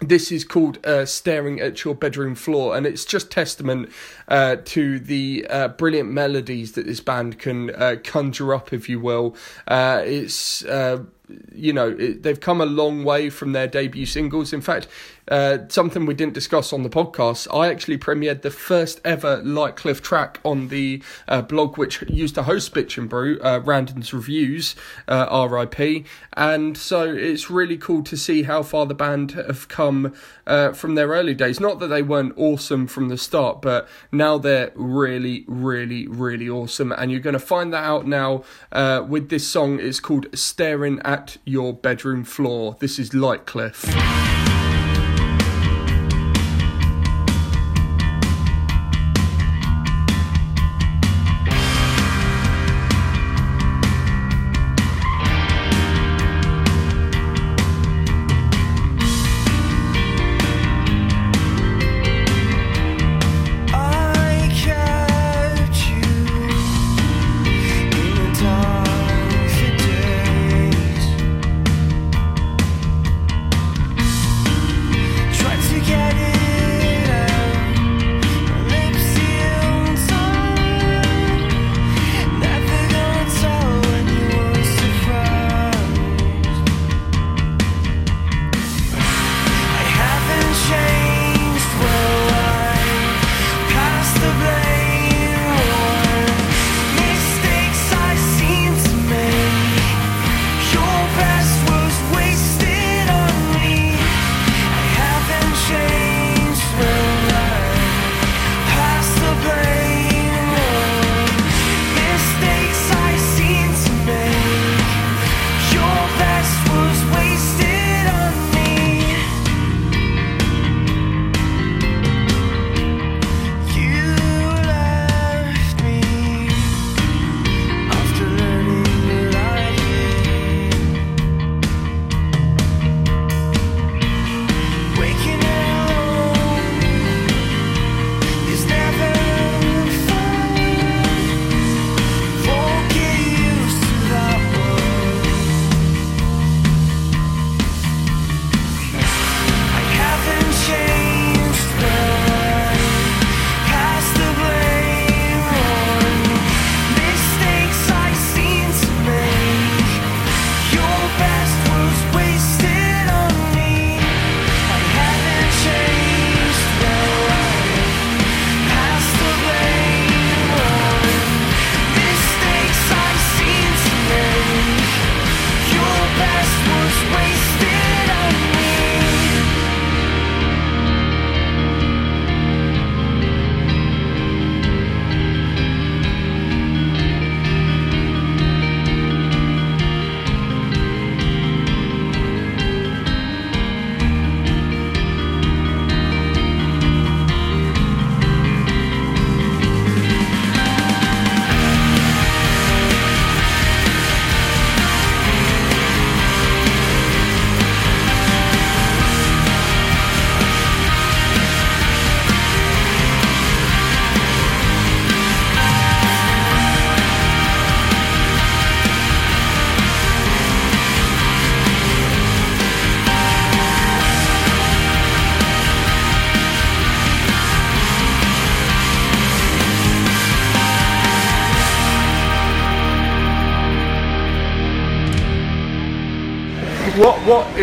This 0.00 0.32
is 0.32 0.44
called 0.44 0.84
uh, 0.86 1.04
Staring 1.04 1.60
at 1.60 1.84
Your 1.84 1.94
Bedroom 1.94 2.34
Floor, 2.34 2.74
and 2.74 2.86
it's 2.86 3.04
just 3.04 3.30
testament 3.30 3.90
uh, 4.28 4.56
to 4.64 4.98
the 4.98 5.46
uh, 5.50 5.68
brilliant 5.68 6.10
melodies 6.10 6.72
that 6.72 6.86
this 6.86 7.00
band 7.00 7.38
can 7.38 7.70
uh, 7.74 7.96
conjure 8.02 8.54
up, 8.54 8.72
if 8.72 8.88
you 8.88 9.00
will. 9.00 9.36
It's. 9.68 10.64
You 11.54 11.72
know, 11.72 11.90
it, 11.96 12.24
they've 12.24 12.40
come 12.40 12.60
a 12.60 12.66
long 12.66 13.04
way 13.04 13.30
from 13.30 13.52
their 13.52 13.68
debut 13.68 14.04
singles. 14.04 14.52
In 14.52 14.60
fact, 14.60 14.88
uh, 15.28 15.58
something 15.68 16.06
we 16.06 16.14
didn't 16.14 16.34
discuss 16.34 16.72
on 16.72 16.82
the 16.82 16.90
podcast, 16.90 17.46
I 17.54 17.68
actually 17.68 17.98
premiered 17.98 18.42
the 18.42 18.50
first 18.50 19.00
ever 19.04 19.42
Lightcliffe 19.42 20.00
track 20.00 20.40
on 20.44 20.68
the 20.68 21.02
uh, 21.28 21.42
blog 21.42 21.78
which 21.78 22.02
used 22.08 22.34
to 22.36 22.42
host 22.44 22.74
Bitchin' 22.74 23.08
Brew, 23.08 23.38
uh, 23.40 23.60
Randon's 23.64 24.12
Reviews, 24.12 24.74
uh, 25.08 25.48
RIP. 25.50 26.06
And 26.34 26.76
so 26.76 27.02
it's 27.02 27.50
really 27.50 27.76
cool 27.76 28.02
to 28.04 28.16
see 28.16 28.44
how 28.44 28.62
far 28.62 28.86
the 28.86 28.94
band 28.94 29.32
have 29.32 29.68
come 29.68 30.14
uh, 30.46 30.72
from 30.72 30.94
their 30.94 31.08
early 31.08 31.34
days. 31.34 31.60
Not 31.60 31.78
that 31.80 31.88
they 31.88 32.02
weren't 32.02 32.34
awesome 32.36 32.86
from 32.86 33.08
the 33.08 33.18
start, 33.18 33.62
but 33.62 33.88
now 34.10 34.38
they're 34.38 34.72
really, 34.74 35.44
really, 35.46 36.06
really 36.08 36.48
awesome. 36.48 36.92
And 36.92 37.10
you're 37.10 37.20
going 37.20 37.34
to 37.34 37.38
find 37.38 37.72
that 37.72 37.84
out 37.84 38.06
now 38.06 38.44
with 39.08 39.28
this 39.28 39.46
song. 39.46 39.78
It's 39.80 40.00
called 40.00 40.26
Staring 40.36 41.00
at 41.04 41.36
Your 41.44 41.72
Bedroom 41.72 42.24
Floor. 42.24 42.76
This 42.80 42.98
is 42.98 43.10
Lightcliffe. 43.10 44.29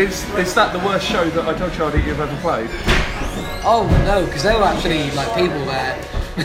Is 0.08 0.24
is 0.34 0.54
that 0.54 0.72
the 0.72 0.78
worst 0.84 1.06
show 1.06 1.28
that 1.30 1.46
I 1.46 1.56
told 1.56 1.72
Charlie 1.74 2.02
you've 2.04 2.20
ever 2.20 2.36
played? 2.40 2.70
Oh 3.64 3.86
no, 4.06 4.24
because 4.24 4.42
there 4.42 4.56
were 4.56 4.64
actually 4.64 5.10
like 5.12 5.28
people 5.36 5.64
there. 5.66 6.00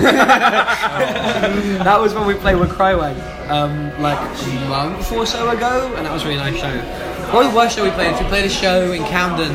that 1.84 1.98
was 2.00 2.14
when 2.14 2.26
we 2.26 2.34
played 2.34 2.58
with 2.60 2.72
Cryway, 2.72 3.16
um, 3.50 3.90
like 4.02 4.18
a 4.20 4.68
month 4.68 5.12
or 5.12 5.26
so 5.26 5.50
ago, 5.50 5.94
and 5.96 6.06
that 6.06 6.12
was 6.12 6.24
a 6.24 6.28
really 6.28 6.40
nice 6.40 6.60
show. 6.60 7.30
Probably 7.30 7.50
the 7.50 7.56
worst 7.56 7.76
show 7.76 7.84
we 7.84 7.92
played 7.92 8.14
is 8.14 8.20
we 8.20 8.28
played 8.28 8.46
a 8.46 8.50
show 8.50 8.92
in 8.92 9.04
Camden. 9.04 9.54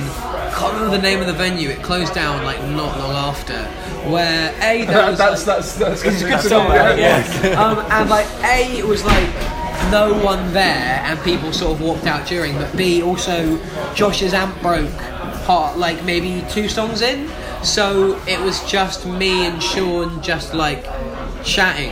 Can't 0.55 0.73
remember 0.75 0.97
the 0.97 1.03
name 1.03 1.21
of 1.21 1.27
the 1.27 1.33
venue. 1.33 1.69
It 1.69 1.83
closed 1.83 2.15
down 2.15 2.45
like 2.45 2.61
not 2.63 2.97
long 2.99 3.13
after. 3.13 3.65
Where 4.09 4.55
a 4.63 4.85
there 4.87 5.07
was 5.11 5.19
that's, 5.19 5.47
like, 5.47 5.57
that's 5.59 5.75
that's 5.77 6.03
it's 6.05 6.23
good 6.23 6.51
know, 6.51 6.69
right? 6.69 6.99
Yeah. 6.99 7.63
um, 7.63 7.79
and 7.91 8.09
like 8.09 8.27
A, 8.45 8.79
it 8.79 8.87
was 8.87 9.05
like 9.05 9.58
no 9.91 10.15
one 10.25 10.53
there, 10.53 11.01
and 11.05 11.19
people 11.23 11.53
sort 11.53 11.73
of 11.73 11.81
walked 11.81 12.07
out 12.07 12.27
during. 12.27 12.55
But 12.55 12.77
B, 12.77 13.03
also 13.03 13.59
Josh's 13.95 14.35
amp 14.35 14.61
broke 14.61 14.91
part 15.45 15.79
like 15.79 16.05
maybe 16.05 16.45
two 16.51 16.69
songs 16.69 17.01
in, 17.03 17.29
so 17.63 18.21
it 18.27 18.41
was 18.41 18.63
just 18.71 19.07
me 19.07 19.47
and 19.47 19.63
Sean 19.63 20.21
just 20.23 20.55
like 20.55 20.85
chatting 21.45 21.91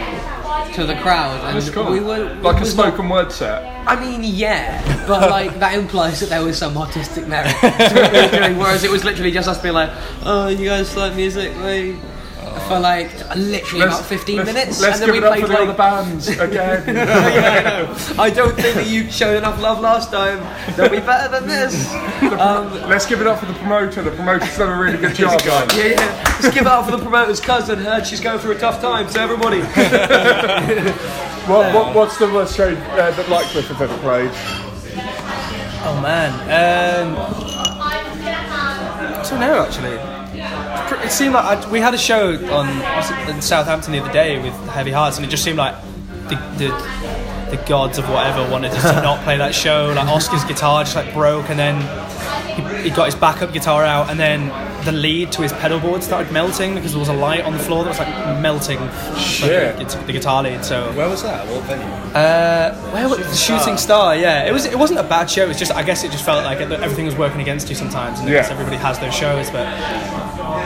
to 0.74 0.85
the 0.85 0.94
crowd, 0.96 1.40
and 1.44 1.56
That's 1.56 1.70
cool. 1.70 1.90
we 1.90 2.00
were 2.00 2.35
like 2.42 2.56
a 2.56 2.61
not- 2.61 2.66
spoken 2.66 3.09
word 3.09 3.32
set. 3.32 3.72
I 3.88 3.98
mean, 3.98 4.22
yeah, 4.24 4.82
but 5.06 5.30
like 5.37 5.59
that 5.61 5.74
implies 5.78 6.20
that 6.20 6.28
there 6.28 6.42
was 6.44 6.59
some 6.59 6.76
artistic 6.76 7.26
merit 7.28 7.54
we 7.62 8.38
doing, 8.38 8.59
whereas 8.59 8.85
it 8.85 8.90
was 8.90 9.04
literally 9.04 9.30
just 9.30 9.48
us 9.48 9.61
being 9.62 9.74
like, 9.74 9.90
"Oh, 10.24 10.48
you 10.48 10.66
guys 10.68 10.94
like 10.96 11.14
music?" 11.14 11.54
Like, 11.56 11.94
for 12.69 12.79
like 12.81 13.11
literally 13.37 13.85
about 13.85 14.05
15 14.05 14.37
let's- 14.38 14.53
minutes, 14.53 14.81
Let's 14.81 15.01
and 15.01 15.03
then 15.03 15.09
give 15.09 15.12
we 15.14 15.19
it 15.19 15.25
up 15.25 15.31
played 15.33 15.42
for 15.42 15.49
the 15.49 15.55
like 15.55 15.69
other 15.69 15.77
bands 15.79 16.29
again. 16.47 16.85
yeah, 16.97 17.55
I 17.55 18.14
know. 18.16 18.23
I 18.23 18.31
don't 18.31 18.55
think 18.57 18.75
that 18.77 18.87
you 18.87 19.11
showed 19.11 19.37
enough 19.37 19.61
love 19.61 19.81
last 19.81 20.11
time. 20.11 20.40
They'll 20.77 20.90
be 20.90 21.01
better 21.01 21.29
than 21.31 21.47
this. 21.49 21.92
Um, 22.40 22.73
Let's 22.88 23.07
give 23.07 23.21
it 23.21 23.27
up 23.27 23.40
for 23.40 23.47
the 23.47 23.55
promoter. 23.55 24.03
The 24.03 24.11
promoter's 24.11 24.57
done 24.57 24.77
a 24.77 24.81
really 24.83 24.99
good 24.99 25.14
job. 25.14 25.40
yeah, 25.45 25.66
yeah. 25.75 26.38
Let's 26.42 26.55
give 26.55 26.62
it 26.62 26.66
up 26.66 26.85
for 26.87 26.90
the 26.92 26.99
promoter's 27.03 27.40
cousin. 27.40 27.79
Heard 27.79 28.07
she's 28.07 28.21
going 28.21 28.38
through 28.38 28.53
a 28.53 28.59
tough 28.59 28.81
time. 28.81 29.09
So 29.09 29.21
everybody. 29.21 29.61
What, 31.47 31.73
what, 31.73 31.95
what's 31.95 32.16
the 32.19 32.27
worst 32.27 32.57
show 32.57 32.71
uh, 32.75 33.11
that 33.12 33.27
Lightcliffe 33.27 33.69
have 33.69 33.81
ever 33.83 33.97
played? 33.99 34.31
Oh 35.88 36.01
man. 36.03 36.33
Um, 36.42 37.14
I 37.19 38.03
don't 39.31 39.40
know 39.40 39.62
actually. 39.64 40.16
It 41.07 41.12
seemed 41.12 41.34
like 41.34 41.44
I, 41.66 41.70
we 41.70 41.80
had 41.80 41.94
a 41.94 41.98
show 41.98 42.34
on 42.52 42.68
in 43.34 43.40
Southampton 43.40 43.92
the 43.92 44.00
other 44.00 44.12
day 44.12 44.42
with 44.42 44.52
Heavy 44.70 44.90
Hearts, 44.90 45.16
and 45.16 45.24
it 45.26 45.30
just 45.30 45.44
seemed 45.44 45.59
like 45.59 45.74
the, 46.28 46.34
the 46.59 47.57
the 47.57 47.62
gods 47.68 47.96
of 47.96 48.09
whatever 48.11 48.50
wanted 48.50 48.72
us 48.72 48.82
to 48.82 49.00
not 49.02 49.22
play 49.22 49.36
that 49.38 49.54
show. 49.54 49.92
Like 49.94 50.09
Oscar's 50.09 50.44
guitar 50.44 50.82
just 50.82 50.96
like 50.96 51.12
broke, 51.14 51.48
and 51.48 51.59
then 51.59 51.80
he, 52.57 52.88
he 52.88 52.94
got 52.94 53.04
his 53.07 53.14
backup 53.14 53.52
guitar 53.52 53.84
out, 53.84 54.11
and 54.11 54.18
then 54.18 54.48
the 54.84 54.90
lead 54.92 55.32
to 55.32 55.42
his 55.42 55.52
pedal 55.52 55.78
board 55.80 56.02
started 56.02 56.32
melting 56.32 56.74
because 56.74 56.92
there 56.92 57.00
was 57.00 57.09
a 57.09 57.12
light 57.12 57.44
on 57.44 57.52
the 57.52 57.59
floor 57.59 57.82
that 57.82 57.90
was 57.90 57.98
like 57.98 58.40
melting 58.40 58.78
Shit. 59.16 59.76
like, 59.76 59.88
the, 59.88 59.98
the 60.07 60.12
guitar 60.12 60.42
lead. 60.44 60.64
So 60.64 60.92
Where 60.92 61.09
was 61.09 61.22
that? 61.24 61.46
What 61.48 61.62
venue? 61.64 61.84
uh, 62.14 62.74
where 62.92 63.09
was 63.09 63.18
the 63.18 63.34
shooting 63.34 63.76
star? 63.76 64.16
Yeah, 64.16 64.44
it 64.48 64.52
was. 64.52 64.64
It 64.64 64.76
wasn't 64.78 64.98
a 65.00 65.04
bad 65.04 65.30
show. 65.30 65.48
It's 65.48 65.59
just 65.59 65.72
I 65.72 65.82
guess 65.84 66.02
it 66.02 66.11
just 66.11 66.24
felt 66.24 66.44
like 66.44 66.61
it- 66.61 66.70
everything 66.72 67.07
was 67.07 67.16
working 67.16 67.40
against 67.40 67.68
you 67.68 67.76
sometimes, 67.76 68.18
and 68.18 68.28
I 68.28 68.32
guess 68.32 68.50
everybody 68.50 68.76
has 68.76 68.98
those 68.98 69.14
shows. 69.14 69.50
But 69.50 69.66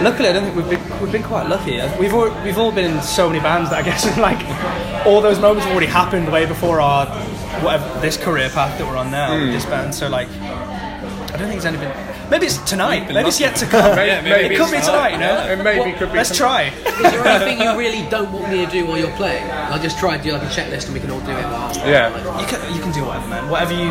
luckily, 0.03 0.29
I 0.29 0.33
don't 0.33 0.45
think 0.45 0.57
we've 0.57 0.71
been 0.71 1.01
we've 1.01 1.13
been 1.13 1.23
quite 1.23 1.49
lucky. 1.49 1.81
We've 1.99 2.15
all, 2.15 2.31
we've 2.43 2.59
all 2.59 2.73
been 2.73 2.97
in 2.97 3.03
so 3.03 3.29
many 3.29 3.41
bands 3.41 3.71
that 3.71 3.79
I 3.79 3.83
guess 3.83 4.05
like 4.29 4.41
all 5.07 5.21
those 5.21 5.39
moments 5.39 5.65
have 5.65 5.73
already 5.73 5.91
happened 5.91 6.31
way 6.31 6.47
before 6.47 6.81
our 6.81 7.07
whatever 7.63 8.01
this 8.01 8.17
career 8.17 8.49
path 8.51 8.79
that 8.79 8.87
we're 8.87 8.97
on 8.97 9.11
now 9.11 9.35
with 9.35 9.47
hmm. 9.47 9.53
this 9.53 9.67
band. 9.67 9.95
So 9.95 10.09
like, 10.09 10.29
I 10.31 11.37
don't 11.37 11.49
think 11.49 11.57
it's 11.57 11.65
anything. 11.65 11.93
Maybe 12.31 12.47
it's 12.47 12.59
tonight. 12.59 13.13
Maybe 13.13 13.29
it's 13.29 13.41
yet 13.41 13.57
to 13.57 13.67
come. 13.67 13.97
Maybe- 13.97 14.13
it 14.13 14.23
maybe 14.23 14.57
could 14.57 14.71
be 14.71 14.79
tonight. 14.79 15.13
You 15.13 15.19
know. 15.19 15.53
It 15.53 15.65
maybe 15.65 15.93
could 15.99 16.11
be. 16.13 16.19
Let's 16.19 16.29
some- 16.29 16.37
try. 16.37 16.63
Is 16.87 17.03
there 17.03 17.27
anything 17.27 17.61
you 17.61 17.77
really 17.77 18.09
don't 18.09 18.33
want 18.33 18.49
me 18.49 18.65
to 18.65 18.71
do 18.71 18.87
while 18.87 18.99
you're 18.99 19.17
playing? 19.17 19.51
I'll 19.51 19.83
just 19.83 19.99
try 19.99 20.15
and 20.15 20.23
do 20.23 20.33
like 20.33 20.43
a 20.43 20.47
checklist 20.47 20.85
and 20.87 20.95
we 20.95 21.01
can 21.01 21.11
all 21.11 21.21
do 21.21 21.33
it. 21.33 21.45
While 21.45 21.77
Yeah. 21.89 22.41
You 22.41 22.47
can 22.47 22.75
you 22.75 22.81
can 22.81 22.93
do 22.93 23.05
whatever, 23.05 23.27
man. 23.29 23.51
Whatever 23.51 23.75
you 23.75 23.91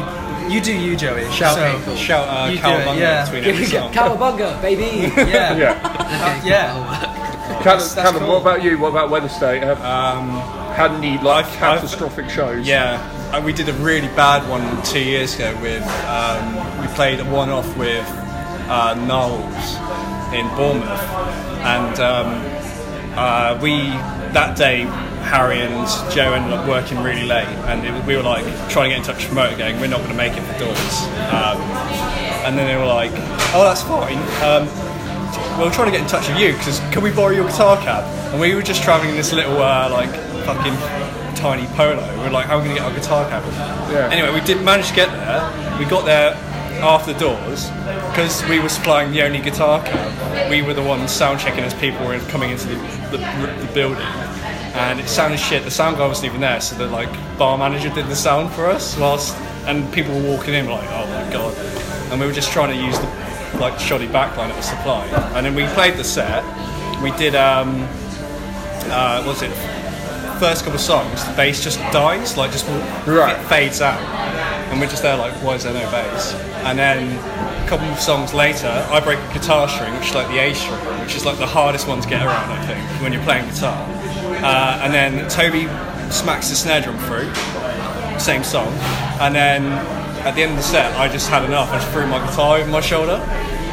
you 0.50 0.62
do, 0.62 0.74
you 0.74 0.96
Joey. 0.96 1.30
Shout, 1.32 1.56
So- 1.56 1.82
cool. 1.86 1.96
shout 1.96 2.28
uh, 2.28 2.50
You 2.52 2.58
do 2.58 2.68
it, 2.68 2.86
Cowabunga 2.86 3.00
yeah. 3.00 3.32
between. 3.32 3.54
Cowabunga, 3.94 4.62
baby. 4.62 5.12
Yeah. 5.30 5.56
Yeah. 5.56 6.38
Okay, 6.40 6.50
Yeah. 6.50 6.74
cool. 6.74 7.64
Callum, 7.64 7.80
that's 7.80 7.94
Callum, 7.96 8.20
cool. 8.20 8.28
what 8.30 8.42
about 8.42 8.64
you? 8.64 8.78
What 8.80 8.90
about 8.90 9.10
Weather 9.10 9.28
State? 9.30 9.64
Have 9.64 9.82
Um, 9.84 10.30
had 10.76 10.92
any 10.92 11.18
like 11.18 11.46
I've- 11.46 11.58
I've- 11.58 11.58
catastrophic 11.82 12.30
shows? 12.30 12.66
Yeah, 12.66 13.00
uh, 13.34 13.42
we 13.42 13.52
did 13.54 13.68
a 13.70 13.74
really 13.74 14.08
bad 14.10 14.48
one 14.50 14.82
two 14.84 15.02
years 15.02 15.36
ago 15.36 15.54
with, 15.62 15.84
um, 16.08 16.56
we 16.82 16.88
played 16.96 17.20
a 17.20 17.26
one 17.26 17.50
off 17.50 17.68
with 17.78 18.06
uh, 18.70 18.94
Knowles 19.08 19.76
in 20.34 20.48
Bournemouth. 20.56 21.02
And 21.66 22.00
um, 22.00 22.28
uh, 23.18 23.60
we, 23.62 23.90
that 24.32 24.56
day, 24.56 24.86
Harry 25.24 25.62
and 25.62 25.72
Joe 26.12 26.34
ended 26.34 26.54
up 26.54 26.68
working 26.68 27.02
really 27.04 27.26
late. 27.26 27.48
And 27.68 27.86
it, 27.86 28.06
we 28.06 28.16
were 28.16 28.24
like 28.24 28.46
trying 28.70 28.90
to 28.90 28.96
get 28.96 28.98
in 29.00 29.04
touch 29.04 29.18
with 29.18 29.30
the 29.30 29.36
promoter 29.36 29.58
going, 29.58 29.80
we're 29.80 29.88
not 29.88 30.00
going 30.00 30.12
to 30.12 30.18
make 30.18 30.34
it 30.34 30.42
for 30.42 30.60
doors. 30.60 30.96
Um, 31.32 31.62
and 32.46 32.58
then 32.58 32.68
they 32.68 32.78
were 32.78 32.88
like, 32.88 33.12
oh, 33.54 33.64
that's 33.64 33.84
fine. 33.84 34.18
Um, 34.42 34.68
we're 35.60 35.72
trying 35.72 35.92
to 35.92 35.92
get 35.92 36.02
in 36.02 36.08
touch 36.08 36.28
with 36.30 36.40
you 36.40 36.54
because 36.54 36.80
can 36.92 37.04
we 37.04 37.12
borrow 37.12 37.34
your 37.34 37.46
guitar 37.46 37.78
cab? 37.78 38.04
And 38.32 38.40
we 38.40 38.56
were 38.56 38.62
just 38.62 38.82
traveling 38.82 39.12
in 39.12 39.18
this 39.18 39.34
little 39.34 39.58
uh, 39.62 39.90
like 39.92 40.10
fucking 40.46 40.76
tiny 41.36 41.68
polo. 41.76 42.02
We 42.18 42.24
were 42.24 42.30
like, 42.32 42.46
how 42.46 42.58
are 42.58 42.62
we 42.62 42.66
going 42.66 42.78
to 42.78 42.82
get 42.82 42.92
our 42.92 42.96
guitar 42.96 43.30
cab? 43.30 43.44
Yeah. 43.92 44.10
Anyway, 44.12 44.34
we 44.34 44.46
did 44.46 44.64
manage 44.64 44.90
to 44.90 44.96
get 44.96 45.10
there. 45.12 45.78
We 45.80 45.86
got 45.86 46.06
there 46.06 46.34
after 46.82 47.14
doors 47.14 47.70
because 48.10 48.44
we 48.48 48.60
were 48.60 48.70
supplying 48.70 49.12
the 49.12 49.22
only 49.22 49.40
guitar 49.40 49.84
cab. 49.84 50.50
We 50.50 50.62
were 50.62 50.74
the 50.74 50.84
ones 50.84 51.12
sound 51.12 51.40
checking 51.40 51.64
as 51.64 51.74
people 51.74 52.06
were 52.06 52.20
coming 52.32 52.52
into 52.52 52.68
the, 52.68 52.76
the, 53.12 53.18
the 53.18 53.72
building. 53.74 54.08
And 54.76 55.00
it 55.00 55.08
sounded 55.10 55.40
shit. 55.40 55.64
The 55.64 55.72
sound 55.72 55.98
guy 55.98 56.08
wasn't 56.08 56.28
even 56.28 56.42
there, 56.42 56.62
so 56.62 56.76
the 56.78 56.88
like 56.88 57.10
bar 57.38 57.58
manager 57.58 57.90
did 57.90 58.06
the 58.08 58.16
sound 58.16 58.52
for 58.54 58.68
us 58.68 58.98
whilst, 58.98 59.36
and 59.66 59.92
people 59.94 60.14
were 60.14 60.28
walking 60.38 60.54
in 60.54 60.68
like, 60.70 60.88
oh 60.92 61.06
my 61.08 61.32
god. 61.34 61.56
And 62.12 62.20
we 62.20 62.26
were 62.26 62.34
just 62.34 62.52
trying 62.52 62.70
to 62.78 62.86
use 62.86 62.98
the 63.00 63.60
like 63.60 63.80
shoddy 63.80 64.08
backline 64.08 64.48
that 64.50 64.56
was 64.56 64.66
supplied. 64.66 65.12
And 65.36 65.46
then 65.46 65.56
we 65.56 65.66
played 65.74 65.96
the 65.96 66.04
set. 66.04 66.44
We 67.04 67.12
did 67.12 67.36
um, 67.36 67.88
uh, 68.92 69.24
what 69.24 69.34
was 69.34 69.42
it? 69.42 69.52
First 70.40 70.64
couple 70.64 70.76
of 70.76 70.82
songs, 70.82 71.26
the 71.26 71.34
bass 71.34 71.62
just 71.62 71.80
dies, 71.92 72.38
like 72.38 72.52
just 72.52 72.66
Right. 73.06 73.38
it 73.38 73.44
fades 73.50 73.82
out, 73.82 74.00
and 74.72 74.80
we're 74.80 74.88
just 74.88 75.02
there 75.04 75.18
like, 75.18 75.34
why 75.44 75.56
is 75.56 75.64
there 75.64 75.74
no 75.74 75.90
bass? 75.92 76.34
And 76.64 76.80
then 76.80 77.12
a 77.66 77.68
couple 77.68 77.86
of 77.88 78.00
songs 78.00 78.34
later, 78.34 78.68
I 78.90 79.02
break 79.02 79.20
a 79.20 79.34
guitar 79.34 79.68
string, 79.68 79.94
which 79.96 80.10
is 80.10 80.16
like 80.16 80.28
the 80.30 80.38
A 80.40 80.54
string, 80.54 80.80
which 81.02 81.16
is 81.16 81.26
like 81.26 81.38
the 81.40 81.46
hardest 81.48 81.90
one 81.90 82.00
to 82.00 82.08
get 82.08 82.26
around, 82.26 82.52
I 82.52 82.66
think, 82.66 82.80
when 83.02 83.12
you're 83.12 83.24
playing 83.24 83.50
guitar. 83.50 83.86
Uh, 84.44 84.80
and 84.84 84.94
then 84.94 85.28
Toby 85.30 85.68
smacks 86.12 86.50
the 86.50 86.56
snare 86.56 86.82
drum 86.82 86.98
through, 87.00 87.30
same 88.20 88.44
song, 88.44 88.68
and 89.22 89.34
then 89.36 89.64
at 90.26 90.36
the 90.36 90.42
end 90.44 90.52
of 90.52 90.58
the 90.58 90.64
set, 90.64 90.94
I 91.00 91.08
just 91.08 91.30
had 91.30 91.44
enough. 91.46 91.72
I 91.72 91.80
just 91.80 91.92
threw 91.92 92.06
my 92.08 92.20
guitar 92.26 92.58
over 92.58 92.70
my 92.70 92.82
shoulder, 92.82 93.22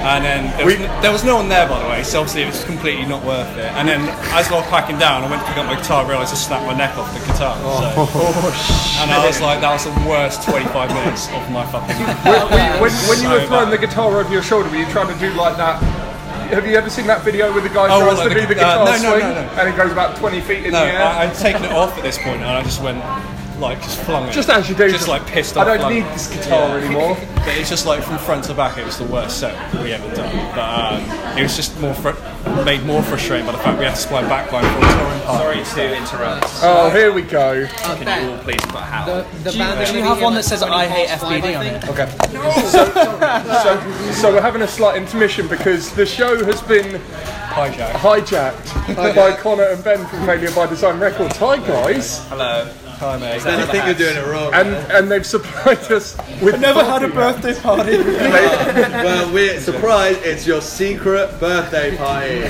and 0.07 0.25
then 0.25 0.57
there 0.57 0.67
was, 0.67 0.77
We- 0.79 0.85
n- 0.85 1.03
there 1.03 1.11
was 1.11 1.25
no 1.25 1.37
one 1.37 1.49
there, 1.49 1.69
by 1.69 1.83
the 1.83 1.89
way, 1.89 2.03
so 2.05 2.21
obviously 2.21 2.43
it 2.43 2.47
was 2.47 2.63
completely 2.65 3.07
not 3.07 3.25
worth 3.25 3.51
it. 3.57 3.67
And 3.75 3.89
then 3.89 4.03
as 4.37 4.47
I 4.51 4.55
was 4.55 4.67
packing 4.67 4.99
down, 4.99 5.25
I 5.25 5.31
went 5.31 5.43
to 5.43 5.49
pick 5.49 5.57
up 5.59 5.67
my 5.67 5.75
guitar, 5.75 6.07
realised 6.07 6.33
I 6.33 6.37
snapped 6.37 6.67
my 6.67 6.77
neck 6.77 6.97
off 6.97 7.11
the 7.15 7.21
guitar. 7.27 7.57
So. 7.59 8.07
and 9.03 9.11
I 9.11 9.25
was 9.27 9.41
like, 9.41 9.61
that 9.61 9.73
was 9.73 9.85
the 9.85 10.09
worst 10.09 10.43
25 10.45 10.91
minutes 10.95 11.27
of 11.31 11.51
my 11.51 11.67
fucking. 11.67 11.97
When, 12.23 12.79
when, 12.79 12.93
when 13.11 13.19
you 13.23 13.29
were 13.31 13.47
throwing 13.47 13.71
bad. 13.71 13.81
the 13.81 13.87
guitar 13.87 14.15
over 14.21 14.33
your 14.33 14.43
shoulder, 14.43 14.69
were 14.71 14.77
you 14.77 14.87
trying 14.87 15.13
to 15.13 15.19
do 15.19 15.33
like 15.35 15.57
that? 15.57 15.83
Have 16.51 16.67
you 16.67 16.77
ever 16.77 16.89
seen 16.91 17.07
that 17.09 17.23
video 17.23 17.53
where 17.53 17.63
the 17.63 17.69
guy 17.69 17.89
Oh, 17.91 18.01
tries 18.05 18.23
to 18.23 18.29
the 18.29 18.35
do 18.35 18.41
the 18.47 18.47
uh, 18.47 18.55
guitar 18.55 18.85
no, 18.85 18.93
no, 18.93 18.99
swing 18.99 19.21
no, 19.21 19.35
no. 19.35 19.49
and 19.61 19.69
it 19.69 19.77
goes 19.77 19.93
about 19.93 20.17
20 20.17 20.41
feet 20.43 20.65
in 20.67 20.73
the 20.73 20.79
air? 20.79 21.03
I, 21.03 21.25
I'd 21.25 21.35
taken 21.35 21.65
it 21.65 21.73
off 21.73 21.97
at 21.97 22.03
this 22.03 22.19
point, 22.19 22.37
and 22.37 22.45
I 22.47 22.63
just 22.63 22.81
went, 22.83 22.99
like, 23.61 23.81
just 23.83 24.01
flung 24.03 24.29
it. 24.29 24.33
Just 24.33 24.49
as 24.49 24.69
you 24.69 24.75
do. 24.77 24.89
Just 24.91 25.09
like 25.09 25.27
pissed 25.27 25.57
off. 25.57 25.67
I 25.67 25.77
don't 25.77 25.93
need 25.93 26.05
this 26.15 26.29
guitar 26.29 26.79
anymore. 26.79 27.17
But 27.47 27.57
it's 27.59 27.71
just 27.71 27.87
like 27.87 28.03
from 28.03 28.19
front 28.19 28.43
to 28.47 28.55
back, 28.55 28.77
it 28.77 28.85
was 28.85 28.99
the 28.99 29.05
worst 29.05 29.39
set 29.39 29.55
we 29.81 29.93
ever 29.93 30.13
done. 30.17 30.35
But 30.53 30.59
um, 31.01 31.39
it 31.39 31.45
was 31.45 31.55
just 31.55 31.79
more 31.81 31.95
fr- 31.95 32.11
made 32.65 32.83
more 32.85 33.05
frustrating 33.05 33.47
by 33.47 33.53
the 33.53 33.59
fact 33.59 33.79
we 33.79 33.85
had 33.85 33.95
to 33.95 34.01
supply 34.01 34.23
backline 34.25 34.63
for 34.73 34.85
a 34.85 34.91
touring 34.99 35.21
party. 35.23 35.65
Sorry 35.65 35.89
to 35.91 35.97
interrupt. 35.97 36.47
Oh, 36.63 36.91
here 36.91 37.13
we 37.13 37.23
go. 37.23 37.69
Can 37.69 38.25
you 38.25 38.33
all 38.33 38.39
please 38.43 38.61
put 38.63 38.81
how? 38.81 39.07
The, 39.07 39.27
the 39.45 39.51
Do 39.53 39.59
you, 39.59 39.63
band 39.63 39.87
do 39.87 39.93
you 39.93 40.01
gonna 40.01 40.15
have 40.15 40.23
one 40.23 40.35
that 40.35 40.43
says 40.45 40.61
I 40.65 40.87
hate 40.87 41.09
FBD 41.09 41.57
on 41.57 41.67
it? 41.67 41.89
Okay. 41.89 42.11
So, 42.67 42.91
so, 43.63 44.13
so 44.13 44.33
we're 44.35 44.41
having 44.41 44.63
a 44.63 44.69
slight 44.69 44.97
intermission 45.01 45.47
because 45.47 45.93
the 45.95 46.05
show 46.05 46.45
has 46.45 46.61
been 46.63 47.01
Hijack. 47.51 47.93
hijacked 47.93 49.15
by 49.15 49.37
Connor 49.37 49.65
and 49.65 49.85
Ben 49.85 50.05
from 50.07 50.27
Failure 50.27 50.51
by 50.51 50.67
Design 50.67 50.99
Records. 50.99 51.37
Hi 51.37 51.59
guys, 51.59 52.27
Hello. 52.27 52.69
Hi, 52.99 53.19
mate. 53.19 53.45
I 53.45 53.67
think 53.67 53.85
you're 53.85 53.95
doing 53.95 54.17
it 54.17 54.27
wrong. 54.27 54.55
and 54.55 54.69
and 54.91 55.11
they've 55.11 55.27
supplied 55.27 55.93
us 55.93 56.17
with. 56.41 56.55
I've 56.55 56.61
never 56.63 56.83
had 56.83 57.03
a 57.03 57.11
party 57.11 57.43
birthday 57.43 57.61
party. 57.61 57.99
well, 57.99 59.31
we're 59.35 59.61
surprised 59.61 60.21
it's 60.23 60.47
your 60.47 60.63
secret 60.63 61.39
birthday 61.39 61.95
party. 61.99 62.41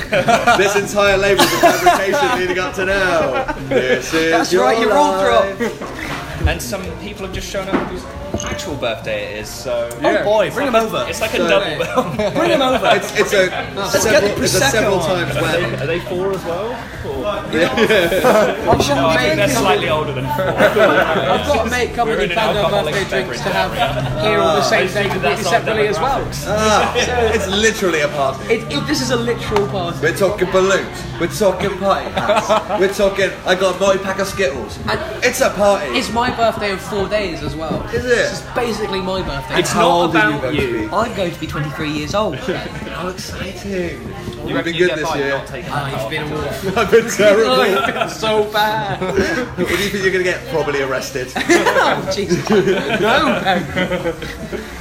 this 0.63 0.77
entire 0.77 1.17
label 1.17 1.43
is 1.43 1.53
a 1.53 1.59
fabrication 1.59 2.39
leading 2.39 2.59
up 2.61 2.75
to 2.77 2.85
now. 2.85 3.53
This 3.69 4.15
is 4.15 4.31
That's 4.31 4.53
your 4.53 4.63
right, 4.63 4.79
you 4.79 4.89
roll 4.89 5.11
life. 5.11 6.23
And 6.47 6.61
some 6.61 6.83
people 7.01 7.25
have 7.27 7.35
just 7.35 7.51
shown 7.51 7.69
up 7.69 7.89
whose 7.89 8.05
actual 8.45 8.75
birthday 8.77 9.35
it 9.37 9.41
is. 9.41 9.49
So 9.49 9.89
Oh 10.03 10.25
boy, 10.25 10.51
bring 10.51 10.67
them 10.71 10.75
over. 10.77 11.05
it's 11.09 11.21
like 11.21 11.35
a 11.35 11.39
double 11.39 11.79
bill. 11.85 12.31
Bring 12.33 12.51
them 12.51 12.63
over. 12.63 12.89
It's, 12.93 13.19
it's 13.19 13.33
a 13.33 13.49
get 13.49 13.91
several, 13.91 14.35
the 14.37 14.43
it's 14.45 14.55
a 14.55 14.61
Prosecco 14.61 14.71
several 14.71 15.01
on. 15.01 15.09
times 15.27 15.35
wedding. 15.43 15.81
Are 15.81 15.87
they 15.87 16.01
four 16.01 16.33
as 16.33 16.45
well? 16.45 16.73
I've 17.27 17.53
got 17.53 18.89
No, 18.89 19.07
a 19.07 19.09
I 19.09 19.17
think 19.19 19.37
they're 19.37 19.49
slightly 19.49 19.89
older 19.89 20.13
than 20.13 20.25
four. 20.37 20.45
I've 20.49 21.47
got 21.47 21.67
a 21.67 21.71
mate 21.71 21.95
coming 21.95 22.15
We're 22.15 22.23
and 22.23 22.33
in 22.33 22.39
an 22.39 22.45
found 22.45 22.59
our 22.59 22.65
alcoholic 22.65 22.95
birthday 22.95 23.25
drinks 23.25 23.39
to 23.43 23.49
beverage 23.51 23.79
have 23.79 24.23
here 24.23 24.39
on 24.41 24.55
the 24.57 24.63
same 24.63 24.87
day 24.89 25.03
completely 25.09 25.29
That's 25.37 25.47
our 25.47 25.53
separately 25.53 25.87
as 25.89 25.99
well. 25.99 26.29
Ah, 26.47 26.95
it's 27.35 27.47
literally 27.49 28.01
a 28.03 28.09
party. 28.09 28.55
It, 28.55 28.73
it, 28.73 28.87
this 28.87 29.01
is 29.01 29.11
a 29.11 29.17
literal 29.17 29.67
party. 29.69 29.99
We're 30.03 30.17
talking 30.17 30.51
balloons. 30.51 31.03
We're 31.21 31.29
talking 31.29 31.77
party 31.79 32.11
hats. 32.11 32.49
We're 32.81 32.93
talking. 32.93 33.31
I 33.47 33.55
got 33.55 33.77
a 33.77 33.81
multi 33.81 33.99
pack 33.99 34.19
of 34.19 34.27
Skittles. 34.27 34.79
And 34.87 35.01
It's 35.25 35.41
a 35.41 35.51
party. 35.51 35.87
it's 35.99 36.13
my 36.13 36.26
birthday 36.35 36.73
in 36.73 36.79
four 36.79 37.09
days 37.09 37.43
as 37.43 37.55
well. 37.55 37.83
Is 37.89 38.05
it? 38.05 38.09
This 38.09 38.41
is 38.41 38.55
basically 38.55 39.01
my 39.01 39.23
birthday. 39.23 39.61
It's 39.61 39.71
How 39.73 39.81
not 39.83 39.91
old 39.91 40.17
are 40.17 40.31
you 40.31 40.37
about 40.37 40.43
going 40.43 40.57
to 40.57 40.63
you. 40.63 40.89
be? 40.89 40.95
I'm 40.95 41.15
going 41.17 41.33
to 41.33 41.41
be 41.41 41.47
23 41.47 41.91
years 41.91 42.15
old. 42.15 42.37
How 42.39 43.09
exciting! 43.09 44.03
You 44.47 44.55
You've 44.55 44.65
been 44.65 44.77
good 44.77 44.91
this 44.99 45.15
year. 45.17 45.31
Not 45.31 45.47
taking 45.49 45.71
ah, 45.73 45.91
Oh, 45.93 46.01
you've 46.03 46.11
been 46.11 46.33
a 46.33 46.35
wolf. 46.35 46.77
I've 46.79 46.91
been 46.91 47.09
terrible. 47.11 48.09
So 48.17 48.51
bad. 48.53 49.01
what 49.01 49.69
do 49.69 49.75
you 49.75 49.91
think 49.91 50.05
you're 50.05 50.13
going 50.13 50.25
to 50.25 50.31
get? 50.31 50.47
Probably 50.49 50.83
arrested. 50.83 51.33
oh, 51.37 52.11
Jesus. 52.15 52.49
No, 52.49 53.41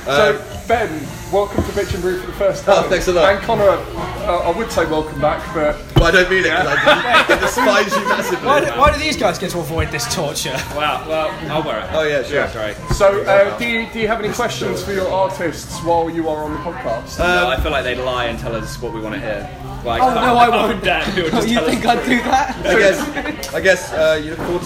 Ben. 0.06 0.38
So, 0.38 0.68
Ben, 0.68 0.90
welcome 1.34 1.64
to 1.64 1.70
Bitchin' 1.72 2.02
Brew 2.02 2.20
for 2.20 2.28
the 2.28 2.34
first 2.34 2.64
time. 2.66 2.84
Oh, 2.86 2.90
thanks 2.90 3.08
a 3.08 3.12
lot. 3.14 3.34
And 3.34 3.42
Connor, 3.44 3.64
uh, 3.70 4.52
I 4.52 4.58
would 4.58 4.72
say 4.72 4.86
welcome 4.86 5.20
back, 5.20 5.44
but 5.54 5.76
Well, 5.96 6.06
I 6.06 6.12
don't 6.12 6.30
mean 6.30 6.40
it 6.40 6.44
because 6.44 6.68
I, 6.68 7.26
I 7.30 7.40
despise 7.40 7.96
you 7.96 8.04
massively. 8.10 8.48
Why 8.48 8.60
do, 8.66 8.72
why 8.80 8.92
do 8.94 9.00
these 9.00 9.18
guys 9.18 9.40
get 9.40 9.52
to 9.52 9.60
avoid 9.60 9.90
this 9.90 10.14
torture? 10.14 10.54
Wow, 10.76 11.06
well, 11.08 11.52
I'll 11.52 11.64
wear 11.64 11.80
it. 11.80 11.90
Oh 11.94 12.04
yeah, 12.04 12.24
sure. 12.24 12.48
Sorry. 12.50 12.74
so 12.94 13.24
uh, 13.24 13.58
do 13.58 13.68
you 13.68 13.88
do 13.92 14.00
you 14.00 14.08
have 14.08 14.20
any 14.24 14.34
questions 14.34 14.84
for 14.84 14.94
your 14.94 15.08
artists 15.10 15.80
while 15.84 16.10
you 16.10 16.30
are 16.30 16.44
on 16.44 16.52
the 16.54 16.60
podcast? 16.60 17.20
no, 17.20 17.48
I 17.48 17.60
feel 17.60 17.72
like 17.72 17.84
they'd 17.84 17.96
lie 18.02 18.26
and 18.26 18.38
tell 18.40 18.56
us 18.56 18.82
what 18.82 18.94
we 18.94 19.02
want 19.02 19.16
to 19.16 19.22
hear. 19.22 19.50
Like, 19.84 20.02
Oh, 20.02 20.14
no, 20.16 20.36
I 20.36 20.48
oh, 20.48 20.68
wouldn't. 20.68 20.84
Dan, 20.84 21.04
who 21.12 21.26
Oh, 21.26 21.30
just 21.30 21.48
you 21.54 21.60
think 21.62 21.86
I'd 21.86 22.04
do 22.06 22.18
that? 22.24 22.56
I 22.66 22.80
guess. 22.80 23.54
I 23.54 23.62
guess 23.62 23.94
uh, 23.94 24.20
you 24.24 24.32
look 24.32 24.40
forward 24.40 24.64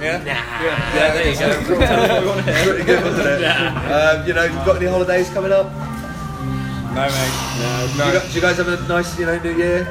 to 0.00 0.18
today. 0.18 0.24
Yeah, 0.24 1.12
there 1.14 1.32
you 1.32 1.38
go. 1.38 1.76
Tell 1.86 2.00
us 2.00 2.08
what 2.10 2.22
we 2.22 2.28
want 2.28 2.46
to 2.46 2.54
hear. 2.54 2.64
Pretty 2.64 2.84
good, 2.84 3.04
wasn't 3.04 3.26
it? 3.28 3.44
Um, 3.44 4.26
you 4.26 4.34
know, 4.34 4.48
got 4.64 4.76
any 4.76 4.86
holidays 4.86 5.30
coming 5.30 5.52
up? 5.52 5.89
No, 6.94 7.06
mate. 7.06 7.92
Do, 7.92 8.04
you 8.04 8.12
guys, 8.12 8.28
do 8.28 8.34
you 8.34 8.40
guys 8.40 8.56
have 8.56 8.68
a 8.68 8.88
nice, 8.88 9.18
you 9.18 9.26
know, 9.26 9.38
New 9.38 9.56
Year? 9.56 9.86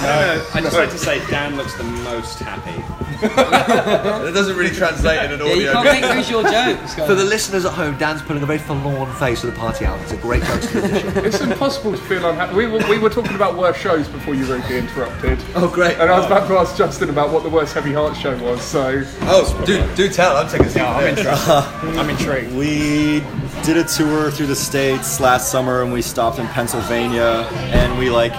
I 0.00 0.06
don't 0.06 0.38
know. 0.38 0.46
I 0.54 0.60
just 0.62 0.76
like 0.76 0.90
to 0.90 0.98
say 0.98 1.18
Dan 1.28 1.56
looks 1.56 1.74
the 1.74 1.84
most 1.84 2.38
happy. 2.38 2.82
It 3.20 4.32
doesn't 4.32 4.56
really 4.56 4.74
translate 4.74 5.24
in 5.24 5.32
an 5.32 5.40
Yeah, 5.40 5.54
you 5.54 5.68
audio. 5.70 5.72
can't 5.72 6.00
make 6.00 6.02
those 6.02 6.30
your 6.30 6.42
jokes. 6.50 6.94
For 6.94 7.16
the 7.16 7.24
listeners 7.24 7.64
at 7.64 7.72
home, 7.72 7.98
Dan's 7.98 8.22
putting 8.22 8.42
a 8.44 8.46
very 8.46 8.60
forlorn 8.60 9.12
face 9.14 9.42
with 9.42 9.54
the 9.54 9.60
party 9.60 9.86
out. 9.86 10.00
It's 10.02 10.12
a 10.12 10.16
great 10.18 10.44
juxtaposition. 10.44 11.24
It's 11.24 11.40
impossible 11.40 11.92
to 11.92 11.98
feel 11.98 12.24
unhappy. 12.28 12.54
We 12.54 12.66
were, 12.68 12.78
we 12.88 12.98
were 12.98 13.10
talking 13.10 13.34
about 13.34 13.56
worst 13.56 13.80
shows 13.80 14.06
before 14.06 14.34
you 14.34 14.44
rudely 14.44 14.78
interrupted. 14.78 15.40
Oh, 15.56 15.68
great. 15.68 15.98
And 15.98 16.08
I 16.10 16.16
was 16.16 16.24
oh. 16.24 16.36
about 16.36 16.46
to 16.46 16.58
ask 16.58 16.76
Justin 16.76 17.10
about 17.10 17.32
what 17.32 17.42
the 17.42 17.50
worst 17.50 17.74
Heavy 17.74 17.92
Heart 17.92 18.16
show 18.16 18.36
was, 18.40 18.62
so. 18.62 19.02
Oh, 19.22 19.62
do 19.66 19.84
do 19.96 20.08
tell. 20.08 20.36
I'm 20.36 20.48
taking 20.48 20.66
a 20.66 20.70
seat. 20.70 20.80
I'm 20.80 21.00
there. 21.00 21.08
intrigued. 21.08 21.28
I'm 21.98 22.10
intrigued. 22.10 22.52
We 22.54 23.20
did 23.64 23.76
a 23.76 23.84
tour 23.84 24.30
through 24.30 24.46
the 24.46 24.56
states 24.56 25.20
last 25.20 25.50
summer, 25.50 25.82
and 25.82 25.92
we 25.92 26.02
stopped 26.02 26.38
in 26.38 26.46
Pennsylvania, 26.48 27.48
and 27.72 27.98
we 27.98 28.10
like 28.10 28.32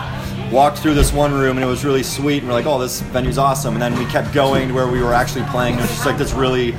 walked 0.52 0.80
through 0.80 0.96
this 0.96 1.14
one 1.14 1.34
room, 1.34 1.58
and 1.58 1.64
it 1.64 1.68
was 1.68 1.86
really 1.86 2.04
sweet. 2.04 2.40
And 2.40 2.48
we're 2.48 2.54
like, 2.54 2.66
"Oh, 2.66 2.80
this 2.80 3.02
venue's 3.02 3.38
awesome!" 3.38 3.74
And 3.74 3.82
then 3.82 3.98
we 3.98 4.06
kept 4.06 4.34
going 4.34 4.70
to 4.70 4.74
where 4.74 4.88
we 4.88 5.02
were 5.02 5.14
actually 5.14 5.46
playing. 5.46 5.74
and 5.74 5.82
It 5.82 5.84
was 5.84 5.92
just 5.92 6.06
like 6.06 6.18
this 6.18 6.34
really 6.34 6.72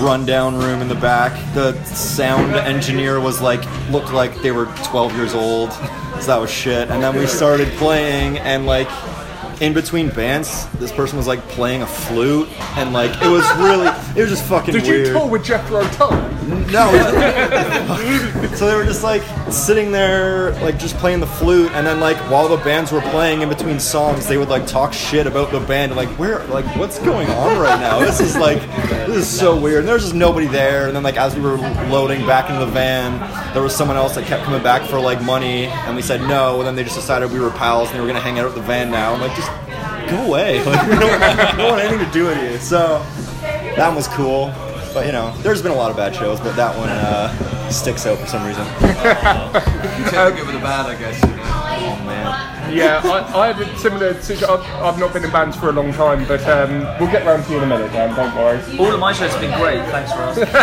rundown 0.00 0.56
room 0.56 0.80
in 0.80 0.88
the 0.88 0.94
back. 0.94 1.32
The 1.54 1.72
sound 1.84 2.54
engineer 2.54 3.20
was 3.20 3.40
like, 3.40 3.62
looked 3.90 4.12
like 4.12 4.40
they 4.42 4.52
were 4.52 4.66
12 4.84 5.16
years 5.16 5.34
old, 5.34 5.72
so 5.72 6.26
that 6.26 6.40
was 6.40 6.50
shit. 6.50 6.88
And 6.90 7.02
then 7.02 7.16
we 7.16 7.26
started 7.26 7.68
playing, 7.78 8.38
and 8.38 8.66
like. 8.66 8.88
In 9.60 9.74
between 9.74 10.08
bands, 10.10 10.68
this 10.78 10.92
person 10.92 11.16
was 11.16 11.26
like 11.26 11.40
playing 11.48 11.82
a 11.82 11.86
flute, 11.86 12.48
and 12.76 12.92
like 12.92 13.10
it 13.20 13.28
was 13.28 13.44
really, 13.58 13.88
it 14.16 14.20
was 14.20 14.30
just 14.30 14.44
fucking 14.44 14.72
Did 14.72 14.84
weird. 14.84 15.06
you 15.08 15.12
tour 15.12 15.26
with 15.26 15.44
Jethro 15.44 15.82
Tull? 15.88 16.12
No. 16.70 16.90
so 18.54 18.68
they 18.68 18.74
were 18.76 18.84
just 18.84 19.02
like 19.02 19.22
sitting 19.50 19.90
there, 19.90 20.52
like 20.62 20.78
just 20.78 20.96
playing 20.98 21.18
the 21.18 21.26
flute, 21.26 21.72
and 21.72 21.84
then 21.84 21.98
like 21.98 22.16
while 22.30 22.46
the 22.48 22.56
bands 22.58 22.92
were 22.92 23.00
playing 23.00 23.42
in 23.42 23.48
between 23.48 23.80
songs, 23.80 24.28
they 24.28 24.38
would 24.38 24.48
like 24.48 24.64
talk 24.64 24.92
shit 24.92 25.26
about 25.26 25.50
the 25.50 25.58
band. 25.58 25.96
Like 25.96 26.08
where, 26.10 26.44
like 26.44 26.64
what's 26.76 27.00
going 27.00 27.28
on 27.28 27.58
right 27.58 27.80
now? 27.80 27.98
This 27.98 28.20
is 28.20 28.36
like, 28.36 28.60
this 29.06 29.16
is 29.16 29.28
so 29.28 29.58
weird. 29.60 29.80
And 29.80 29.88
there's 29.88 30.02
just 30.02 30.14
nobody 30.14 30.46
there. 30.46 30.86
And 30.86 30.94
then 30.94 31.02
like 31.02 31.16
as 31.16 31.34
we 31.34 31.42
were 31.42 31.56
loading 31.88 32.24
back 32.26 32.48
into 32.48 32.64
the 32.64 32.70
van, 32.70 33.18
there 33.54 33.62
was 33.62 33.74
someone 33.74 33.96
else 33.96 34.14
that 34.14 34.24
kept 34.24 34.44
coming 34.44 34.62
back 34.62 34.88
for 34.88 35.00
like 35.00 35.20
money, 35.22 35.66
and 35.66 35.96
we 35.96 36.02
said 36.02 36.20
no. 36.22 36.58
And 36.58 36.66
then 36.66 36.76
they 36.76 36.84
just 36.84 36.96
decided 36.96 37.32
we 37.32 37.40
were 37.40 37.50
pals 37.50 37.88
and 37.88 37.96
they 37.96 38.00
were 38.00 38.06
gonna 38.06 38.20
hang 38.20 38.38
out 38.38 38.46
at 38.46 38.54
the 38.54 38.62
van 38.62 38.90
now. 38.90 39.12
I'm 39.12 39.20
like, 39.20 39.34
just 39.34 39.47
go 40.10 40.24
away. 40.26 40.64
Like 40.64 40.88
we 40.88 40.96
don't, 40.96 41.12
we 41.20 41.62
don't 41.62 41.70
want 41.70 41.82
anything 41.82 42.04
to 42.06 42.12
do 42.12 42.26
with 42.26 42.42
you. 42.42 42.58
So 42.58 42.98
that 43.40 43.86
one 43.86 43.96
was 43.96 44.08
cool. 44.08 44.52
But 44.94 45.06
you 45.06 45.12
know, 45.12 45.34
there's 45.42 45.62
been 45.62 45.72
a 45.72 45.76
lot 45.76 45.90
of 45.90 45.96
bad 45.96 46.14
shows, 46.14 46.40
but 46.40 46.56
that 46.56 46.76
one 46.76 46.88
uh, 46.88 47.70
sticks 47.70 48.06
out 48.06 48.18
for 48.18 48.26
some 48.26 48.44
reason. 48.46 48.64
You 49.98 50.04
tend 50.04 50.30
to 50.30 50.36
get 50.36 50.46
with 50.46 50.54
the 50.54 50.60
bad, 50.60 50.86
I 50.86 50.94
guess. 50.98 51.20
You 51.22 51.28
know. 51.30 51.42
Oh 51.42 52.04
man. 52.06 52.72
Yeah, 52.74 53.00
I, 53.04 53.40
I 53.40 53.52
had 53.52 53.60
a 53.60 53.78
similar 53.78 54.14
situation. 54.20 54.48
I've, 54.48 54.64
I've 54.82 54.98
not 54.98 55.12
been 55.12 55.24
in 55.24 55.30
bands 55.30 55.56
for 55.56 55.68
a 55.70 55.72
long 55.72 55.92
time, 55.92 56.26
but 56.28 56.40
um, 56.46 56.80
we'll 57.00 57.10
get 57.10 57.26
round 57.26 57.44
to 57.44 57.50
you 57.50 57.58
in 57.58 57.64
a 57.64 57.66
minute, 57.66 57.92
Dan, 57.92 58.14
don't 58.14 58.34
worry. 58.36 58.60
All 58.78 58.92
of 58.92 59.00
my 59.00 59.12
shows 59.12 59.32
have 59.32 59.40
been 59.40 59.58
great. 59.58 59.80
Thanks 59.90 60.12
for 60.12 60.18
asking. 60.20 60.44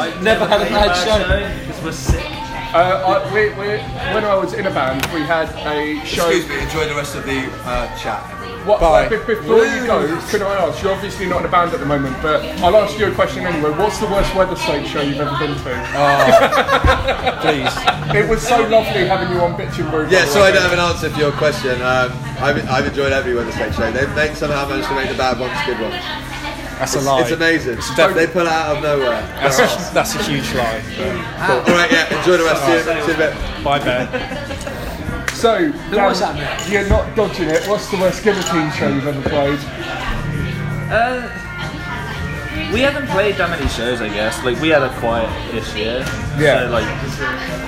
I've 0.00 0.22
Never 0.22 0.46
had 0.46 0.62
a 0.62 0.70
bad 0.70 0.94
show. 1.04 1.66
because 1.66 1.84
we're 1.84 1.92
sick. 1.92 2.35
Uh, 2.74 3.22
I, 3.22 3.34
we, 3.34 3.48
we, 3.50 3.78
when 4.14 4.24
I 4.24 4.34
was 4.34 4.52
in 4.54 4.66
a 4.66 4.70
band, 4.70 5.06
we 5.14 5.20
had 5.20 5.48
a 5.66 6.04
show. 6.04 6.28
Excuse 6.28 6.48
me. 6.48 6.60
Enjoy 6.62 6.86
the 6.88 6.94
rest 6.94 7.14
of 7.14 7.24
the 7.24 7.48
uh, 7.64 7.96
chat. 7.96 8.22
What, 8.66 8.82
uh, 8.82 9.08
be- 9.08 9.16
before 9.18 9.64
you 9.64 9.86
go, 9.86 10.02
can 10.28 10.42
I 10.42 10.66
ask? 10.66 10.82
You're 10.82 10.92
obviously 10.92 11.26
not 11.26 11.40
in 11.40 11.46
a 11.46 11.48
band 11.48 11.72
at 11.72 11.78
the 11.78 11.86
moment, 11.86 12.20
but 12.20 12.42
I'll 12.62 12.76
ask 12.76 12.98
you 12.98 13.06
a 13.06 13.14
question 13.14 13.46
anyway. 13.46 13.70
What's 13.70 13.98
the 13.98 14.06
worst 14.06 14.34
weather 14.34 14.56
state 14.56 14.86
show 14.88 15.00
you've 15.02 15.20
ever 15.20 15.38
been 15.38 15.54
to? 15.54 15.62
Please. 17.40 17.70
It 18.16 18.28
was 18.28 18.42
so 18.42 18.58
lovely 18.66 19.06
having 19.06 19.30
you 19.34 19.40
on 19.40 19.54
Bitchin' 19.54 19.88
Brew. 19.90 20.08
Yeah, 20.10 20.24
so. 20.26 20.42
I 20.42 20.50
don't 20.50 20.62
have 20.62 20.72
an 20.72 20.80
answer 20.80 21.10
for 21.10 21.18
your 21.18 21.32
question. 21.32 21.80
Um, 21.80 22.10
I've, 22.42 22.68
I've 22.68 22.86
enjoyed 22.86 23.12
every 23.12 23.34
Weather 23.34 23.52
State 23.52 23.74
show. 23.74 23.90
They've 23.92 24.12
they 24.14 24.34
somehow 24.34 24.68
managed 24.68 24.88
to 24.88 24.94
make 24.96 25.08
the 25.10 25.16
bad 25.16 25.38
ones 25.38 25.54
good 25.64 25.80
ones. 25.80 26.02
That's 26.78 26.94
a 26.94 27.00
lie. 27.00 27.22
it's 27.22 27.30
amazing. 27.30 27.76
def- 27.96 28.14
they 28.14 28.26
pull 28.26 28.42
it 28.42 28.48
out 28.48 28.76
of 28.76 28.82
nowhere. 28.82 29.22
That's 29.40 29.58
a, 29.58 29.94
that's 29.94 30.14
a 30.14 30.22
huge 30.22 30.52
lie. 30.54 30.82
Cool. 31.46 31.56
All 31.60 31.78
right, 31.80 31.90
yeah. 31.90 32.18
Enjoy 32.18 32.36
the 32.36 32.44
rest. 32.44 32.62
of 32.62 32.68
you, 32.68 32.82
see 32.82 32.98
you 32.98 33.04
in 33.04 33.10
a 33.10 33.32
bit. 33.32 33.64
Bye, 33.64 33.78
Ben. 33.78 34.08
So, 35.34 35.70
Dan, 35.90 36.04
was 36.04 36.20
that, 36.20 36.68
you're 36.70 36.88
not 36.88 37.14
dodging 37.14 37.48
it. 37.48 37.66
What's 37.66 37.90
the 37.90 37.96
worst 37.98 38.22
guillotine 38.24 38.70
show 38.72 38.88
you've 38.88 39.06
ever 39.06 39.22
played? 39.28 39.58
Uh, 40.90 41.28
we 42.72 42.80
haven't 42.80 43.06
played 43.08 43.36
that 43.36 43.50
many 43.50 43.68
shows, 43.68 44.00
I 44.00 44.08
guess. 44.08 44.42
Like 44.44 44.58
we 44.60 44.68
had 44.68 44.82
a 44.82 44.88
quiet-ish 44.98 45.74
year. 45.74 46.00
Yeah. 46.38 46.66
So, 46.66 46.70
like 46.70 46.86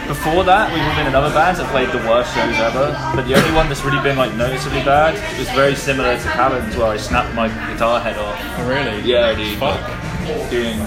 before 0.09 0.45
that, 0.45 0.73
we've 0.73 0.97
been 0.97 1.07
in 1.07 1.15
other 1.15 1.33
bands 1.35 1.59
that 1.61 1.69
played 1.71 1.91
the 1.91 1.99
worst 2.09 2.35
shows 2.35 2.57
ever. 2.57 2.93
But 3.15 3.27
the 3.27 3.35
only 3.35 3.53
one 3.55 3.69
that's 3.69 3.85
really 3.85 4.01
been 4.03 4.17
like 4.17 4.35
noticeably 4.35 4.83
bad 4.85 5.15
was 5.39 5.49
very 5.51 5.75
similar 5.75 6.17
to 6.17 6.29
Callan's, 6.33 6.75
where 6.77 6.89
I 6.89 6.97
snapped 6.97 7.35
my 7.35 7.49
guitar 7.49 8.01
head 8.01 8.17
off. 8.19 8.41
Oh, 8.41 8.69
really? 8.69 9.03
Yeah, 9.03 9.35
dude. 9.35 9.61
Like, 9.61 10.51
doing. 10.51 10.81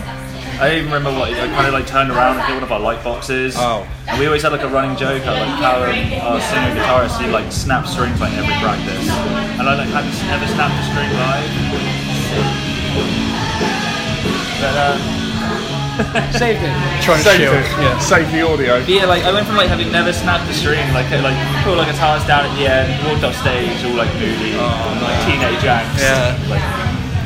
I 0.62 0.78
even 0.78 0.94
remember 0.94 1.10
what 1.18 1.34
I 1.34 1.48
kind 1.48 1.66
of 1.66 1.74
like 1.74 1.88
turned 1.88 2.12
around 2.12 2.38
and 2.38 2.46
hit 2.46 2.54
one 2.54 2.62
of 2.62 2.72
our 2.72 2.80
light 2.80 3.04
boxes. 3.04 3.56
Oh. 3.58 3.88
And 4.08 4.20
we 4.20 4.28
always 4.28 4.44
had 4.44 4.52
like 4.52 4.62
a 4.62 4.70
running 4.70 4.96
joke 4.96 5.26
at 5.26 5.34
like 5.34 5.58
Callum, 5.58 5.90
our 6.22 6.40
singer 6.40 6.76
guitarist, 6.78 7.20
he 7.20 7.26
like 7.32 7.52
snapped 7.52 7.90
strings 7.90 8.22
like 8.22 8.34
every 8.34 8.54
practice. 8.62 9.10
And 9.58 9.68
I 9.68 9.74
like 9.74 9.90
hadn't 9.90 10.14
never 10.30 10.46
snapped 10.54 10.78
a 10.78 10.84
string 10.86 11.10
live. 11.18 13.31
But 14.62 14.76
uh, 14.78 14.98
Saved 16.32 16.62
it. 16.64 16.74
Trying 17.04 17.18
to 17.18 17.24
Save 17.24 17.38
shield. 17.38 17.56
it. 17.58 17.66
Yeah. 17.78 18.00
Save 18.00 18.32
the 18.32 18.42
audio. 18.42 18.80
but 18.80 18.90
yeah, 18.90 19.06
like 19.06 19.24
I 19.24 19.32
went 19.34 19.46
from 19.46 19.56
like 19.58 19.68
having 19.68 19.92
never 19.92 20.14
snapped 20.14 20.50
a 20.50 20.54
string, 20.54 20.82
like 20.94 21.12
uh, 21.12 21.22
like 21.22 21.36
pulled 21.64 21.78
like 21.78 21.92
guitars 21.92 22.26
down 22.26 22.46
at 22.46 22.54
the 22.58 22.66
end, 22.66 22.90
walked 23.06 23.24
off 23.24 23.36
stage 23.38 23.70
all 23.86 23.94
like 23.94 24.10
moody, 24.18 24.56
like 24.58 25.18
teenage 25.28 25.62
angst. 25.62 26.00
Yeah. 26.02 26.38
Like 26.50 26.64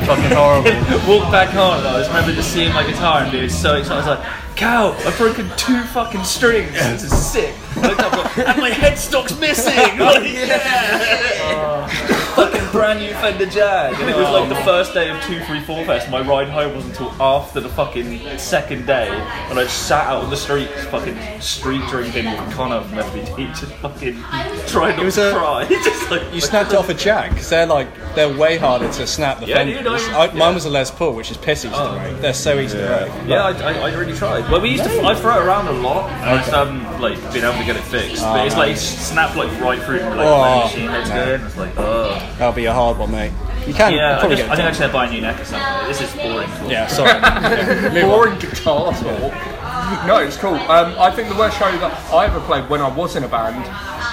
Fucking 0.04 0.36
horrible. 0.36 0.70
walked 1.08 1.32
back 1.32 1.54
on. 1.56 1.78
and 1.78 1.88
I 1.88 1.98
just 1.98 2.10
remember 2.10 2.32
just 2.34 2.52
seeing 2.52 2.72
my 2.74 2.84
guitar 2.86 3.22
and 3.22 3.32
being 3.32 3.48
so 3.48 3.76
excited. 3.76 4.04
I 4.04 4.06
was 4.10 4.18
like, 4.18 4.56
"Cow, 4.56 4.92
I've 5.06 5.16
broken 5.16 5.48
two 5.56 5.80
fucking 5.84 6.22
strings. 6.24 6.72
This 6.72 7.04
is 7.04 7.26
sick." 7.26 7.54
I 7.76 7.88
looked 7.88 8.00
up, 8.02 8.38
and 8.38 8.60
my 8.60 8.70
headstock's 8.70 9.38
missing. 9.40 9.72
Like, 9.98 10.22
yeah. 10.22 11.35
Fucking 12.66 12.72
brand 12.80 13.00
new 13.00 13.12
Fender 13.14 13.46
Jag, 13.46 13.94
and 14.00 14.10
it 14.10 14.16
was 14.16 14.28
like 14.30 14.48
the 14.48 14.60
oh. 14.60 14.64
first 14.64 14.94
day 14.94 15.10
of 15.10 15.22
two 15.24 15.40
three 15.44 15.60
four 15.60 15.84
fest. 15.84 16.10
My 16.10 16.20
ride 16.20 16.48
home 16.48 16.74
wasn't 16.74 16.98
until 16.98 17.22
after 17.22 17.60
the 17.60 17.68
fucking 17.68 18.38
second 18.38 18.86
day, 18.86 19.08
and 19.08 19.58
I 19.58 19.64
just 19.64 19.86
sat 19.86 20.06
out 20.06 20.24
on 20.24 20.30
the 20.30 20.36
streets, 20.36 20.72
fucking 20.86 21.40
street 21.40 21.82
drinking 21.88 22.26
with 22.26 22.54
Connor 22.54 22.82
from 22.82 22.98
FBD, 22.98 23.48
just 23.48 23.72
fucking 23.74 24.14
trying 24.66 24.96
not 24.96 25.04
was 25.04 25.14
to 25.16 25.30
a- 25.30 25.32
cry. 25.32 25.66
just 25.68 26.10
like 26.10 26.34
You 26.34 26.40
snapped 26.40 26.74
off 26.74 26.88
a 26.88 26.94
Jag 26.94 27.30
because 27.30 27.48
they're 27.50 27.66
like 27.66 27.88
they're 28.14 28.34
way 28.34 28.56
harder 28.58 28.90
to 28.92 29.06
snap 29.06 29.40
the 29.40 29.46
Yeah, 29.46 29.56
fenders. 29.56 29.78
dude, 29.78 29.86
I- 30.14 30.24
I, 30.24 30.26
yeah. 30.26 30.32
Mine 30.34 30.54
was 30.54 30.64
a 30.64 30.70
Les 30.70 30.90
Paul, 30.90 31.14
which 31.14 31.30
is 31.30 31.38
pissy 31.38 31.62
to 31.62 31.68
break. 31.70 32.14
Oh. 32.14 32.18
They're 32.20 32.34
so 32.34 32.58
easy 32.58 32.78
to 32.78 32.86
break. 32.86 33.28
Yeah, 33.28 33.44
I, 33.44 33.50
I, 33.50 33.90
I 33.90 33.94
really 33.94 34.14
tried. 34.14 34.50
Well, 34.50 34.60
we 34.60 34.70
used 34.70 34.84
to. 34.84 35.02
I 35.02 35.14
throw 35.14 35.40
it 35.40 35.44
around 35.44 35.68
a 35.68 35.72
lot, 35.72 36.10
and 36.10 36.30
I 36.30 36.36
just 36.38 36.50
haven't 36.50 37.00
like 37.00 37.16
been 37.32 37.44
able 37.44 37.58
to 37.58 37.64
get 37.64 37.76
it 37.76 37.84
fixed. 37.84 38.22
but 38.22 38.46
it's 38.46 38.54
ah. 38.54 38.58
like 38.58 38.72
it 38.72 38.78
snapped 38.78 39.36
like 39.36 39.50
right 39.60 39.80
through 39.82 40.00
like 40.00 40.16
Oh, 40.18 40.58
the 40.58 40.64
machine 40.66 40.88
head's 40.88 41.10
no. 41.10 41.24
good. 41.24 41.40
It's 41.42 41.56
like, 41.56 41.72
oh. 41.76 42.34
That'll 42.38 42.52
be 42.56 42.64
a 42.64 42.72
hard 42.72 42.98
one, 42.98 43.12
mate. 43.12 43.32
You 43.66 43.74
can 43.74 43.92
Yeah, 43.92 44.16
I, 44.16 44.18
probably 44.20 44.36
just, 44.36 44.48
get 44.48 44.52
I 44.52 44.56
think 44.56 44.66
I 44.68 44.70
done. 44.70 44.80
should 44.80 44.92
buy 44.92 45.06
a 45.06 45.10
new 45.10 45.20
neck 45.20 45.40
or 45.40 45.44
something. 45.44 45.88
This 45.88 46.00
is 46.00 46.12
boring. 46.16 46.48
Talk. 46.48 46.70
Yeah, 46.70 46.86
sorry. 46.88 48.00
Boring 48.02 48.38
guitar 48.38 48.92
talk. 48.92 50.06
No, 50.06 50.18
it's 50.18 50.36
cool. 50.36 50.54
Um, 50.54 50.94
I 50.98 51.10
think 51.10 51.28
the 51.28 51.36
worst 51.36 51.58
show 51.58 51.70
that 51.78 52.12
I 52.12 52.26
ever 52.26 52.40
played 52.40 52.68
when 52.68 52.80
I 52.80 52.88
was 52.88 53.14
in 53.16 53.22
a 53.24 53.28
band 53.28 53.64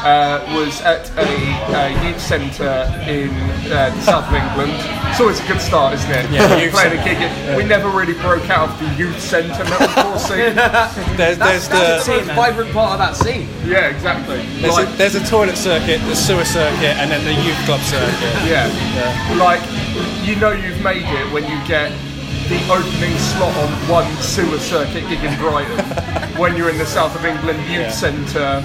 uh, 0.04 0.44
was 0.56 0.82
at 0.82 1.10
a, 1.18 1.24
a 1.24 2.08
youth 2.08 2.20
centre 2.20 2.84
in 3.08 3.30
uh, 3.72 3.90
the 3.96 4.02
south 4.02 4.28
of 4.28 4.36
England. 4.36 4.74
It's 5.10 5.20
always 5.22 5.40
a 5.40 5.48
good 5.48 5.62
start, 5.62 5.94
isn't 5.96 6.12
it? 6.12 6.30
Yeah, 6.32 6.58
youth 6.62 6.74
playing 6.74 7.00
a 7.00 7.04
gig. 7.04 7.18
At, 7.18 7.58
We 7.58 7.64
never 7.64 7.90
really 7.90 8.14
broke 8.14 8.50
out 8.50 8.70
of 8.70 8.80
the 8.80 8.90
youth 8.96 9.20
centre 9.20 9.64
metalcore 9.64 10.20
scene. 10.20 10.56
There's, 11.18 11.38
there's 11.38 11.68
That's 11.70 12.06
the 12.08 12.12
the 12.14 12.26
most 12.26 12.36
vibrant 12.36 12.72
part 12.74 12.94
of 12.94 13.00
that 13.00 13.16
scene. 13.16 13.48
yeah, 13.66 13.88
exactly. 13.88 14.44
there's, 14.62 14.74
Like- 14.76 14.90
a, 14.90 14.92
there's 14.98 15.16
a 15.16 15.24
toilet 15.26 15.56
circuit, 15.58 16.00
the 16.08 16.16
sewer 16.16 16.46
circuit, 16.46 16.96
and 17.00 17.10
then 17.12 17.24
the 17.24 17.34
youth 17.44 17.58
club 17.66 17.80
circuit. 17.82 18.34
Yeah. 18.50 18.68
Like, 19.40 19.62
you 20.28 20.36
know 20.36 20.52
you've 20.52 20.82
made 20.84 21.04
it 21.06 21.32
when 21.32 21.44
you 21.44 21.58
get 21.68 21.92
the 22.50 22.60
opening 22.72 23.16
slot 23.18 23.56
on 23.56 23.70
one 23.88 24.10
sewer 24.22 24.58
circuit 24.60 25.08
gig 25.08 25.24
in 25.24 25.38
Brighton 25.40 25.80
when 26.38 26.58
you're 26.58 26.70
in 26.70 26.78
the 26.78 26.86
south 26.86 27.16
of 27.16 27.24
England 27.26 27.58
youth 27.72 27.88
Yeah. 27.88 27.92
centre 27.92 28.60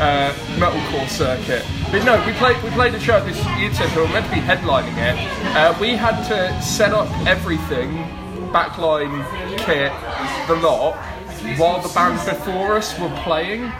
uh, 0.00 0.32
metalcore 0.56 1.08
circuit. 1.08 1.64
But 1.90 2.04
no, 2.04 2.24
we 2.26 2.32
played 2.34 2.62
we 2.62 2.70
played 2.70 2.94
a 2.94 3.00
show 3.00 3.16
at 3.16 3.26
this 3.26 3.38
youth 3.58 3.76
centre. 3.76 4.00
We 4.00 4.06
were 4.06 4.12
meant 4.12 4.26
to 4.26 4.32
be 4.32 4.40
headlining 4.40 4.96
it. 4.96 5.16
Uh, 5.56 5.76
we 5.80 5.96
had 5.96 6.22
to 6.28 6.62
set 6.62 6.92
up 6.92 7.08
everything, 7.26 7.90
backline 8.52 9.24
kit, 9.58 9.92
the 10.46 10.56
lot, 10.56 10.96
while 11.58 11.80
the 11.80 11.92
band 11.94 12.18
before 12.28 12.76
us 12.76 12.98
were 12.98 13.14
playing 13.22 13.70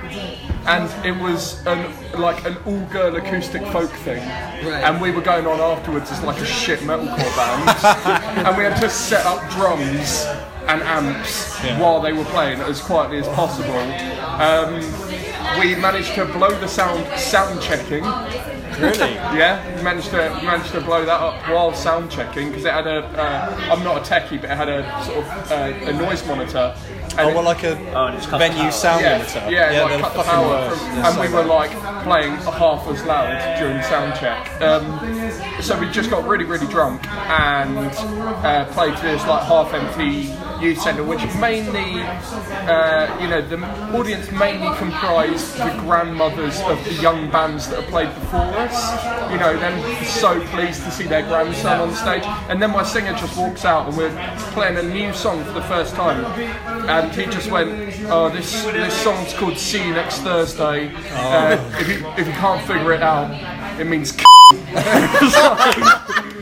and 0.69 1.07
it 1.07 1.13
was 1.13 1.65
an 1.67 1.91
like 2.21 2.45
an 2.45 2.57
all 2.67 2.85
girl 2.87 3.17
acoustic 3.17 3.63
folk 3.69 3.91
thing, 3.91 4.21
and 4.21 5.01
we 5.01 5.11
were 5.11 5.23
going 5.23 5.47
on 5.47 5.61
afterwards 5.61 6.11
as 6.13 6.23
like 6.23 6.41
a 6.41 6.45
shit 6.45 6.81
metalcore 6.81 7.37
band, 7.37 8.47
and 8.47 8.57
we 8.57 8.65
had 8.65 8.79
to 8.81 8.91
set 8.91 9.25
up 9.25 9.41
drums 9.51 10.27
and 10.69 10.83
amps 10.83 11.59
while 11.81 12.01
they 12.01 12.13
were 12.13 12.25
playing 12.27 12.61
as 12.61 12.83
quietly 12.83 13.19
as 13.19 13.27
possible. 13.29 13.79
Um, 14.39 14.83
we 15.59 15.75
managed 15.77 16.15
to 16.15 16.25
blow 16.25 16.51
the 16.61 16.69
sound 16.69 17.07
sound 17.19 17.61
checking. 17.61 18.05
Really? 18.79 19.15
Yeah, 19.37 19.77
we 19.77 19.83
managed 19.83 20.11
to 20.11 20.17
managed 20.45 20.71
to 20.73 20.81
blow 20.81 21.05
that 21.05 21.21
up 21.21 21.35
while 21.49 21.75
sound 21.75 22.11
checking 22.11 22.49
because 22.51 22.65
it 22.65 22.73
had 22.73 22.87
a. 22.87 23.05
Uh, 23.07 23.69
I'm 23.73 23.83
not 23.83 23.97
a 23.99 24.01
techie, 24.01 24.41
but 24.41 24.51
it 24.51 24.57
had 24.57 24.69
a 24.69 24.85
sort 25.05 25.19
of 25.19 25.51
uh, 25.53 25.91
a 25.91 25.93
noise 25.95 26.25
monitor. 26.27 26.75
and 27.19 27.21
Oh, 27.21 27.35
well, 27.35 27.43
like 27.43 27.65
a 27.65 27.77
Oh, 27.93 28.07
and 28.07 28.17
just 28.17 28.29
cut 28.29 28.39
the 28.39 28.47
venue 28.47 28.63
power. 28.63 28.71
sound 28.71 29.03
yeah, 29.03 29.19
limiter. 29.19 29.51
yeah, 29.51 29.83
like 29.83 30.01
cut 30.01 30.15
the 30.15 30.23
power, 30.23 30.71
from, 30.71 30.89
and 30.91 31.15
so 31.15 31.21
we 31.21 31.29
were 31.29 31.43
like 31.45 31.71
playing 32.05 32.35
half 32.37 32.87
as 32.87 33.03
loud 33.05 33.59
during 33.59 33.83
sound 33.83 34.15
check. 34.21 34.61
Um, 34.63 34.85
so 35.61 35.79
we 35.79 35.89
just 35.91 36.11
got 36.11 36.27
really, 36.27 36.45
really 36.45 36.67
drunk 36.67 37.07
and 37.09 37.89
uh, 38.45 38.65
played 38.73 38.97
to 38.97 39.03
this 39.03 39.27
like 39.27 39.43
half 39.45 39.75
empty 39.75 40.33
youth 40.65 40.81
centre, 40.81 41.05
which 41.05 41.21
mainly, 41.37 42.03
uh, 42.03 43.21
you 43.21 43.29
know, 43.29 43.41
the 43.41 43.59
audience 43.97 44.31
mainly 44.31 44.75
comprised 44.77 45.57
the 45.59 45.71
grandmothers 45.81 46.61
of 46.63 46.83
the 46.85 46.95
young 46.95 47.31
bands 47.31 47.69
that 47.69 47.81
have 47.81 47.91
played 47.91 48.13
before 48.15 48.41
us. 48.41 49.33
You 49.33 49.39
know, 49.39 49.57
then 49.59 50.05
so 50.05 50.41
pleased 50.49 50.83
to 50.85 50.91
see 50.91 51.05
their 51.05 51.23
grandson 51.23 51.81
on 51.81 51.95
stage, 51.95 52.25
and 52.49 52.61
then 52.61 52.71
my 52.71 52.83
singer 52.83 53.13
just 53.13 53.37
walks 53.37 53.65
out 53.65 53.89
and 53.89 53.97
we're 53.97 54.15
playing 54.53 54.77
a 54.79 54.83
new 54.83 55.13
song 55.13 55.45
for 55.45 55.53
the 55.53 55.63
first 55.63 55.95
time, 55.95 56.25
and 56.89 57.13
he 57.15 57.27
just 57.27 57.51
went, 57.51 57.71
"Oh, 58.09 58.31
this 58.31 58.65
this 58.65 58.95
song's 59.03 59.35
called 59.35 59.59
See 59.59 59.87
You 59.87 59.95
Next 59.95 60.21
Thursday. 60.21 60.93
Uh, 61.13 61.79
if 61.79 61.89
you 61.89 62.07
if 62.17 62.27
you 62.27 62.33
can't 62.35 62.65
figure 62.67 62.93
it 62.93 63.03
out, 63.03 63.31
it 63.81 63.87
means." 63.87 64.17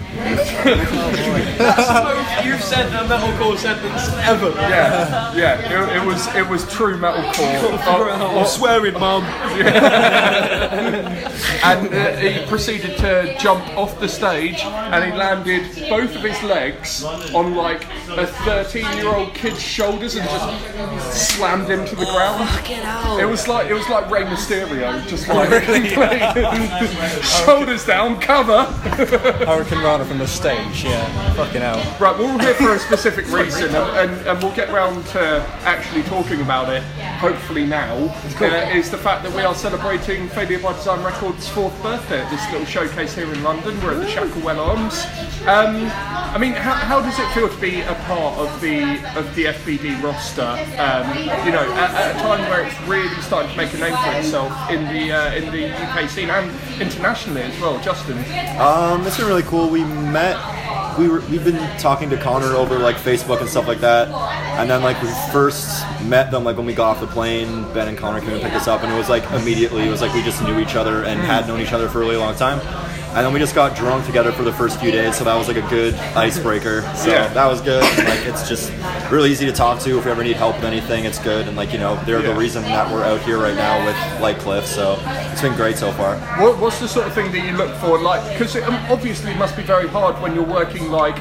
You've 2.45 2.62
said 2.62 2.87
a 2.93 3.07
metalcore 3.09 3.57
sentence 3.59 4.09
ever. 4.27 4.51
Yeah, 4.51 5.35
yeah, 5.35 5.61
it, 5.91 5.97
it 5.97 6.07
was 6.07 6.27
it 6.35 6.47
was 6.49 6.64
true 6.73 6.97
metalcore. 6.99 7.57
Oh, 7.89 8.41
I'm 8.41 8.47
swearing, 8.47 8.95
mum. 8.95 9.23
and 11.64 11.95
uh, 11.95 12.17
he 12.17 12.45
proceeded 12.47 12.97
to 12.99 13.37
jump 13.39 13.64
off 13.77 13.99
the 14.01 14.09
stage 14.09 14.61
and 14.61 15.05
he 15.05 15.12
landed 15.17 15.62
both 15.89 16.14
of 16.17 16.23
his 16.23 16.43
legs 16.43 17.05
on 17.05 17.55
like 17.55 17.85
a 18.11 18.27
13 18.27 18.85
year 18.97 19.09
old 19.14 19.35
kid's 19.35 19.61
shoulders 19.62 20.17
and 20.17 20.29
just 20.29 21.37
slammed 21.37 21.69
him 21.69 21.85
to 21.87 21.95
the 21.97 22.07
ground. 22.07 22.49
It 23.21 23.27
was 23.27 23.47
like 23.49 23.69
it 23.71 23.75
was 23.75 23.89
like 23.89 24.11
Rey 24.11 24.25
Mysterio, 24.25 25.07
just 25.07 25.29
like 25.29 25.51
shoulders 27.45 27.85
down, 27.87 28.21
cover. 28.21 28.67
Hurricanrana 29.47 30.05
from 30.07 30.18
the 30.18 30.26
stage, 30.26 30.84
yeah. 30.84 31.32
Fucking 31.34 31.61
hell. 31.61 31.76
Right, 32.00 32.18
we're 32.18 32.30
all 32.30 32.38
here 32.38 32.54
for 32.54 32.74
a 32.74 32.78
specific 32.78 33.26
reason, 33.30 33.74
and, 33.74 34.11
and, 34.11 34.26
and 34.26 34.42
we'll 34.42 34.54
get 34.54 34.70
round 34.72 35.04
to 35.09 35.20
actually 35.64 36.02
talking 36.04 36.40
about 36.40 36.68
it, 36.72 36.82
hopefully 37.18 37.66
now, 37.66 37.94
uh, 38.40 38.44
is 38.72 38.90
the 38.90 38.98
fact 38.98 39.22
that 39.24 39.34
we 39.34 39.42
are 39.42 39.54
celebrating 39.54 40.28
Failure 40.28 40.59
by 40.61 40.72
Design 40.74 41.02
Records' 41.04 41.48
fourth 41.48 41.80
birthday 41.82 42.20
at 42.22 42.30
this 42.30 42.50
little 42.52 42.66
showcase 42.66 43.14
here 43.14 43.30
in 43.32 43.42
London. 43.42 43.80
We're 43.82 43.94
at 43.94 44.00
the 44.00 44.07
Shacklewell 44.07 44.59
Arms. 44.59 45.04
Um, 45.46 45.76
I 46.34 46.38
mean, 46.38 46.52
how, 46.52 46.72
how 46.74 47.00
does 47.00 47.18
it 47.18 47.28
feel 47.32 47.48
to 47.48 47.61
be 47.61 47.80
a 47.80 47.94
part 48.07 48.36
of 48.38 48.61
the 48.61 48.82
of 49.16 49.32
the 49.34 49.44
FBD 49.46 50.02
roster? 50.02 50.42
Um, 50.42 51.07
you 51.46 51.52
know, 51.52 51.64
at, 51.74 51.90
at 51.94 52.16
a 52.16 52.18
time 52.20 52.40
where 52.50 52.64
it's 52.66 52.80
really 52.82 53.09
starting 53.22 53.50
to 53.52 53.57
make 53.57 53.72
a 53.74 53.78
name 53.78 53.96
for 53.96 54.12
itself 54.18 54.52
in 54.70 54.84
the 54.92 55.12
uh, 55.12 55.34
in 55.34 55.50
the 55.52 55.72
UK 55.72 56.09
scene 56.09 56.30
and 56.30 56.50
internationally 56.80 57.42
as 57.42 57.59
well. 57.61 57.80
Justin, 57.80 58.18
Um, 58.59 59.07
it's 59.07 59.16
been 59.16 59.26
really 59.26 59.42
cool. 59.44 59.68
We 59.70 59.84
met. 59.97 60.36
We 60.99 61.09
were, 61.09 61.20
we've 61.28 61.44
been 61.44 61.61
talking 61.78 62.09
to 62.11 62.16
Connor 62.16 62.55
over 62.55 62.78
like 62.78 62.97
Facebook 62.97 63.40
and 63.40 63.49
stuff 63.49 63.68
like 63.68 63.80
that, 63.80 64.09
and 64.59 64.70
then 64.70 64.82
like 64.82 65.01
we 65.03 65.09
first 65.30 65.84
met 66.05 66.30
them 66.30 66.44
like 66.44 66.57
when 66.57 66.64
we 66.64 66.74
got 66.74 66.97
off 66.97 67.01
the 67.01 67.07
plane. 67.07 67.70
Ben 67.74 67.88
and 67.88 67.99
Connor 67.99 68.20
came 68.20 68.30
and 68.30 68.42
picked 68.42 68.55
us 68.55 68.66
up, 68.66 68.82
and 68.82 68.92
it 68.92 68.97
was 68.97 69.09
like 69.09 69.24
immediately 69.32 69.86
it 69.86 69.90
was 69.90 70.01
like 70.01 70.14
we 70.14 70.22
just 70.22 70.42
knew 70.42 70.59
each 70.59 70.74
other 70.74 71.05
and 71.05 71.20
had 71.20 71.47
known 71.47 71.61
each 71.61 71.72
other 71.72 71.88
for 71.88 71.99
a 71.99 72.01
really 72.01 72.16
long 72.16 72.34
time. 72.34 72.61
And 73.17 73.25
then 73.25 73.33
we 73.33 73.39
just 73.41 73.55
got 73.55 73.75
drunk 73.75 74.05
together 74.05 74.31
for 74.31 74.43
the 74.43 74.53
first 74.53 74.79
few 74.79 74.91
days, 74.93 75.17
so 75.17 75.25
that 75.25 75.35
was 75.35 75.49
like 75.49 75.57
a 75.57 75.67
good 75.71 75.95
icebreaker. 76.14 76.83
So 76.95 77.09
Yeah. 77.11 77.29
that 77.29 77.47
was 77.47 77.62
good. 77.62 77.83
Like 77.83 78.27
it's 78.27 78.47
just 78.47 78.71
really 79.11 79.31
easy 79.31 79.47
to 79.47 79.53
talk 79.53 79.81
to 79.81 79.99
if 79.99 80.05
you 80.05 80.11
ever 80.11 80.23
need 80.23 80.37
help 80.37 80.57
with 80.57 80.64
anything. 80.67 81.07
It's 81.07 81.19
good, 81.19 81.49
and 81.49 81.57
like 81.57 81.73
you 81.73 81.79
know 81.79 81.99
they're 82.05 82.21
Yeah. 82.21 82.33
the 82.33 82.39
reason 82.39 82.62
that 82.64 82.93
we're 82.93 83.05
out 83.05 83.21
here 83.23 83.39
right 83.39 83.55
now 83.57 83.83
with 83.87 83.97
Lightcliffe. 84.21 84.67
So 84.67 84.99
it's 85.33 85.41
been 85.41 85.55
great 85.57 85.79
so 85.79 85.93
far. 85.93 86.17
What, 86.43 86.59
what's 86.59 86.79
the 86.79 86.89
sort 86.89 87.07
of 87.07 87.14
thing 87.14 87.33
that 87.33 87.41
you 87.43 87.53
look 87.57 87.75
for? 87.77 87.99
Like, 87.99 88.21
because 88.39 88.55
um, 88.57 88.75
obviously 88.91 89.31
it 89.33 89.39
must 89.39 89.57
be 89.57 89.62
very 89.62 89.89
hard 89.89 90.21
when 90.21 90.35
you're 90.35 90.45
working 90.45 90.91
like, 90.91 91.17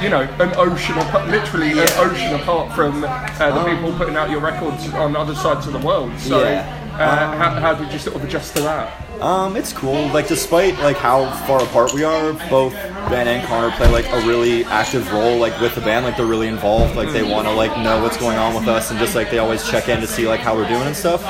you 0.00 0.08
know, 0.08 0.20
an 0.20 0.52
ocean 0.56 0.96
apart, 0.98 1.28
literally 1.30 1.72
an 1.72 1.88
ocean 1.96 2.32
apart 2.36 2.72
from 2.76 3.02
uh, 3.02 3.50
the 3.50 3.64
people 3.64 3.92
putting 3.94 4.14
out 4.16 4.30
your 4.30 4.40
records 4.40 4.88
on 4.94 5.16
other 5.16 5.34
sides 5.34 5.66
of 5.66 5.72
the 5.72 5.80
world. 5.84 6.12
So, 6.20 6.44
Yeah. 6.48 6.64
uh, 6.96 7.36
how, 7.36 7.50
how 7.60 7.74
did 7.74 7.92
you 7.92 7.98
sort 7.98 8.14
of 8.14 8.22
adjust 8.24 8.54
to 8.54 8.62
that? 8.62 8.92
Um, 9.20 9.54
it's 9.54 9.72
cool. 9.72 10.08
Like, 10.08 10.28
despite 10.28 10.78
like 10.78 10.96
how 10.96 11.30
far 11.46 11.62
apart 11.62 11.92
we 11.92 12.04
are, 12.04 12.32
both 12.48 12.72
Ben 13.10 13.28
and 13.28 13.46
Connor 13.46 13.70
play 13.76 13.90
like 13.90 14.06
a 14.06 14.26
really 14.26 14.64
active 14.64 15.12
role, 15.12 15.36
like 15.36 15.58
with 15.60 15.74
the 15.74 15.80
band. 15.82 16.06
Like 16.06 16.16
they're 16.16 16.26
really 16.26 16.48
involved. 16.48 16.96
Like 16.96 17.10
they 17.12 17.22
want 17.22 17.46
to 17.46 17.52
like 17.52 17.76
know 17.78 18.02
what's 18.02 18.16
going 18.16 18.38
on 18.38 18.54
with 18.54 18.66
us, 18.66 18.90
and 18.90 18.98
just 18.98 19.14
like 19.14 19.30
they 19.30 19.38
always 19.38 19.68
check 19.68 19.88
in 19.88 20.00
to 20.00 20.06
see 20.06 20.26
like 20.26 20.40
how 20.40 20.56
we're 20.56 20.68
doing 20.68 20.82
and 20.82 20.96
stuff. 20.96 21.22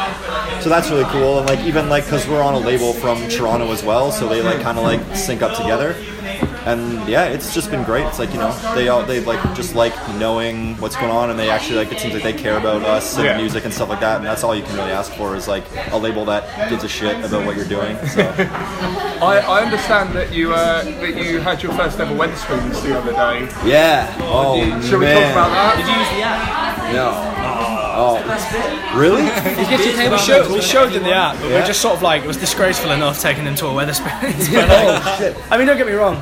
So 0.62 0.68
that's 0.68 0.88
really 0.91 1.05
cool. 1.07 1.38
And 1.38 1.49
like 1.49 1.61
even 1.61 1.88
like 1.88 2.05
because 2.05 2.28
we're 2.28 2.43
on 2.43 2.55
a 2.55 2.59
label 2.59 2.93
from 2.93 3.28
Toronto 3.28 3.72
as 3.72 3.82
well, 3.82 4.12
so 4.12 4.28
they 4.28 4.41
like 4.41 4.61
kind 4.61 4.78
of 4.78 4.84
like 4.84 5.01
sync 5.16 5.43
up 5.43 5.57
together. 5.57 5.97
And 6.66 7.08
yeah, 7.08 7.24
it's 7.24 7.54
just 7.54 7.70
been 7.70 7.84
great. 7.84 8.04
It's 8.06 8.18
like 8.18 8.32
you 8.32 8.38
know 8.38 8.52
they 8.74 8.88
all 8.88 9.02
they 9.02 9.20
like 9.24 9.40
just 9.54 9.74
like 9.74 9.94
knowing 10.16 10.76
what's 10.76 10.94
going 10.96 11.11
on, 11.11 11.30
and 11.30 11.38
they 11.38 11.48
actually 11.50 11.76
like 11.76 11.90
it 11.92 11.98
seems 12.00 12.12
like 12.14 12.22
they 12.22 12.32
care 12.34 12.58
about 12.58 12.82
us 12.82 13.16
and 13.16 13.24
Yeah. 13.24 13.36
music 13.38 13.64
and 13.64 13.72
stuff 13.72 13.88
like 13.88 14.00
that. 14.00 14.18
And 14.18 14.26
that's 14.26 14.44
all 14.44 14.54
you 14.54 14.62
can 14.62 14.76
really 14.76 14.92
ask 14.92 15.12
for 15.14 15.34
is 15.36 15.48
like 15.48 15.64
a 15.92 15.96
label 15.98 16.24
that 16.26 16.68
gives 16.68 16.84
a 16.84 16.88
shit 16.88 17.16
about 17.24 17.46
what 17.46 17.56
you're 17.56 17.64
doing. 17.64 17.96
So. 18.08 18.20
I, 19.22 19.38
I 19.46 19.62
understand 19.64 20.14
that 20.14 20.32
you 20.32 20.52
uh, 20.52 20.84
that 20.84 21.16
you 21.16 21.40
had 21.40 21.62
your 21.62 21.72
first 21.72 21.98
ever 21.98 22.14
Wetherspoons 22.14 22.82
the 22.82 22.98
other 22.98 23.12
day. 23.12 23.48
Yeah. 23.68 24.14
Oh 24.20 24.56
Shall 24.82 24.98
we 24.98 25.06
man. 25.06 25.22
talk 25.22 25.32
about 25.32 25.50
that? 25.50 25.76
Did 25.76 25.86
you 25.88 25.96
use 25.98 26.11
the 26.16 26.22
app? 26.22 26.92
No. 26.94 27.36
Oh, 27.92 28.96
really? 28.96 29.22
He 29.22 29.68
gets 29.68 29.84
your 29.84 29.94
table 29.96 30.16
We 30.16 30.22
showed, 30.22 30.50
we 30.52 30.61
showed 30.62 30.92
them 30.92 31.02
the 31.02 31.12
app, 31.12 31.34
but 31.36 31.48
we 31.48 31.52
we're 31.54 31.66
just 31.66 31.82
sort 31.82 31.94
of 31.96 32.02
like, 32.02 32.22
it 32.22 32.26
was 32.26 32.36
disgraceful 32.38 32.92
enough 32.92 33.20
taking 33.20 33.44
them 33.44 33.54
to 33.56 33.66
a 33.66 33.70
Wetherspoons. 33.70 34.52
But 34.54 34.68
like, 34.68 35.52
I 35.52 35.58
mean, 35.58 35.66
don't 35.66 35.76
get 35.76 35.86
me 35.86 35.92
wrong, 35.92 36.16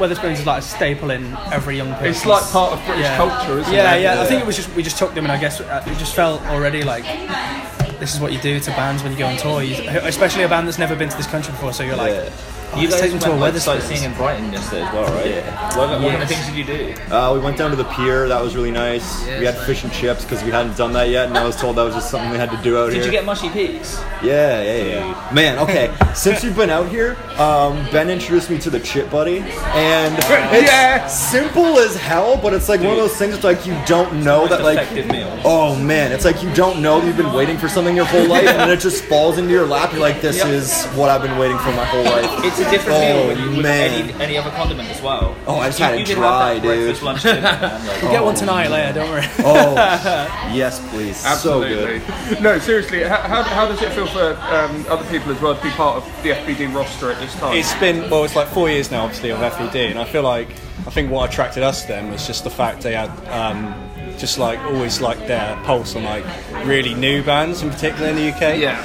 Wetherspoons 0.00 0.32
is 0.32 0.46
like 0.46 0.60
a 0.60 0.64
staple 0.64 1.10
in 1.10 1.36
every 1.52 1.76
young 1.76 1.92
person. 1.92 2.06
It's 2.06 2.26
like 2.26 2.42
part 2.50 2.72
of 2.72 2.84
British 2.86 3.06
culture, 3.16 3.58
isn't 3.58 3.72
yeah, 3.72 3.94
it? 3.94 4.02
Yeah, 4.02 4.14
yeah. 4.14 4.22
I 4.22 4.26
think 4.26 4.40
it 4.40 4.46
was 4.46 4.56
just, 4.56 4.74
we 4.74 4.82
just 4.82 4.96
took 4.96 5.14
them 5.14 5.24
and 5.24 5.32
I 5.32 5.38
guess 5.38 5.60
uh, 5.60 5.84
it 5.86 5.98
just 5.98 6.14
felt 6.14 6.40
already 6.46 6.82
like, 6.82 7.04
this 8.00 8.14
is 8.14 8.20
what 8.20 8.32
you 8.32 8.40
do 8.40 8.58
to 8.58 8.70
bands 8.70 9.02
when 9.02 9.12
you 9.12 9.18
go 9.18 9.26
on 9.26 9.36
tour, 9.36 9.62
you, 9.62 9.74
especially 10.00 10.44
a 10.44 10.48
band 10.48 10.66
that's 10.66 10.78
never 10.78 10.96
been 10.96 11.10
to 11.10 11.16
this 11.16 11.26
country 11.26 11.52
before, 11.52 11.74
so 11.74 11.84
you're 11.84 11.96
like, 11.96 12.14
Yeah. 12.14 12.30
You 12.76 12.88
guys 12.88 13.00
take 13.00 13.10
them 13.10 13.18
to 13.20 13.26
a 13.26 13.30
went 13.30 13.40
like, 13.40 13.54
Wetherspoons. 13.54 13.60
sightseeing 13.80 14.04
in 14.04 14.14
Brighton 14.16 14.52
yesterday 14.52 14.82
as 14.82 14.94
well, 14.94 15.12
right? 15.14 15.26
Yeah. 15.26 15.76
What, 15.76 16.00
what 16.00 16.10
kind 16.10 16.22
of 16.22 16.28
things 16.28 16.46
did 16.46 16.54
you 16.56 16.64
do? 16.64 16.94
Uh, 17.12 17.32
we 17.34 17.40
went 17.40 17.56
down 17.58 17.70
to 17.70 17.76
the 17.76 17.84
pier. 17.84 18.28
That 18.28 18.40
was 18.40 18.54
really 18.54 18.70
nice. 18.70 19.26
Yeah, 19.26 19.38
we 19.40 19.44
had 19.44 19.56
fish 19.58 19.82
and 19.82 19.92
chips 19.92 20.22
because 20.24 20.42
we 20.44 20.50
hadn't 20.50 20.76
done 20.76 20.92
that 20.92 21.08
yet, 21.08 21.26
and 21.28 21.36
I 21.36 21.44
was 21.44 21.56
told 21.56 21.76
that 21.76 21.82
was 21.82 21.94
just 21.94 22.10
something 22.10 22.30
we 22.30 22.36
had 22.38 22.50
to 22.52 22.56
do 22.62 22.78
out 22.78 22.86
Did 22.86 22.94
here. 22.94 23.02
Did 23.02 23.06
you 23.06 23.12
get 23.12 23.24
mushy 23.24 23.48
peas? 23.50 23.98
Yeah, 24.22 24.62
yeah, 24.62 24.82
yeah. 24.84 25.30
Man, 25.34 25.58
okay. 25.58 25.92
Since 26.14 26.44
you've 26.44 26.56
been 26.56 26.70
out 26.70 26.88
here, 26.88 27.16
um, 27.38 27.74
Ben 27.90 28.08
introduced 28.08 28.50
me 28.50 28.58
to 28.58 28.70
the 28.70 28.78
Chip 28.80 29.10
Butty, 29.10 29.38
and 29.40 30.14
it's 30.54 30.66
Yeah. 30.70 31.06
simple 31.08 31.78
as 31.80 31.96
hell, 31.96 32.36
but 32.36 32.54
it's 32.54 32.68
like 32.68 32.80
one 32.80 32.90
of 32.90 32.96
those 32.98 33.16
things. 33.16 33.34
It's 33.34 33.44
like 33.44 33.66
you 33.66 33.76
don't 33.86 34.22
know 34.24 34.46
that, 34.46 34.62
like, 34.62 34.86
oh 35.44 35.74
man, 35.76 36.12
it's 36.12 36.24
like 36.24 36.40
you 36.42 36.52
don't 36.54 36.80
know 36.80 37.02
you've 37.02 37.16
been 37.16 37.32
waiting 37.32 37.58
for 37.58 37.68
something 37.68 37.96
your 37.96 38.04
whole 38.04 38.26
life, 38.28 38.46
and 38.46 38.58
then 38.60 38.70
it 38.70 38.78
just 38.80 39.04
falls 39.04 39.38
into 39.38 39.50
your 39.50 39.66
lap. 39.66 39.90
You're 39.92 40.00
like, 40.00 40.20
this 40.20 40.36
Yep. 40.38 40.46
is 40.48 40.86
what 40.94 41.10
I've 41.10 41.22
been 41.22 41.36
waiting 41.36 41.58
for 41.58 41.72
my 41.72 41.84
whole 41.84 42.04
life. 42.04 42.44
It's 42.44 42.59
a 42.60 42.70
different 42.70 42.98
Oh, 42.98 43.00
meal 43.00 43.28
with, 43.28 43.56
with 43.56 43.62
man. 43.62 43.90
any, 44.10 44.24
any 44.24 44.36
other 44.38 44.50
condiment 44.50 44.88
as 44.90 45.00
well. 45.02 45.36
Oh, 45.46 45.56
I 45.58 45.66
just 45.66 45.78
You- 45.78 45.84
had 45.86 45.94
it 45.94 46.00
you 46.00 46.06
can 46.06 46.16
dry, 46.16 46.54
have 46.54 46.62
that 46.62 46.66
breakfast, 46.68 47.00
dude. 47.00 47.06
lunch, 47.06 47.22
dinner, 47.22 47.36
and 47.48 47.86
like, 47.88 48.02
We'll 48.02 48.10
get 48.12 48.24
one 48.24 48.34
tonight 48.34 48.68
later, 48.70 48.92
don't 48.92 49.10
worry. 49.10 49.26
Oh, 49.40 49.74
yes, 50.52 50.80
please. 50.90 51.16
So 51.16 51.28
Absolutely. 51.28 51.98
good. 52.28 52.42
No, 52.42 52.58
seriously, 52.58 53.02
how, 53.02 53.16
how, 53.22 53.42
how 53.42 53.66
does 53.66 53.80
it 53.82 53.92
feel 53.92 54.06
for 54.06 54.32
um, 54.54 54.84
other 54.88 55.04
people 55.10 55.32
as 55.32 55.40
well 55.40 55.54
to 55.56 55.62
be 55.62 55.70
part 55.70 55.96
of 56.02 56.22
the 56.22 56.30
FBD 56.30 56.74
roster 56.74 57.10
at 57.12 57.20
this 57.20 57.34
time? 57.36 57.56
It's 57.56 57.74
been 57.74 58.08
well, 58.10 58.24
it's 58.24 58.36
like 58.36 58.48
four 58.48 58.68
years 58.70 58.90
now, 58.90 59.04
obviously, 59.04 59.30
of 59.30 59.38
FBD, 59.38 59.90
and 59.90 59.98
I 59.98 60.04
feel 60.04 60.22
like 60.22 60.48
I 60.86 60.90
think 60.90 61.10
what 61.10 61.28
attracted 61.30 61.62
us 61.62 61.82
to 61.82 61.88
them 61.88 62.10
was 62.10 62.26
just 62.26 62.44
the 62.44 62.50
fact 62.50 62.82
they 62.82 62.94
had 62.94 63.10
um, 63.28 63.89
just 64.20 64.38
like 64.38 64.58
always 64.60 65.00
like 65.00 65.18
their 65.26 65.56
pulse 65.64 65.96
on 65.96 66.04
like 66.04 66.24
really 66.64 66.94
new 66.94 67.22
bands 67.22 67.62
in 67.62 67.70
particular 67.70 68.08
in 68.10 68.16
the 68.16 68.30
UK. 68.30 68.58
Yeah. 68.58 68.78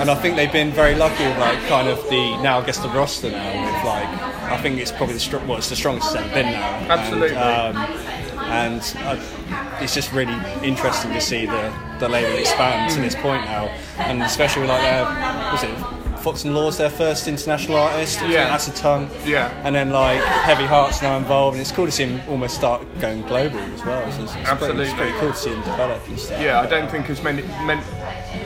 and 0.00 0.10
I 0.10 0.14
think 0.14 0.36
they've 0.36 0.52
been 0.52 0.70
very 0.70 0.94
lucky 0.94 1.24
with 1.24 1.38
like 1.38 1.58
kind 1.66 1.88
of 1.88 1.98
the 2.10 2.36
now 2.42 2.60
I 2.60 2.66
guess 2.66 2.78
the 2.78 2.88
roster 2.90 3.30
now 3.30 3.64
with 3.64 3.84
like 3.84 4.32
I 4.52 4.60
think 4.60 4.78
it's 4.78 4.92
probably 4.92 5.14
the 5.14 5.20
str- 5.20 5.38
well, 5.38 5.56
it's 5.56 5.70
the 5.70 5.76
strongest 5.76 6.14
it's 6.14 6.22
ever 6.22 6.34
been 6.34 6.52
now. 6.52 6.76
Absolutely. 6.90 7.36
And, 7.36 7.76
um, 7.76 8.12
and 8.52 8.96
uh, 8.98 9.78
it's 9.80 9.94
just 9.94 10.12
really 10.12 10.34
interesting 10.62 11.10
to 11.12 11.20
see 11.20 11.46
the, 11.46 11.72
the 12.00 12.08
label 12.08 12.36
expand 12.38 12.92
to 12.92 13.00
this 13.00 13.14
point 13.14 13.44
now, 13.44 13.68
and 13.96 14.22
especially 14.22 14.62
with 14.62 14.70
like 14.70 14.82
their 14.82 15.04
was 15.52 15.62
it 15.64 16.01
Fox 16.22 16.44
and 16.44 16.54
Law's 16.54 16.78
their 16.78 16.88
first 16.90 17.26
international 17.26 17.76
artist, 17.78 18.20
Yeah. 18.28 18.42
Acid 18.54 18.76
Tongue, 18.76 19.10
Yeah. 19.24 19.50
and 19.64 19.74
then 19.74 19.90
like 19.90 20.20
Heavy 20.22 20.64
Hearts 20.66 21.02
now 21.02 21.16
involved, 21.16 21.56
and 21.56 21.60
it's 21.60 21.72
cool 21.72 21.86
to 21.86 21.92
see 21.92 22.04
them 22.04 22.20
almost 22.28 22.54
start 22.54 22.82
going 23.00 23.22
global 23.22 23.58
as 23.58 23.84
well. 23.84 24.10
So 24.12 24.22
it's, 24.22 24.34
it's 24.36 24.48
Absolutely. 24.48 24.84
pretty, 24.86 24.90
it's 24.90 24.94
pretty 25.00 25.18
cool 25.18 25.32
to 25.32 25.36
see 25.36 25.50
them 25.50 25.60
develop 25.62 26.08
and 26.08 26.18
stuff. 26.18 26.40
yeah, 26.40 26.60
I 26.60 26.66
don't 26.66 26.90
think 26.90 27.10
as 27.10 27.22
many, 27.22 27.42
men, 27.66 27.82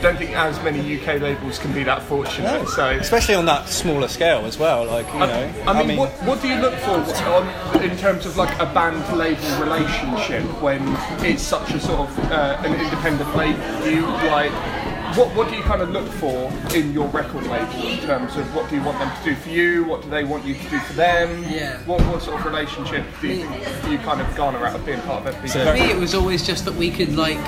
don't 0.01 0.17
think 0.17 0.31
as 0.37 0.63
many 0.63 0.81
UK 0.99 1.21
labels 1.21 1.59
can 1.59 1.73
be 1.73 1.85
that 1.85 2.03
fortunate. 2.05 2.63
No, 2.63 2.65
So 2.67 2.89
especially 2.91 3.35
on 3.35 3.45
that 3.47 3.69
smaller 3.69 4.09
scale 4.09 4.47
as 4.47 4.59
well, 4.59 4.87
like 4.87 5.07
you 5.13 5.19
know. 5.21 5.53
I 5.67 5.83
mean, 5.85 5.99
what, 5.99 6.11
what 6.25 6.41
do 6.41 6.49
you 6.49 6.57
look 6.57 6.75
for 6.77 6.93
on, 6.93 7.83
in 7.83 7.97
terms 7.99 8.25
of 8.25 8.37
like 8.39 8.59
a 8.59 8.67
band 8.67 8.97
label 9.17 9.61
relationship 9.61 10.43
when 10.63 10.83
it's 11.25 11.43
such 11.43 11.71
a 11.73 11.81
sort 11.81 12.09
of 12.09 12.19
uh, 12.33 12.57
an 12.65 12.75
independent 12.81 13.37
label? 13.37 13.61
Do 13.85 13.95
you 13.95 14.07
like 14.31 14.53
what 15.17 15.35
what 15.35 15.49
do 15.49 15.57
you 15.57 15.63
kind 15.63 15.81
of 15.81 15.91
look 15.91 16.07
for 16.07 16.53
in 16.75 16.93
your 16.93 17.09
record 17.09 17.47
label 17.47 17.87
in 17.87 17.99
terms 18.01 18.37
of 18.37 18.55
what 18.55 18.69
do 18.69 18.77
you 18.77 18.83
want 18.83 18.99
them 18.99 19.11
to 19.17 19.25
do 19.25 19.35
for 19.35 19.49
you? 19.49 19.85
What 19.85 20.03
do 20.03 20.11
they 20.11 20.25
want 20.25 20.45
you 20.45 20.55
to 20.55 20.69
do 20.69 20.79
for 20.81 20.93
them? 20.93 21.43
Yeah. 21.45 21.79
What 21.85 22.03
what 22.03 22.23
sort 22.23 22.39
of 22.39 22.45
relationship 22.45 23.05
do 23.23 23.29
you 23.29 23.49
do 23.83 23.93
you 23.93 23.99
kind 23.99 24.21
of 24.21 24.37
garner 24.37 24.65
out 24.67 24.77
of 24.77 24.85
being 24.85 25.01
part 25.03 25.27
of 25.27 25.35
FBD? 25.35 25.65
For 25.65 25.73
me, 25.73 25.91
it 25.91 25.97
was 25.97 26.15
always 26.15 26.47
just 26.47 26.67
that 26.67 26.75
we 26.75 26.91
could 26.91 27.17
like 27.17 27.43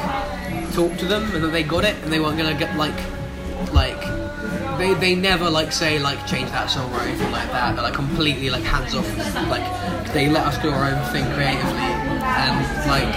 talk 0.73 0.97
to 0.99 1.05
them 1.05 1.25
and 1.35 1.45
that 1.45 1.49
they 1.49 1.63
got 1.63 1.85
it 1.85 1.95
and 2.03 2.13
they 2.13 2.21
weren't 2.21 2.39
gonna 2.39 2.59
get 2.59 2.75
like 2.77 2.97
like 3.75 4.01
they, 4.79 4.95
they 4.95 5.15
never 5.15 5.51
like 5.51 5.73
say 5.73 5.99
like 5.99 6.27
change 6.27 6.51
that 6.51 6.71
song 6.71 6.91
or 6.95 7.01
anything 7.01 7.31
like 7.33 7.51
that. 7.51 7.75
They're 7.75 7.85
like 7.85 7.95
completely 7.95 8.49
like 8.49 8.63
hands 8.63 8.95
off. 8.95 9.07
Like 9.49 10.13
they 10.15 10.31
let 10.31 10.47
us 10.47 10.57
do 10.63 10.71
our 10.71 10.85
own 10.91 11.13
thing 11.13 11.25
creatively 11.35 12.09
and 12.29 12.89
like 12.89 13.15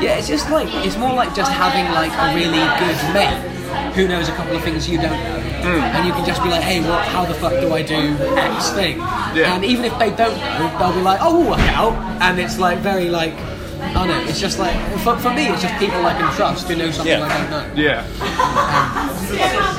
yeah, 0.00 0.16
it's 0.16 0.28
just 0.28 0.48
like 0.48 0.68
it's 0.86 0.96
more 0.96 1.12
like 1.12 1.34
just 1.34 1.52
having 1.52 1.84
like 1.92 2.12
a 2.12 2.34
really 2.34 2.64
good 2.80 2.96
mate 3.12 3.59
who 3.94 4.08
knows 4.08 4.28
a 4.28 4.32
couple 4.32 4.56
of 4.56 4.62
things 4.62 4.88
you 4.88 4.98
don't 4.98 5.10
know, 5.12 5.78
and 5.78 6.06
you 6.06 6.12
can 6.12 6.24
just 6.24 6.42
be 6.42 6.48
like, 6.48 6.62
hey, 6.62 6.80
what? 6.80 7.06
How 7.08 7.24
the 7.24 7.34
fuck 7.34 7.52
do 7.52 7.72
I 7.72 7.82
do 7.82 8.16
X 8.36 8.70
thing? 8.70 8.98
Yeah. 8.98 9.54
And 9.54 9.64
even 9.64 9.84
if 9.84 9.98
they 9.98 10.10
don't 10.10 10.36
know, 10.36 10.76
they'll 10.78 10.92
be 10.94 11.02
like, 11.02 11.20
oh, 11.22 11.38
we'll 11.40 11.50
work 11.50 11.60
out. 11.70 11.94
And 12.22 12.38
it's 12.38 12.58
like 12.58 12.78
very 12.78 13.08
like. 13.08 13.34
I 13.80 13.94
don't 13.94 14.08
know. 14.08 14.20
It's 14.28 14.38
just 14.38 14.58
like 14.58 14.76
for, 14.98 15.18
for 15.18 15.32
me, 15.32 15.46
it's 15.48 15.62
just 15.62 15.74
people 15.78 16.04
I 16.04 16.12
can 16.12 16.30
trust 16.34 16.68
who 16.68 16.76
know 16.76 16.90
something 16.90 17.18
Yeah. 17.18 17.24
I 17.24 17.50
don't 17.50 17.74
know. 17.76 17.82
yeah. 17.82 18.06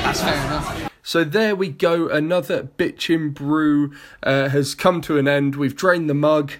That's 0.01 0.21
fair 0.21 0.33
enough. 0.33 0.91
So 1.03 1.23
there 1.23 1.55
we 1.55 1.69
go. 1.69 2.07
Another 2.09 2.63
bitchin' 2.63 3.33
brew 3.33 3.93
uh, 4.23 4.49
has 4.49 4.73
come 4.75 5.01
to 5.01 5.17
an 5.17 5.27
end. 5.27 5.55
We've 5.55 5.75
drained 5.75 6.09
the 6.09 6.13
mug, 6.15 6.53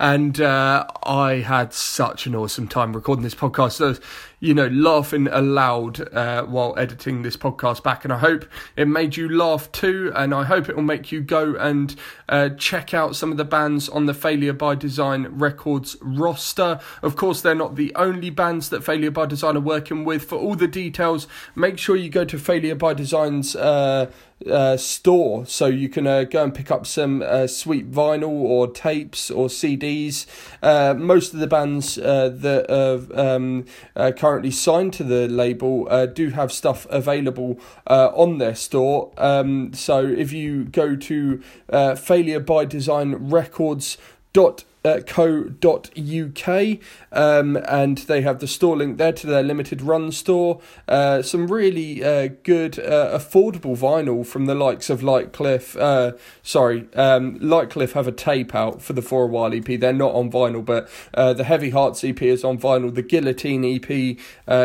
and 0.00 0.40
uh, 0.40 0.86
I 1.04 1.34
had 1.36 1.72
such 1.72 2.26
an 2.26 2.34
awesome 2.34 2.68
time 2.68 2.94
recording 2.94 3.22
this 3.22 3.34
podcast. 3.34 3.72
So, 3.72 3.94
you 4.40 4.54
know, 4.54 4.68
laughing 4.68 5.28
aloud 5.28 6.14
uh, 6.14 6.44
while 6.44 6.74
editing 6.78 7.22
this 7.22 7.36
podcast 7.36 7.82
back, 7.82 8.04
and 8.04 8.12
I 8.12 8.18
hope 8.18 8.44
it 8.76 8.86
made 8.86 9.16
you 9.16 9.28
laugh 9.28 9.70
too. 9.72 10.12
And 10.14 10.34
I 10.34 10.44
hope 10.44 10.68
it 10.68 10.76
will 10.76 10.82
make 10.82 11.10
you 11.10 11.20
go 11.20 11.56
and 11.56 11.94
uh, 12.28 12.50
check 12.50 12.92
out 12.92 13.16
some 13.16 13.30
of 13.30 13.36
the 13.36 13.44
bands 13.44 13.88
on 13.88 14.06
the 14.06 14.14
Failure 14.14 14.52
by 14.52 14.74
Design 14.74 15.26
Records 15.30 15.96
roster. 16.00 16.80
Of 17.02 17.16
course, 17.16 17.40
they're 17.40 17.54
not 17.54 17.76
the 17.76 17.94
only 17.94 18.30
bands 18.30 18.68
that 18.70 18.84
Failure 18.84 19.10
by 19.10 19.26
Design 19.26 19.56
are 19.56 19.60
working 19.60 20.04
with. 20.04 20.24
For 20.24 20.36
all 20.36 20.54
the 20.54 20.68
details, 20.68 21.26
make 21.54 21.78
sure 21.78 21.96
you 21.96 22.10
go 22.10 22.24
to 22.24 22.38
Failure 22.38 22.74
by 22.74 22.94
Design's 22.94 23.56
uh, 23.56 24.10
uh, 24.46 24.76
store 24.76 25.44
so 25.46 25.66
you 25.66 25.88
can 25.88 26.06
uh, 26.06 26.24
go 26.24 26.44
and 26.44 26.54
pick 26.54 26.70
up 26.70 26.86
some 26.86 27.22
uh, 27.22 27.46
sweet 27.46 27.90
vinyl 27.90 28.28
or 28.28 28.68
tapes 28.68 29.30
or 29.30 29.48
CDs. 29.48 30.26
Uh, 30.62 30.94
most 30.94 31.34
of 31.34 31.40
the 31.40 31.46
bands 31.46 31.98
uh, 31.98 32.28
that 32.28 32.70
are 32.70 33.20
um, 33.20 33.64
uh, 33.96 34.12
currently 34.16 34.50
signed 34.50 34.92
to 34.92 35.04
the 35.04 35.28
label 35.28 35.88
do 36.14 36.30
have 36.30 36.52
stuff 36.52 36.86
available 36.90 37.58
on 37.86 38.38
their 38.38 38.54
store. 38.54 39.12
Um, 39.16 39.72
so 39.72 40.06
if 40.06 40.32
you 40.32 40.64
go 40.64 40.96
to 40.96 41.42
uh, 41.70 41.94
Failure 42.18 42.40
by 42.40 42.64
Design 42.64 43.14
Records 43.30 43.96
dot 44.32 44.64
uh, 44.84 45.00
co.uk 45.06 46.78
um, 47.12 47.56
and 47.56 47.98
they 47.98 48.20
have 48.22 48.40
the 48.40 48.46
store 48.46 48.76
link 48.76 48.96
there 48.98 49.12
to 49.12 49.26
their 49.26 49.42
limited 49.42 49.82
run 49.82 50.10
store. 50.10 50.60
Uh, 50.88 51.22
some 51.22 51.46
really 51.46 52.02
uh, 52.02 52.28
good 52.42 52.78
uh, 52.80 53.16
affordable 53.16 53.76
vinyl 53.76 54.26
from 54.26 54.46
the 54.46 54.54
likes 54.56 54.90
of 54.90 55.00
Lightcliffe 55.00 55.76
uh, 55.80 56.16
sorry 56.42 56.88
um, 56.94 57.38
Lightcliffe 57.38 57.92
have 57.92 58.08
a 58.08 58.12
tape 58.12 58.52
out 58.52 58.82
for 58.82 58.94
the 58.94 59.02
For 59.02 59.24
a 59.24 59.26
While 59.28 59.54
EP 59.54 59.78
they're 59.78 59.92
not 59.92 60.14
on 60.14 60.28
vinyl 60.30 60.64
but 60.64 60.88
the 61.14 61.44
Heavy 61.44 61.70
Hearts 61.70 62.02
EP 62.02 62.20
is 62.20 62.42
on 62.42 62.58
vinyl. 62.58 62.92
The 62.92 63.02
Guillotine 63.02 63.64
EP 63.64 63.90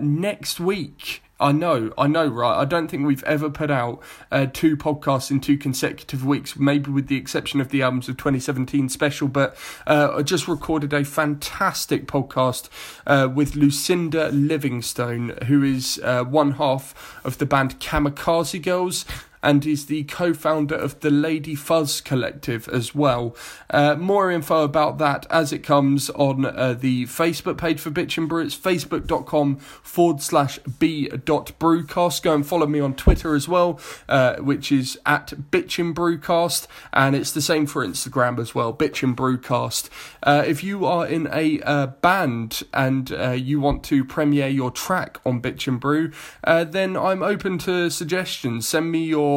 next 0.00 0.60
week. 0.60 1.22
I 1.40 1.52
know, 1.52 1.92
I 1.96 2.08
know, 2.08 2.26
right? 2.26 2.60
I 2.60 2.64
don't 2.64 2.88
think 2.88 3.06
we've 3.06 3.22
ever 3.22 3.48
put 3.48 3.70
out 3.70 4.02
uh, 4.32 4.46
two 4.52 4.76
podcasts 4.76 5.30
in 5.30 5.40
two 5.40 5.56
consecutive 5.56 6.24
weeks, 6.24 6.56
maybe 6.56 6.90
with 6.90 7.06
the 7.06 7.16
exception 7.16 7.60
of 7.60 7.68
the 7.68 7.80
albums 7.82 8.08
of 8.08 8.16
2017 8.16 8.88
special. 8.88 9.28
But 9.28 9.56
uh, 9.86 10.14
I 10.16 10.22
just 10.22 10.48
recorded 10.48 10.92
a 10.92 11.04
fantastic 11.04 12.06
podcast 12.06 12.68
uh, 13.06 13.28
with 13.32 13.54
Lucinda 13.54 14.30
Livingstone, 14.30 15.38
who 15.46 15.62
is 15.62 16.00
uh, 16.02 16.24
one 16.24 16.52
half 16.52 17.20
of 17.24 17.38
the 17.38 17.46
band 17.46 17.78
Kamikaze 17.78 18.60
Girls 18.60 19.04
and 19.42 19.64
is 19.64 19.86
the 19.86 20.04
co-founder 20.04 20.74
of 20.74 21.00
the 21.00 21.10
Lady 21.10 21.54
Fuzz 21.54 22.00
Collective 22.00 22.68
as 22.68 22.94
well. 22.94 23.36
Uh, 23.70 23.94
more 23.94 24.30
info 24.30 24.64
about 24.64 24.98
that 24.98 25.26
as 25.30 25.52
it 25.52 25.60
comes 25.60 26.10
on 26.10 26.44
uh, 26.44 26.74
the 26.78 27.04
Facebook 27.06 27.58
page 27.58 27.80
for 27.80 27.90
Bitchin' 27.90 28.28
Brew. 28.28 28.44
It's 28.44 28.56
facebook.com 28.56 29.56
forward 29.56 30.22
slash 30.22 30.58
b 30.78 31.08
dot 31.08 31.52
brewcast. 31.58 32.22
Go 32.22 32.34
and 32.34 32.46
follow 32.46 32.66
me 32.66 32.80
on 32.80 32.94
Twitter 32.94 33.34
as 33.34 33.48
well, 33.48 33.78
uh, 34.08 34.36
which 34.36 34.72
is 34.72 34.98
at 35.06 35.28
Bitchin' 35.50 35.94
Brewcast, 35.94 36.66
and 36.92 37.14
it's 37.14 37.32
the 37.32 37.42
same 37.42 37.66
for 37.66 37.86
Instagram 37.86 38.38
as 38.38 38.54
well, 38.54 38.72
Bitchin' 38.72 39.14
Brewcast. 39.14 39.88
Uh, 40.22 40.42
if 40.46 40.64
you 40.64 40.84
are 40.84 41.06
in 41.06 41.28
a 41.32 41.60
uh, 41.60 41.86
band 41.86 42.62
and 42.74 43.12
uh, 43.12 43.30
you 43.30 43.60
want 43.60 43.84
to 43.84 44.04
premiere 44.04 44.48
your 44.48 44.70
track 44.70 45.20
on 45.24 45.40
Bitchin' 45.40 45.78
Brew, 45.78 46.12
then 46.44 46.96
I'm 46.96 47.22
open 47.22 47.58
to 47.58 47.90
suggestions. 47.90 48.66
Send 48.68 48.90
me 48.90 49.04
your 49.04 49.27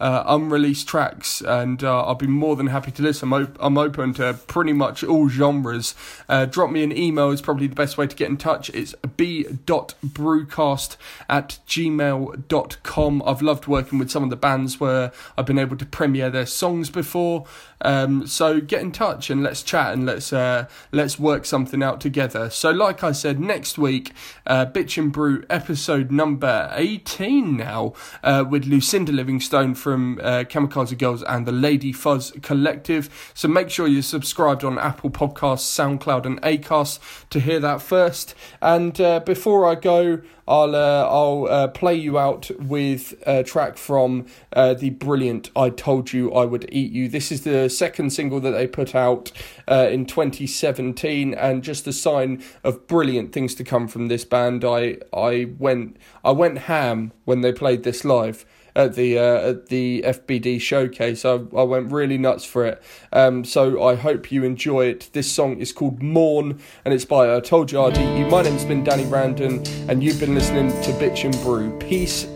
uh, 0.00 0.24
unreleased 0.26 0.88
tracks, 0.88 1.40
and 1.40 1.82
uh, 1.82 2.04
I'll 2.04 2.14
be 2.14 2.26
more 2.26 2.56
than 2.56 2.68
happy 2.68 2.90
to 2.92 3.02
listen. 3.02 3.32
I'm, 3.32 3.44
op- 3.44 3.56
I'm 3.60 3.78
open 3.78 4.14
to 4.14 4.34
pretty 4.34 4.72
much 4.72 5.04
all 5.04 5.28
genres. 5.28 5.94
Uh, 6.28 6.46
drop 6.46 6.70
me 6.70 6.82
an 6.82 6.96
email 6.96 7.30
is 7.30 7.42
probably 7.42 7.66
the 7.66 7.74
best 7.74 7.98
way 7.98 8.06
to 8.06 8.16
get 8.16 8.28
in 8.28 8.36
touch. 8.36 8.70
It's 8.70 8.94
b.brewcast 9.16 10.96
at 11.28 11.58
gmail.com. 11.66 13.22
I've 13.24 13.42
loved 13.42 13.66
working 13.66 13.98
with 13.98 14.10
some 14.10 14.24
of 14.24 14.30
the 14.30 14.36
bands 14.36 14.80
where 14.80 15.12
I've 15.36 15.46
been 15.46 15.58
able 15.58 15.76
to 15.76 15.86
premiere 15.86 16.30
their 16.30 16.46
songs 16.46 16.90
before. 16.90 17.46
Um, 17.84 18.26
so 18.26 18.60
get 18.60 18.80
in 18.80 18.92
touch 18.92 19.30
and 19.30 19.42
let's 19.42 19.62
chat 19.62 19.92
and 19.92 20.06
let's 20.06 20.32
uh, 20.32 20.66
let's 20.92 21.18
work 21.18 21.44
something 21.44 21.82
out 21.82 22.00
together. 22.00 22.50
So 22.50 22.70
like 22.70 23.02
I 23.02 23.12
said, 23.12 23.40
next 23.40 23.78
week, 23.78 24.12
uh, 24.46 24.66
Bitchin' 24.66 25.12
Brew 25.12 25.44
episode 25.50 26.10
number 26.10 26.70
eighteen 26.74 27.56
now 27.56 27.94
uh, 28.22 28.44
with 28.48 28.64
Lucinda 28.64 29.12
Livingstone 29.12 29.74
from 29.74 30.20
uh, 30.22 30.44
Kamikaze 30.44 30.96
Girls 30.96 31.22
and 31.24 31.46
the 31.46 31.52
Lady 31.52 31.92
Fuzz 31.92 32.32
Collective. 32.42 33.32
So 33.34 33.48
make 33.48 33.70
sure 33.70 33.86
you're 33.88 34.02
subscribed 34.02 34.64
on 34.64 34.78
Apple 34.78 35.10
Podcasts, 35.10 35.66
SoundCloud, 35.76 36.24
and 36.24 36.40
Acast 36.42 37.00
to 37.30 37.40
hear 37.40 37.60
that 37.60 37.82
first. 37.82 38.34
And 38.60 39.00
uh, 39.00 39.20
before 39.20 39.66
I 39.66 39.74
go. 39.74 40.22
I'll 40.48 40.74
uh, 40.74 41.06
I'll 41.08 41.46
uh, 41.48 41.68
play 41.68 41.94
you 41.94 42.18
out 42.18 42.50
with 42.58 43.14
a 43.24 43.44
track 43.44 43.76
from 43.76 44.26
uh, 44.52 44.74
the 44.74 44.90
brilliant 44.90 45.50
"I 45.54 45.70
Told 45.70 46.12
You 46.12 46.32
I 46.32 46.44
Would 46.44 46.68
Eat 46.72 46.90
You." 46.90 47.08
This 47.08 47.30
is 47.30 47.42
the 47.42 47.70
second 47.72 48.10
single 48.10 48.40
that 48.40 48.52
they 48.52 48.66
put 48.66 48.94
out 48.94 49.32
uh, 49.68 49.88
in 49.90 50.06
2017, 50.06 51.34
and 51.34 51.62
just 51.62 51.86
a 51.86 51.92
sign 51.92 52.42
of 52.62 52.86
brilliant 52.86 53.32
things 53.32 53.54
to 53.56 53.64
come 53.64 53.88
from 53.88 54.08
this 54.08 54.24
band. 54.24 54.64
I 54.64 54.98
I 55.12 55.52
went 55.58 55.96
I 56.24 56.30
went 56.30 56.58
ham 56.58 57.12
when 57.24 57.40
they 57.40 57.52
played 57.52 57.82
this 57.82 58.04
live 58.04 58.44
at 58.74 58.94
the 58.94 59.18
uh, 59.18 59.50
at 59.50 59.66
the 59.66 60.02
FBD 60.06 60.60
showcase. 60.60 61.24
I, 61.24 61.32
I 61.32 61.62
went 61.62 61.92
really 61.92 62.18
nuts 62.18 62.44
for 62.44 62.64
it. 62.64 62.82
Um, 63.12 63.44
so 63.44 63.82
I 63.82 63.94
hope 63.94 64.32
you 64.32 64.44
enjoy 64.44 64.86
it. 64.86 65.10
This 65.12 65.30
song 65.30 65.58
is 65.58 65.72
called 65.72 66.02
Morn 66.02 66.60
and 66.84 66.94
it's 66.94 67.04
by 67.04 67.34
I 67.34 67.40
Told 67.40 67.70
You 67.72 67.86
You. 67.88 68.26
My 68.26 68.42
name's 68.42 68.64
been 68.64 68.84
Danny 68.84 69.04
Randon 69.04 69.64
and 69.88 70.02
you've 70.02 70.20
been 70.20 70.34
listening 70.34 70.68
to 70.82 70.92
Bitchin' 70.92 71.42
Brew. 71.42 71.76
Peace 71.78 72.26